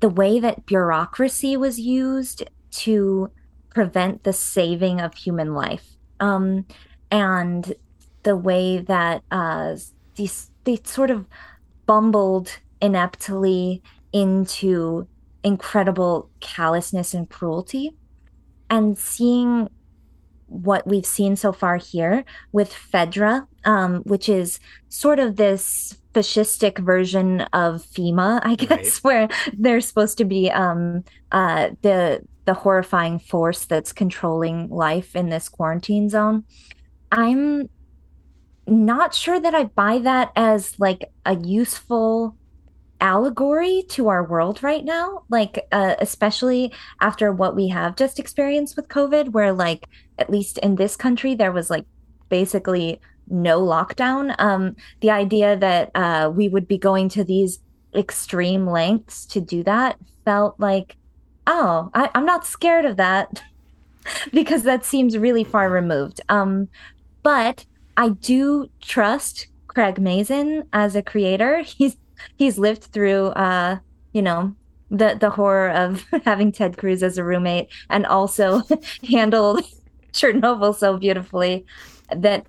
the 0.00 0.08
way 0.08 0.38
that 0.40 0.66
bureaucracy 0.66 1.56
was 1.56 1.80
used 1.80 2.44
to 2.70 3.30
prevent 3.70 4.24
the 4.24 4.32
saving 4.32 5.00
of 5.00 5.14
human 5.14 5.54
life. 5.54 5.86
Um, 6.20 6.66
and 7.10 7.74
the 8.22 8.36
way 8.36 8.78
that 8.78 9.22
uh, 9.30 9.76
these 10.16 10.50
they 10.64 10.80
sort 10.84 11.10
of 11.10 11.26
bumbled 11.86 12.58
ineptly 12.80 13.82
into 14.12 15.06
incredible 15.42 16.30
callousness 16.40 17.14
and 17.14 17.28
cruelty 17.30 17.96
and 18.68 18.98
seeing 18.98 19.68
what 20.46 20.86
we've 20.86 21.06
seen 21.06 21.36
so 21.36 21.52
far 21.52 21.76
here 21.76 22.24
with 22.52 22.72
Fedra, 22.72 23.46
um, 23.64 24.02
which 24.02 24.28
is 24.28 24.60
sort 24.88 25.18
of 25.18 25.36
this 25.36 25.98
fascistic 26.14 26.78
version 26.78 27.42
of 27.52 27.82
FEMA, 27.82 28.40
I 28.42 28.54
guess, 28.54 28.68
right. 28.68 28.88
where 29.02 29.28
they're 29.56 29.80
supposed 29.80 30.18
to 30.18 30.24
be 30.24 30.50
um, 30.50 31.04
uh, 31.32 31.70
the 31.82 32.22
the 32.44 32.54
horrifying 32.54 33.18
force 33.18 33.64
that's 33.64 33.92
controlling 33.92 34.68
life 34.68 35.16
in 35.16 35.30
this 35.30 35.48
quarantine 35.48 36.08
zone. 36.08 36.44
I'm 37.10 37.68
not 38.68 39.14
sure 39.14 39.40
that 39.40 39.54
I 39.54 39.64
buy 39.64 39.98
that 39.98 40.30
as 40.36 40.78
like 40.78 41.10
a 41.24 41.36
useful 41.36 42.36
allegory 43.00 43.84
to 43.88 44.08
our 44.08 44.24
world 44.24 44.62
right 44.62 44.84
now 44.84 45.22
like 45.28 45.66
uh, 45.72 45.94
especially 45.98 46.72
after 47.00 47.30
what 47.32 47.54
we 47.54 47.68
have 47.68 47.94
just 47.96 48.18
experienced 48.18 48.74
with 48.76 48.88
covid 48.88 49.30
where 49.32 49.52
like 49.52 49.86
at 50.18 50.30
least 50.30 50.58
in 50.58 50.76
this 50.76 50.96
country 50.96 51.34
there 51.34 51.52
was 51.52 51.68
like 51.68 51.84
basically 52.28 53.00
no 53.28 53.60
lockdown. 53.60 54.34
Um 54.38 54.76
the 55.00 55.10
idea 55.10 55.56
that 55.56 55.90
uh 55.94 56.30
we 56.34 56.48
would 56.48 56.68
be 56.68 56.78
going 56.78 57.08
to 57.10 57.24
these 57.24 57.58
extreme 57.94 58.66
lengths 58.66 59.24
to 59.26 59.40
do 59.40 59.62
that 59.64 59.98
felt 60.24 60.58
like 60.60 60.96
oh 61.46 61.90
I, 61.94 62.10
i'm 62.14 62.26
not 62.26 62.44
scared 62.44 62.84
of 62.84 62.98
that 62.98 63.42
because 64.32 64.64
that 64.64 64.84
seems 64.84 65.16
really 65.16 65.44
far 65.44 65.70
removed. 65.70 66.20
Um 66.28 66.68
but 67.22 67.64
i 67.96 68.10
do 68.10 68.70
trust 68.80 69.48
craig 69.66 70.00
mazin 70.00 70.64
as 70.72 70.96
a 70.96 71.02
creator. 71.02 71.62
He's 71.62 71.96
he's 72.36 72.58
lived 72.58 72.84
through 72.84 73.26
uh 73.28 73.78
you 74.12 74.22
know 74.22 74.54
the 74.90 75.16
the 75.20 75.30
horror 75.30 75.70
of 75.70 76.04
having 76.24 76.52
Ted 76.52 76.76
Cruz 76.76 77.02
as 77.02 77.18
a 77.18 77.24
roommate 77.24 77.68
and 77.90 78.06
also 78.06 78.62
handled 79.08 79.64
Chernobyl 80.12 80.74
so 80.74 80.96
beautifully 80.96 81.66
that 82.14 82.46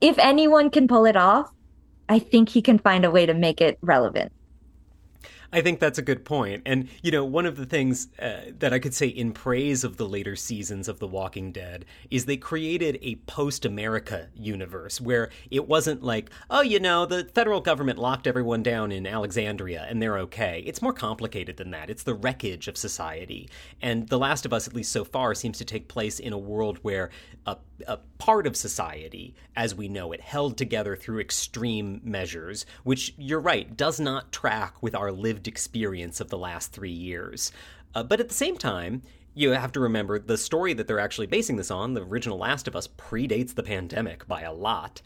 if 0.00 0.18
anyone 0.18 0.70
can 0.70 0.88
pull 0.88 1.04
it 1.04 1.16
off, 1.16 1.50
I 2.08 2.18
think 2.18 2.48
he 2.48 2.62
can 2.62 2.78
find 2.78 3.04
a 3.04 3.10
way 3.10 3.26
to 3.26 3.34
make 3.34 3.60
it 3.60 3.78
relevant. 3.82 4.32
I 5.52 5.60
think 5.60 5.80
that's 5.80 5.98
a 5.98 6.02
good 6.02 6.24
point. 6.24 6.62
And, 6.64 6.88
you 7.02 7.10
know, 7.10 7.24
one 7.24 7.44
of 7.44 7.56
the 7.56 7.66
things 7.66 8.08
uh, 8.18 8.52
that 8.58 8.72
I 8.72 8.78
could 8.78 8.94
say 8.94 9.06
in 9.06 9.32
praise 9.32 9.84
of 9.84 9.98
the 9.98 10.08
later 10.08 10.34
seasons 10.34 10.88
of 10.88 10.98
The 10.98 11.06
Walking 11.06 11.52
Dead 11.52 11.84
is 12.10 12.24
they 12.24 12.38
created 12.38 12.98
a 13.02 13.16
post 13.26 13.66
America 13.66 14.28
universe 14.34 15.00
where 15.00 15.30
it 15.50 15.68
wasn't 15.68 16.02
like, 16.02 16.30
oh, 16.48 16.62
you 16.62 16.80
know, 16.80 17.04
the 17.04 17.24
federal 17.34 17.60
government 17.60 17.98
locked 17.98 18.26
everyone 18.26 18.62
down 18.62 18.90
in 18.90 19.06
Alexandria 19.06 19.86
and 19.88 20.00
they're 20.00 20.18
okay. 20.18 20.62
It's 20.66 20.80
more 20.80 20.94
complicated 20.94 21.58
than 21.58 21.70
that. 21.72 21.90
It's 21.90 22.04
the 22.04 22.14
wreckage 22.14 22.66
of 22.66 22.78
society. 22.78 23.50
And 23.82 24.08
The 24.08 24.18
Last 24.18 24.46
of 24.46 24.54
Us, 24.54 24.66
at 24.66 24.74
least 24.74 24.90
so 24.90 25.04
far, 25.04 25.34
seems 25.34 25.58
to 25.58 25.64
take 25.66 25.86
place 25.86 26.18
in 26.18 26.32
a 26.32 26.38
world 26.38 26.78
where 26.82 27.10
a, 27.46 27.58
a 27.86 27.98
part 28.18 28.46
of 28.46 28.56
society 28.56 29.34
as 29.56 29.74
we 29.74 29.88
know 29.88 30.12
it, 30.12 30.20
held 30.20 30.56
together 30.56 30.96
through 30.96 31.20
extreme 31.20 32.00
measures, 32.04 32.64
which 32.84 33.14
you're 33.16 33.40
right, 33.40 33.76
does 33.76 34.00
not 34.00 34.32
track 34.32 34.82
with 34.82 34.94
our 34.94 35.12
lived 35.12 35.48
experience 35.48 36.20
of 36.20 36.28
the 36.28 36.38
last 36.38 36.72
three 36.72 36.90
years. 36.90 37.52
Uh, 37.94 38.02
but 38.02 38.20
at 38.20 38.28
the 38.28 38.34
same 38.34 38.56
time, 38.56 39.02
you 39.34 39.50
have 39.50 39.72
to 39.72 39.80
remember 39.80 40.18
the 40.18 40.36
story 40.36 40.74
that 40.74 40.86
they're 40.86 41.00
actually 41.00 41.26
basing 41.26 41.56
this 41.56 41.70
on, 41.70 41.94
the 41.94 42.02
original 42.02 42.38
Last 42.38 42.68
of 42.68 42.76
Us, 42.76 42.88
predates 42.88 43.54
the 43.54 43.62
pandemic 43.62 44.26
by 44.28 44.42
a 44.42 44.52
lot. 44.52 45.00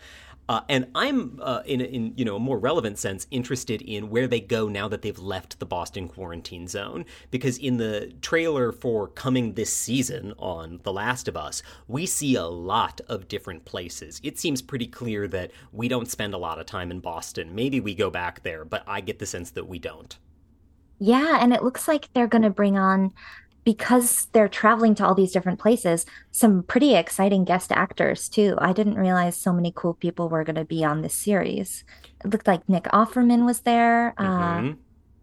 Uh, 0.49 0.61
and 0.68 0.86
I'm, 0.94 1.40
uh, 1.42 1.62
in, 1.66 1.80
in 1.80 2.12
you 2.16 2.24
know 2.24 2.36
a 2.36 2.40
more 2.40 2.59
relevant 2.59 2.99
sense, 2.99 3.26
interested 3.30 3.82
in 3.82 4.11
where 4.11 4.28
they 4.28 4.40
go 4.40 4.68
now 4.68 4.88
that 4.88 5.03
they've 5.03 5.18
left 5.18 5.59
the 5.59 5.66
Boston 5.66 6.09
quarantine 6.09 6.68
zone. 6.68 7.05
Because 7.30 7.59
in 7.59 7.78
the 7.78 8.12
trailer 8.20 8.72
for 8.72 9.09
coming 9.09 9.55
this 9.55 9.72
season 9.72 10.34
on 10.38 10.80
The 10.84 10.92
Last 10.92 11.28
of 11.28 11.36
Us, 11.36 11.62
we 11.88 12.07
see 12.07 12.36
a 12.36 12.44
lot 12.44 13.01
of 13.09 13.28
different 13.28 13.64
places. 13.64 14.20
It 14.22 14.38
seems 14.38 14.62
pretty 14.62 14.86
clear 14.86 15.26
that 15.28 15.51
we 15.72 15.88
don't 15.88 16.09
spend 16.09 16.34
a 16.34 16.38
lot 16.38 16.59
of 16.59 16.66
time 16.66 16.90
in 16.90 17.01
Boston. 17.01 17.55
Maybe 17.55 17.80
we 17.80 17.94
go 17.94 18.11
back 18.11 18.42
there, 18.42 18.64
but 18.64 18.84
I 18.86 19.01
get 19.01 19.18
the 19.18 19.26
sense 19.26 19.51
that 19.53 19.68
we 19.68 19.78
don't. 19.78 20.16
Yeah, 20.99 21.38
and 21.42 21.53
it 21.53 21.62
looks 21.62 21.86
like 21.88 22.11
they're 22.12 22.26
going 22.26 22.42
to 22.42 22.51
bring 22.51 22.78
on 22.78 23.12
because 23.67 24.27
they're 24.27 24.49
traveling 24.49 24.95
to 24.95 25.05
all 25.05 25.17
these 25.17 25.33
different 25.33 25.59
places, 25.59 26.07
some 26.31 26.62
pretty 26.62 26.95
exciting 26.95 27.45
guest 27.45 27.73
actors 27.73 28.29
too. 28.29 28.55
I 28.59 28.73
didn't 28.73 28.95
realize 28.95 29.37
so 29.37 29.53
many 29.53 29.73
cool 29.75 29.95
people 29.95 30.29
were 30.29 30.45
going 30.45 30.55
to 30.55 30.64
be 30.64 30.85
on 30.85 31.03
this 31.03 31.14
series. 31.14 31.83
It 32.25 32.31
looked 32.31 32.47
like 32.47 32.69
Nick 32.69 32.85
Offerman 32.85 33.45
was 33.45 33.62
there, 33.62 34.14
uh, 34.19 34.23
mm-hmm. 34.23 34.69
uh, 34.69 34.73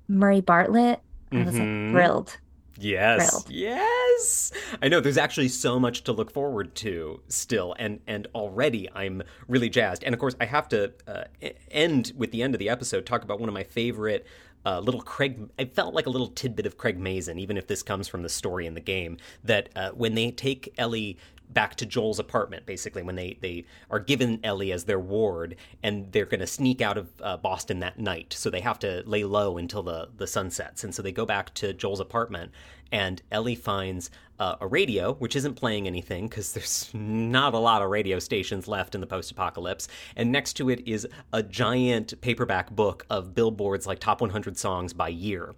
Murray 0.09 0.41
Bartlett. 0.41 0.99
I 1.31 1.37
was 1.37 1.55
mm-hmm. 1.55 1.85
like 1.85 1.93
thrilled. 1.93 2.37
Yes. 2.77 3.29
Thrilled. 3.29 3.49
Yes. 3.49 4.51
I 4.81 4.89
know 4.89 4.99
there's 4.99 5.17
actually 5.17 5.47
so 5.47 5.79
much 5.79 6.03
to 6.03 6.11
look 6.11 6.29
forward 6.29 6.75
to 6.75 7.21
still 7.29 7.75
and 7.79 8.01
and 8.07 8.27
already 8.35 8.89
I'm 8.93 9.23
really 9.47 9.69
jazzed. 9.69 10.03
And 10.03 10.13
of 10.13 10.19
course 10.19 10.35
I 10.41 10.45
have 10.45 10.67
to 10.69 10.91
uh, 11.07 11.23
end 11.71 12.11
with 12.17 12.31
the 12.31 12.43
end 12.43 12.55
of 12.55 12.59
the 12.59 12.67
episode 12.67 13.05
talk 13.05 13.23
about 13.23 13.39
one 13.39 13.47
of 13.47 13.53
my 13.53 13.63
favorite 13.63 14.27
uh, 14.65 14.79
little 14.79 15.01
Craig. 15.01 15.49
It 15.57 15.75
felt 15.75 15.93
like 15.93 16.05
a 16.05 16.09
little 16.09 16.27
tidbit 16.27 16.65
of 16.65 16.77
Craig 16.77 16.97
Mazin, 16.97 17.39
even 17.39 17.57
if 17.57 17.67
this 17.67 17.83
comes 17.83 18.07
from 18.07 18.23
the 18.23 18.29
story 18.29 18.65
in 18.65 18.73
the 18.73 18.81
game. 18.81 19.17
That 19.43 19.69
uh, 19.75 19.91
when 19.91 20.15
they 20.15 20.31
take 20.31 20.73
Ellie 20.77 21.17
back 21.53 21.75
to 21.75 21.85
Joel's 21.85 22.19
apartment, 22.19 22.65
basically, 22.65 23.03
when 23.03 23.15
they, 23.15 23.37
they 23.41 23.65
are 23.89 23.99
given 23.99 24.39
Ellie 24.43 24.71
as 24.71 24.85
their 24.85 24.99
ward, 24.99 25.55
and 25.81 26.11
they're 26.11 26.25
going 26.25 26.39
to 26.39 26.47
sneak 26.47 26.81
out 26.81 26.97
of 26.97 27.09
uh, 27.21 27.37
Boston 27.37 27.79
that 27.79 27.99
night. 27.99 28.33
So 28.33 28.49
they 28.49 28.61
have 28.61 28.79
to 28.79 29.03
lay 29.05 29.23
low 29.23 29.57
until 29.57 29.83
the, 29.83 30.09
the 30.17 30.27
sun 30.27 30.49
sets. 30.51 30.83
And 30.83 30.93
so 30.93 31.01
they 31.01 31.11
go 31.11 31.25
back 31.25 31.53
to 31.55 31.73
Joel's 31.73 31.99
apartment, 31.99 32.51
and 32.91 33.21
Ellie 33.31 33.55
finds 33.55 34.11
uh, 34.39 34.55
a 34.61 34.67
radio, 34.67 35.13
which 35.15 35.35
isn't 35.35 35.55
playing 35.55 35.87
anything 35.87 36.27
because 36.27 36.53
there's 36.53 36.89
not 36.93 37.53
a 37.53 37.57
lot 37.57 37.81
of 37.81 37.89
radio 37.89 38.19
stations 38.19 38.67
left 38.67 38.95
in 38.95 39.01
the 39.01 39.07
post 39.07 39.31
apocalypse. 39.31 39.87
And 40.15 40.31
next 40.31 40.53
to 40.53 40.69
it 40.69 40.87
is 40.87 41.07
a 41.31 41.41
giant 41.43 42.19
paperback 42.21 42.71
book 42.71 43.05
of 43.09 43.33
billboards 43.33 43.87
like 43.87 43.99
top 43.99 44.21
100 44.21 44.57
songs 44.57 44.93
by 44.93 45.09
year. 45.09 45.55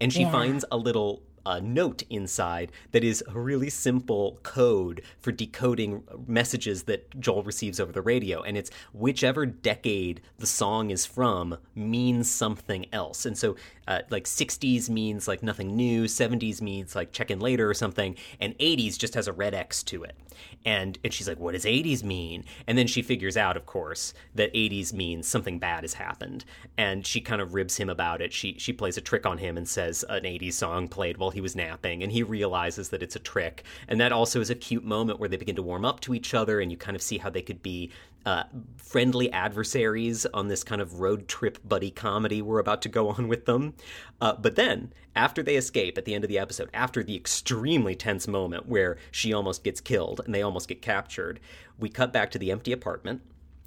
And 0.00 0.12
she 0.12 0.22
yeah. 0.22 0.32
finds 0.32 0.64
a 0.70 0.76
little 0.76 1.22
a 1.44 1.60
note 1.60 2.02
inside 2.10 2.72
that 2.92 3.04
is 3.04 3.22
a 3.28 3.38
really 3.38 3.70
simple 3.70 4.38
code 4.42 5.02
for 5.20 5.32
decoding 5.32 6.02
messages 6.26 6.84
that 6.84 7.18
Joel 7.20 7.42
receives 7.42 7.80
over 7.80 7.92
the 7.92 8.02
radio. 8.02 8.42
And 8.42 8.56
it's 8.56 8.70
whichever 8.92 9.46
decade 9.46 10.20
the 10.38 10.46
song 10.46 10.90
is 10.90 11.06
from 11.06 11.56
means 11.74 12.30
something 12.30 12.86
else. 12.92 13.26
And 13.26 13.36
so, 13.36 13.56
uh, 13.88 14.00
like 14.10 14.24
60s 14.24 14.88
means 14.88 15.26
like 15.26 15.42
nothing 15.42 15.74
new, 15.74 16.04
70s 16.04 16.60
means 16.60 16.94
like 16.94 17.12
check 17.12 17.30
in 17.30 17.40
later 17.40 17.68
or 17.68 17.74
something, 17.74 18.16
and 18.40 18.56
80s 18.58 18.98
just 18.98 19.14
has 19.14 19.26
a 19.26 19.32
red 19.32 19.54
X 19.54 19.82
to 19.84 20.04
it. 20.04 20.16
And, 20.64 20.98
and 21.02 21.12
she's 21.12 21.28
like, 21.28 21.38
what 21.38 21.52
does 21.52 21.64
80s 21.64 22.02
mean? 22.02 22.44
And 22.66 22.78
then 22.78 22.86
she 22.86 23.02
figures 23.02 23.36
out, 23.36 23.56
of 23.56 23.66
course, 23.66 24.14
that 24.34 24.52
80s 24.54 24.92
means 24.92 25.26
something 25.26 25.58
bad 25.58 25.82
has 25.82 25.94
happened. 25.94 26.44
And 26.76 27.06
she 27.06 27.20
kind 27.20 27.42
of 27.42 27.54
ribs 27.54 27.76
him 27.76 27.90
about 27.90 28.20
it. 28.20 28.32
She, 28.32 28.56
she 28.58 28.72
plays 28.72 28.96
a 28.96 29.00
trick 29.00 29.26
on 29.26 29.38
him 29.38 29.56
and 29.56 29.68
says 29.68 30.04
an 30.08 30.22
80s 30.22 30.54
song 30.54 30.88
played 30.88 31.16
while 31.16 31.30
he 31.34 31.40
was 31.40 31.56
napping, 31.56 32.02
and 32.02 32.12
he 32.12 32.22
realizes 32.22 32.90
that 32.90 33.02
it's 33.02 33.16
a 33.16 33.20
trick. 33.20 33.64
And 33.88 34.00
that 34.00 34.12
also 34.12 34.40
is 34.40 34.50
a 34.50 34.54
cute 34.54 34.84
moment 34.84 35.18
where 35.18 35.28
they 35.28 35.36
begin 35.36 35.56
to 35.56 35.62
warm 35.62 35.84
up 35.84 36.00
to 36.00 36.14
each 36.14 36.34
other, 36.34 36.60
and 36.60 36.70
you 36.70 36.76
kind 36.76 36.96
of 36.96 37.02
see 37.02 37.18
how 37.18 37.30
they 37.30 37.42
could 37.42 37.62
be 37.62 37.90
uh, 38.24 38.44
friendly 38.76 39.32
adversaries 39.32 40.26
on 40.26 40.48
this 40.48 40.62
kind 40.62 40.80
of 40.80 41.00
road 41.00 41.26
trip 41.26 41.58
buddy 41.64 41.90
comedy 41.90 42.40
we're 42.40 42.60
about 42.60 42.80
to 42.82 42.88
go 42.88 43.08
on 43.10 43.28
with 43.28 43.46
them. 43.46 43.74
Uh, 44.20 44.34
but 44.34 44.56
then, 44.56 44.92
after 45.14 45.42
they 45.42 45.56
escape 45.56 45.98
at 45.98 46.04
the 46.04 46.14
end 46.14 46.24
of 46.24 46.28
the 46.28 46.38
episode, 46.38 46.70
after 46.72 47.02
the 47.02 47.16
extremely 47.16 47.94
tense 47.94 48.28
moment 48.28 48.66
where 48.66 48.96
she 49.10 49.32
almost 49.32 49.64
gets 49.64 49.80
killed 49.80 50.20
and 50.24 50.34
they 50.34 50.42
almost 50.42 50.68
get 50.68 50.82
captured, 50.82 51.40
we 51.78 51.88
cut 51.88 52.12
back 52.12 52.30
to 52.30 52.38
the 52.38 52.50
empty 52.50 52.72
apartment. 52.72 53.22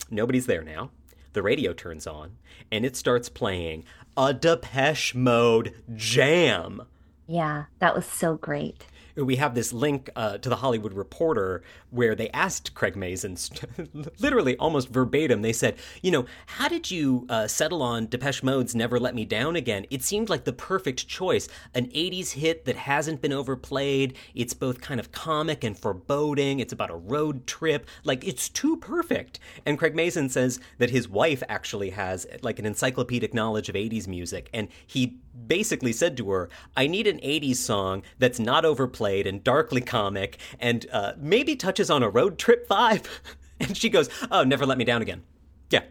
Nobody's 0.09 0.45
there 0.45 0.63
now. 0.63 0.91
The 1.34 1.43
radio 1.43 1.74
turns 1.74 2.07
on 2.07 2.38
and 2.72 2.86
it 2.86 2.95
starts 2.95 3.30
playing 3.30 3.84
a 4.18 4.34
Depeche 4.34 5.13
Mode 5.13 5.74
jam. 5.93 6.84
Yeah, 7.28 7.65
that 7.80 7.95
was 7.95 8.05
so 8.05 8.36
great 8.36 8.86
we 9.23 9.38
have 9.38 9.55
this 9.55 9.71
link 9.71 10.09
uh, 10.15 10.38
to 10.39 10.49
the 10.49 10.57
Hollywood 10.57 10.93
Reporter 10.93 11.63
where 11.89 12.15
they 12.15 12.30
asked 12.32 12.73
Craig 12.73 12.95
Mazin, 12.97 13.38
literally 14.19 14.57
almost 14.57 14.89
verbatim, 14.89 15.41
they 15.41 15.53
said, 15.53 15.78
you 16.01 16.11
know, 16.11 16.26
how 16.47 16.67
did 16.67 16.91
you 16.91 17.26
uh, 17.30 17.47
settle 17.47 17.82
on 17.82 18.07
Depeche 18.07 18.43
Mode's 18.43 18.76
Never 18.76 18.99
Let 18.99 19.15
Me 19.15 19.23
Down 19.23 19.55
Again? 19.55 19.86
It 19.89 20.03
seemed 20.03 20.30
like 20.30 20.43
the 20.43 20.51
perfect 20.51 21.07
choice. 21.07 21.47
An 21.73 21.88
80s 21.88 22.32
hit 22.32 22.65
that 22.65 22.76
hasn't 22.76 23.21
been 23.21 23.32
overplayed. 23.32 24.17
It's 24.34 24.53
both 24.53 24.82
kind 24.82 24.99
of 24.99 25.11
comic 25.11 25.63
and 25.63 25.78
foreboding. 25.78 26.59
It's 26.59 26.73
about 26.73 26.91
a 26.91 26.95
road 26.95 27.47
trip. 27.47 27.88
Like, 28.03 28.28
it's 28.28 28.49
too 28.49 28.76
perfect. 28.78 29.39
And 29.65 29.78
Craig 29.78 29.95
Mazin 29.95 30.30
says 30.30 30.59
that 30.78 30.89
his 30.89 31.07
wife 31.07 31.41
actually 31.47 31.91
has 31.91 32.28
like 32.41 32.59
an 32.59 32.65
encyclopedic 32.65 33.34
knowledge 33.34 33.69
of 33.69 33.76
80s 33.76 34.07
music. 34.07 34.49
And 34.53 34.67
he 34.86 35.19
basically 35.47 35.91
said 35.93 36.15
to 36.17 36.29
her, 36.31 36.49
I 36.75 36.88
need 36.88 37.07
an 37.07 37.19
80s 37.19 37.57
song 37.57 38.03
that's 38.19 38.39
not 38.39 38.65
overplayed 38.65 39.27
and 39.27 39.43
darkly 39.43 39.81
comic 39.81 40.38
and 40.59 40.86
uh, 40.91 41.13
maybe 41.17 41.55
touches 41.55 41.89
on 41.89 42.03
a 42.03 42.09
road 42.09 42.38
trip 42.38 42.67
vibe. 42.67 43.05
and 43.59 43.75
she 43.77 43.89
goes, 43.89 44.09
Oh, 44.31 44.43
never 44.43 44.65
let 44.65 44.77
me 44.77 44.83
down 44.86 45.01
again. 45.01 45.23
Yeah. 45.69 45.83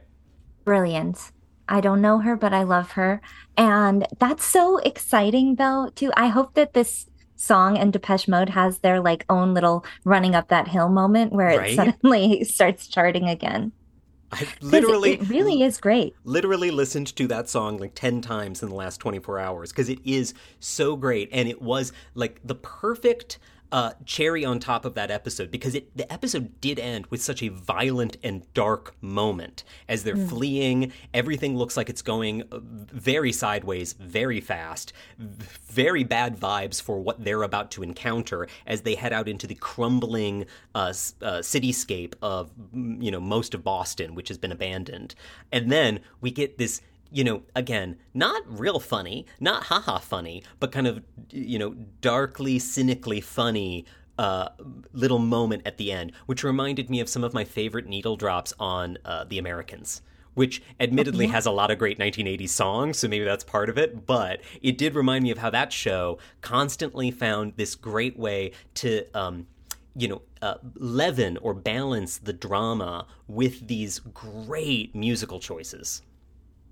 Brilliant. 0.65 1.31
I 1.69 1.81
don't 1.81 2.01
know 2.03 2.19
her, 2.19 2.37
but 2.37 2.53
I 2.53 2.63
love 2.63 2.93
her. 2.93 3.21
And 3.57 4.07
that's 4.19 4.45
so 4.45 4.79
exciting, 4.79 5.55
though, 5.57 5.91
too. 5.95 6.11
I 6.17 6.29
hope 6.29 6.55
that 6.55 6.75
this 6.75 7.09
song 7.37 7.77
and 7.79 7.93
Depeche 7.93 8.29
Mode 8.29 8.51
has 8.51 8.79
their 8.79 9.01
like 9.01 9.25
own 9.29 9.55
little 9.55 9.85
running 10.05 10.35
up 10.35 10.49
that 10.49 10.69
hill 10.69 10.89
moment 10.89 11.33
where 11.33 11.59
Right. 11.59 11.71
it 11.73 11.77
suddenly 11.77 12.45
starts 12.45 12.87
charting 12.87 13.29
again. 13.29 13.73
I 14.35 14.47
literally 14.61 15.13
it 15.15 15.29
really 15.29 15.63
is 15.63 15.79
great. 15.79 16.15
literally 16.25 16.71
listened 16.71 17.15
to 17.17 17.27
that 17.29 17.49
song 17.49 17.79
like 17.79 17.95
10 17.95 18.21
times 18.21 18.63
in 18.63 18.69
the 18.69 18.75
last 18.75 18.99
24 18.99 19.39
hours 19.39 19.71
because 19.71 19.89
it 19.89 20.01
is 20.05 20.35
so 20.61 20.97
great 20.97 21.29
and 21.33 21.49
it 21.49 21.63
was 21.63 21.93
like 22.15 22.41
the 22.45 22.55
perfect 22.57 23.39
uh, 23.73 23.93
cherry 24.05 24.45
on 24.45 24.61
top 24.61 24.85
of 24.85 24.95
that 24.95 25.11
episode 25.11 25.51
because 25.51 25.75
it 25.75 25.97
the 25.97 26.11
episode 26.13 26.61
did 26.61 26.79
end 26.79 27.07
with 27.07 27.23
such 27.23 27.43
a 27.43 27.49
violent 27.49 28.17
and 28.23 28.53
dark 28.55 28.95
moment 29.01 29.65
as 29.89 30.05
they're 30.05 30.17
fleeing. 30.17 30.93
Everything 31.13 31.57
looks 31.57 31.77
like 31.77 31.89
it's 31.89 32.03
going 32.03 32.43
uh, 32.53 32.61
very 32.63 33.33
sideways 33.33 33.95
very 33.95 34.41
fast 34.41 34.93
very 35.19 36.05
bad 36.05 36.39
vibes 36.39 36.81
for 36.81 37.01
what 37.01 37.25
they're 37.25 37.43
about 37.43 37.71
to 37.73 37.83
encounter 37.83 38.47
as 38.67 38.83
they 38.83 38.95
head 38.95 39.13
out 39.13 39.29
into 39.29 39.47
the 39.47 39.55
crumbling 39.57 40.47
uh, 40.75 40.93
uh, 41.23 41.41
cityscape 41.41 42.15
of 42.23 42.51
mm, 42.75 43.03
you 43.03 43.11
know 43.11 43.21
most 43.21 43.55
of 43.55 43.65
Boston 43.65 44.15
which 44.15 44.29
has 44.29 44.39
been 44.39 44.53
abandoned. 44.53 45.15
And 45.53 45.71
then 45.71 46.01
we 46.21 46.31
get 46.31 46.59
this 46.59 46.81
you 47.15 47.23
know, 47.23 47.43
again, 47.55 47.97
not 48.13 48.43
real 48.47 48.81
funny, 48.81 49.25
not 49.39 49.65
haha 49.65 49.99
funny, 49.99 50.43
but 50.59 50.73
kind 50.73 50.89
of, 50.89 51.01
you 51.31 51.61
know, 51.61 51.75
darkly, 52.01 52.59
cynically 52.59 53.21
funny 53.21 53.85
uh, 54.19 54.49
little 54.93 55.21
moment 55.21 55.63
at 55.65 55.77
the 55.77 55.93
end, 55.93 56.11
which 56.27 56.43
reminded 56.43 56.91
me 56.91 56.99
of 56.99 57.09
some 57.09 57.23
of 57.23 57.33
my 57.33 57.45
favorite 57.45 57.87
needle 57.87 58.17
drops 58.17 58.53
on 58.59 58.99
uh, 59.05 59.25
The 59.25 59.39
Americans. 59.39 60.03
Which 60.35 60.61
admittedly 60.81 61.29
has 61.29 61.47
a 61.47 61.53
lot 61.53 61.71
of 61.71 61.79
great 61.79 62.01
1980s 62.01 62.49
songs, 62.49 62.99
so 62.99 63.07
maybe 63.07 63.25
that's 63.25 63.45
part 63.45 63.69
of 63.69 63.79
it, 63.79 64.05
but 64.05 64.41
it 64.61 64.77
did 64.77 64.97
remind 64.97 65.23
me 65.23 65.31
of 65.31 65.39
how 65.39 65.51
that 65.51 65.73
show 65.73 66.19
constantly 66.41 67.13
found 67.13 67.53
this 67.55 67.77
great 67.77 68.19
way 68.19 68.51
to 68.75 69.05
um, 69.17 69.47
you 69.95 70.09
know, 70.09 70.23
uh, 70.43 70.57
leaven 70.75 71.37
or 71.37 71.55
balance 71.55 72.19
the 72.19 72.33
drama 72.33 73.07
with 73.29 73.69
these 73.69 74.01
great 74.01 74.93
musical 74.93 75.39
choices. 75.39 76.03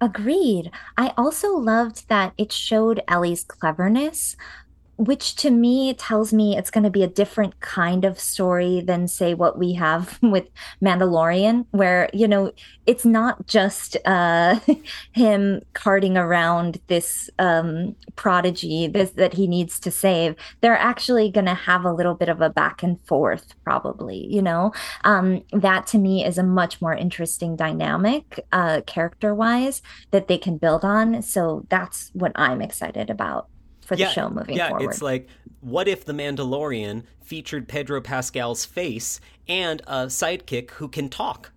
Agreed. 0.03 0.73
I 0.99 1.15
also 1.17 1.51
loved 1.57 2.09
that 2.09 2.35
it 2.37 2.51
showed 2.51 3.05
Ellie's 3.07 3.45
cleverness, 3.45 4.37
which 5.05 5.35
to 5.35 5.51
me 5.51 5.93
tells 5.95 6.33
me 6.33 6.57
it's 6.57 6.71
going 6.71 6.85
to 6.85 6.91
be 6.91 7.03
a 7.03 7.09
different 7.09 7.59
kind 7.59 8.05
of 8.05 8.21
story 8.21 8.81
than, 8.81 9.09
say, 9.09 9.35
what 9.35 9.59
we 9.59 9.73
have 9.73 10.17
with 10.23 10.47
Mandalorian, 10.81 11.67
where, 11.73 12.09
you 12.13 12.29
know, 12.29 12.53
it's 12.87 13.05
not 13.05 13.47
just 13.49 13.97
uh, 14.05 14.61
him 15.13 15.61
carting 15.73 16.17
around 16.17 16.81
this 16.87 17.29
um, 17.41 17.97
prodigy 18.15 18.87
this, 18.87 19.11
that 19.11 19.35
he 19.35 19.49
needs 19.49 19.81
to 19.81 19.91
save. 19.91 20.37
They're 20.61 20.79
actually 20.79 21.33
going 21.33 21.47
to 21.47 21.55
have 21.55 21.85
a 21.85 21.93
little 21.93 22.15
bit 22.15 22.29
of 22.29 22.41
a 22.41 22.51
back 22.51 22.85
and 22.85 23.05
forth, 23.05 23.55
probably, 23.65 24.27
you 24.33 24.43
know? 24.43 24.73
Um, 25.03 25.43
that 25.53 25.89
to 25.89 25.99
me 25.99 26.25
is 26.25 26.39
a 26.39 26.45
much 26.45 26.81
more 26.81 26.95
interesting 26.95 27.57
dynamic, 27.57 28.47
uh, 28.53 28.83
character 28.87 29.35
wise, 29.35 29.83
that 30.13 30.29
they 30.29 30.39
can 30.39 30.59
build 30.59 30.85
on. 30.85 31.23
So 31.23 31.67
that's 31.71 32.11
what 32.15 32.31
I'm 32.37 32.63
excited 32.63 33.11
about 33.11 33.49
for 33.93 33.97
the 33.97 34.13
show 34.13 34.29
moving 34.29 34.57
yeah, 34.57 34.71
forward. 34.71 34.91
it's 34.91 35.03
like, 35.03 35.29
what 35.61 35.89
if 35.89 36.05
The 36.05 36.13
Mandalorian 36.13 37.05
featured 37.21 37.69
Pedro 37.69 38.01
Pascal's 38.01 38.65
face 38.65 39.21
and 39.49 39.81
a 39.87 40.07
sidekick 40.07 40.71
who 40.73 40.89
can 40.89 41.09
talk? 41.09 41.53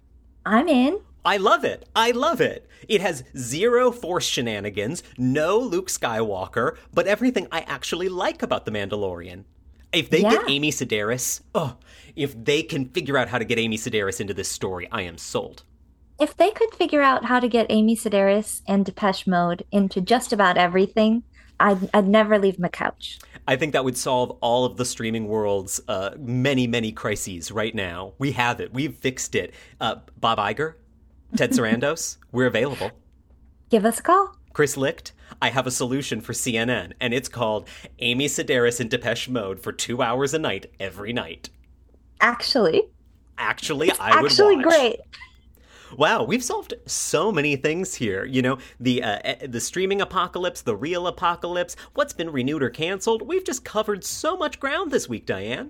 I'm 0.45 0.67
in. 0.67 0.99
I 1.23 1.37
love 1.37 1.63
it. 1.63 1.89
I 1.95 2.11
love 2.11 2.39
it. 2.39 2.69
It 2.87 3.01
has 3.01 3.23
zero 3.35 3.91
force 3.91 4.25
shenanigans, 4.25 5.01
no 5.17 5.57
Luke 5.57 5.87
Skywalker, 5.87 6.77
but 6.93 7.07
everything 7.07 7.47
I 7.51 7.61
actually 7.61 8.09
like 8.09 8.43
about 8.43 8.65
The 8.65 8.71
Mandalorian. 8.71 9.45
If 9.91 10.09
they 10.09 10.21
get 10.21 10.49
Amy 10.49 10.71
Sedaris, 10.71 11.41
oh, 11.55 11.77
if 12.15 12.43
they 12.43 12.61
can 12.61 12.89
figure 12.89 13.17
out 13.17 13.29
how 13.29 13.39
to 13.39 13.45
get 13.45 13.57
Amy 13.57 13.77
Sedaris 13.77 14.19
into 14.19 14.33
this 14.33 14.49
story, 14.49 14.87
I 14.91 15.01
am 15.01 15.17
sold. 15.17 15.63
If 16.19 16.37
they 16.37 16.51
could 16.51 16.73
figure 16.73 17.01
out 17.01 17.25
how 17.25 17.39
to 17.39 17.47
get 17.47 17.65
Amy 17.69 17.95
Sedaris 17.95 18.61
and 18.67 18.85
Depeche 18.85 19.25
Mode 19.25 19.65
into 19.71 20.01
just 20.01 20.31
about 20.31 20.57
everything, 20.57 21.23
I'd, 21.59 21.89
I'd 21.93 22.07
never 22.07 22.37
leave 22.37 22.59
my 22.59 22.67
couch. 22.69 23.19
I 23.47 23.55
think 23.55 23.73
that 23.73 23.83
would 23.83 23.97
solve 23.97 24.31
all 24.41 24.65
of 24.65 24.77
the 24.77 24.85
streaming 24.85 25.27
world's 25.27 25.79
uh, 25.87 26.11
many, 26.17 26.65
many 26.67 26.91
crises 26.91 27.51
right 27.51 27.73
now. 27.75 28.13
We 28.17 28.31
have 28.33 28.59
it. 28.59 28.73
We've 28.73 28.95
fixed 28.95 29.35
it. 29.35 29.53
Uh, 29.79 29.97
Bob 30.19 30.39
Iger, 30.39 30.73
Ted 31.35 31.51
Sarandos, 31.53 32.17
we're 32.31 32.47
available. 32.47 32.91
Give 33.69 33.85
us 33.85 33.99
a 33.99 34.03
call. 34.03 34.35
Chris 34.53 34.77
Licht, 34.77 35.11
I 35.41 35.49
have 35.49 35.67
a 35.67 35.71
solution 35.71 36.21
for 36.21 36.33
CNN, 36.33 36.93
and 37.01 37.13
it's 37.13 37.27
called 37.29 37.67
Amy 37.99 38.27
Sedaris 38.27 38.79
in 38.79 38.87
Depeche 38.87 39.27
Mode 39.29 39.59
for 39.59 39.71
two 39.71 40.01
hours 40.01 40.33
a 40.33 40.39
night 40.39 40.71
every 40.79 41.11
night. 41.13 41.49
Actually, 42.21 42.83
Actually, 43.37 43.91
I 43.99 44.21
would 44.21 44.31
actually 44.31 44.55
watch. 44.55 44.63
great. 44.65 44.99
Wow, 45.97 46.23
we've 46.23 46.43
solved 46.43 46.73
so 46.85 47.31
many 47.31 47.55
things 47.55 47.95
here. 47.95 48.25
You 48.25 48.41
know, 48.41 48.57
the 48.79 49.01
uh, 49.01 49.35
the 49.47 49.61
streaming 49.61 50.01
apocalypse, 50.01 50.61
the 50.61 50.75
real 50.75 51.07
apocalypse, 51.07 51.75
what's 51.93 52.13
been 52.13 52.31
renewed 52.31 52.63
or 52.63 52.69
canceled. 52.69 53.21
We've 53.21 53.45
just 53.45 53.63
covered 53.63 54.03
so 54.03 54.35
much 54.35 54.59
ground 54.59 54.91
this 54.91 55.07
week, 55.07 55.25
Dianne. 55.25 55.69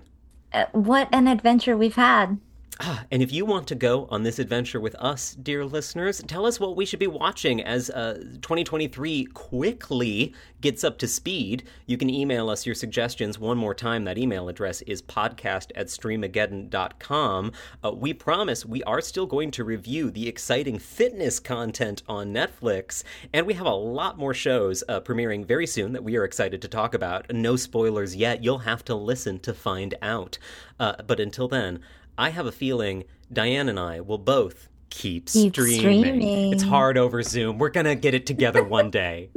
Uh, 0.52 0.66
what 0.72 1.08
an 1.12 1.28
adventure 1.28 1.76
we've 1.76 1.96
had. 1.96 2.38
Ah, 2.78 3.06
And 3.10 3.22
if 3.22 3.32
you 3.32 3.46
want 3.46 3.66
to 3.68 3.74
go 3.74 4.06
on 4.10 4.22
this 4.22 4.38
adventure 4.38 4.78
with 4.78 4.94
us, 4.96 5.34
dear 5.34 5.64
listeners, 5.64 6.22
tell 6.26 6.44
us 6.44 6.60
what 6.60 6.76
we 6.76 6.84
should 6.84 6.98
be 6.98 7.06
watching 7.06 7.62
as 7.62 7.88
uh, 7.88 8.18
2023 8.42 9.24
quickly 9.32 10.34
gets 10.60 10.84
up 10.84 10.98
to 10.98 11.08
speed. 11.08 11.62
You 11.86 11.96
can 11.96 12.10
email 12.10 12.50
us 12.50 12.66
your 12.66 12.74
suggestions 12.74 13.38
one 13.38 13.56
more 13.56 13.74
time. 13.74 14.04
That 14.04 14.18
email 14.18 14.50
address 14.50 14.82
is 14.82 15.00
podcast 15.00 15.70
at 15.74 15.86
streamageddon.com. 15.86 17.52
Uh, 17.82 17.92
we 17.92 18.12
promise 18.12 18.66
we 18.66 18.82
are 18.82 19.00
still 19.00 19.26
going 19.26 19.52
to 19.52 19.64
review 19.64 20.10
the 20.10 20.28
exciting 20.28 20.78
fitness 20.78 21.40
content 21.40 22.02
on 22.06 22.34
Netflix, 22.34 23.04
and 23.32 23.46
we 23.46 23.54
have 23.54 23.66
a 23.66 23.74
lot 23.74 24.18
more 24.18 24.34
shows 24.34 24.84
uh, 24.86 25.00
premiering 25.00 25.46
very 25.46 25.66
soon 25.66 25.92
that 25.92 26.04
we 26.04 26.16
are 26.16 26.24
excited 26.24 26.60
to 26.60 26.68
talk 26.68 26.92
about. 26.92 27.32
No 27.32 27.56
spoilers 27.56 28.14
yet. 28.14 28.44
You'll 28.44 28.58
have 28.58 28.84
to 28.84 28.94
listen 28.94 29.38
to 29.40 29.54
find 29.54 29.94
out. 30.02 30.36
Uh, 30.78 30.96
but 31.06 31.20
until 31.20 31.48
then, 31.48 31.80
I 32.18 32.30
have 32.30 32.46
a 32.46 32.52
feeling 32.52 33.04
Dianne 33.32 33.68
and 33.68 33.78
I 33.78 34.00
will 34.00 34.18
both 34.18 34.68
keep, 34.90 35.26
Keep 35.28 35.52
streaming. 35.54 35.78
streaming. 35.80 36.52
It's 36.52 36.62
hard 36.62 36.96
over 36.96 37.22
Zoom. 37.22 37.58
We're 37.58 37.68
going 37.68 37.86
to 37.86 37.94
get 37.94 38.14
it 38.14 38.26
together 38.26 38.64
one 38.64 38.90
day. 38.90 39.30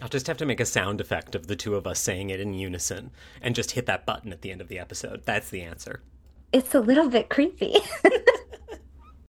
I'll 0.00 0.08
just 0.08 0.28
have 0.28 0.36
to 0.38 0.46
make 0.46 0.60
a 0.60 0.64
sound 0.64 1.00
effect 1.00 1.34
of 1.34 1.48
the 1.48 1.56
two 1.56 1.74
of 1.74 1.86
us 1.86 1.98
saying 1.98 2.30
it 2.30 2.40
in 2.40 2.54
unison 2.54 3.10
and 3.42 3.54
just 3.54 3.72
hit 3.72 3.86
that 3.86 4.06
button 4.06 4.32
at 4.32 4.42
the 4.42 4.50
end 4.50 4.60
of 4.60 4.68
the 4.68 4.78
episode. 4.78 5.22
That's 5.24 5.50
the 5.50 5.62
answer. 5.62 6.02
It's 6.52 6.74
a 6.74 6.80
little 6.80 7.08
bit 7.08 7.28
creepy. 7.28 7.76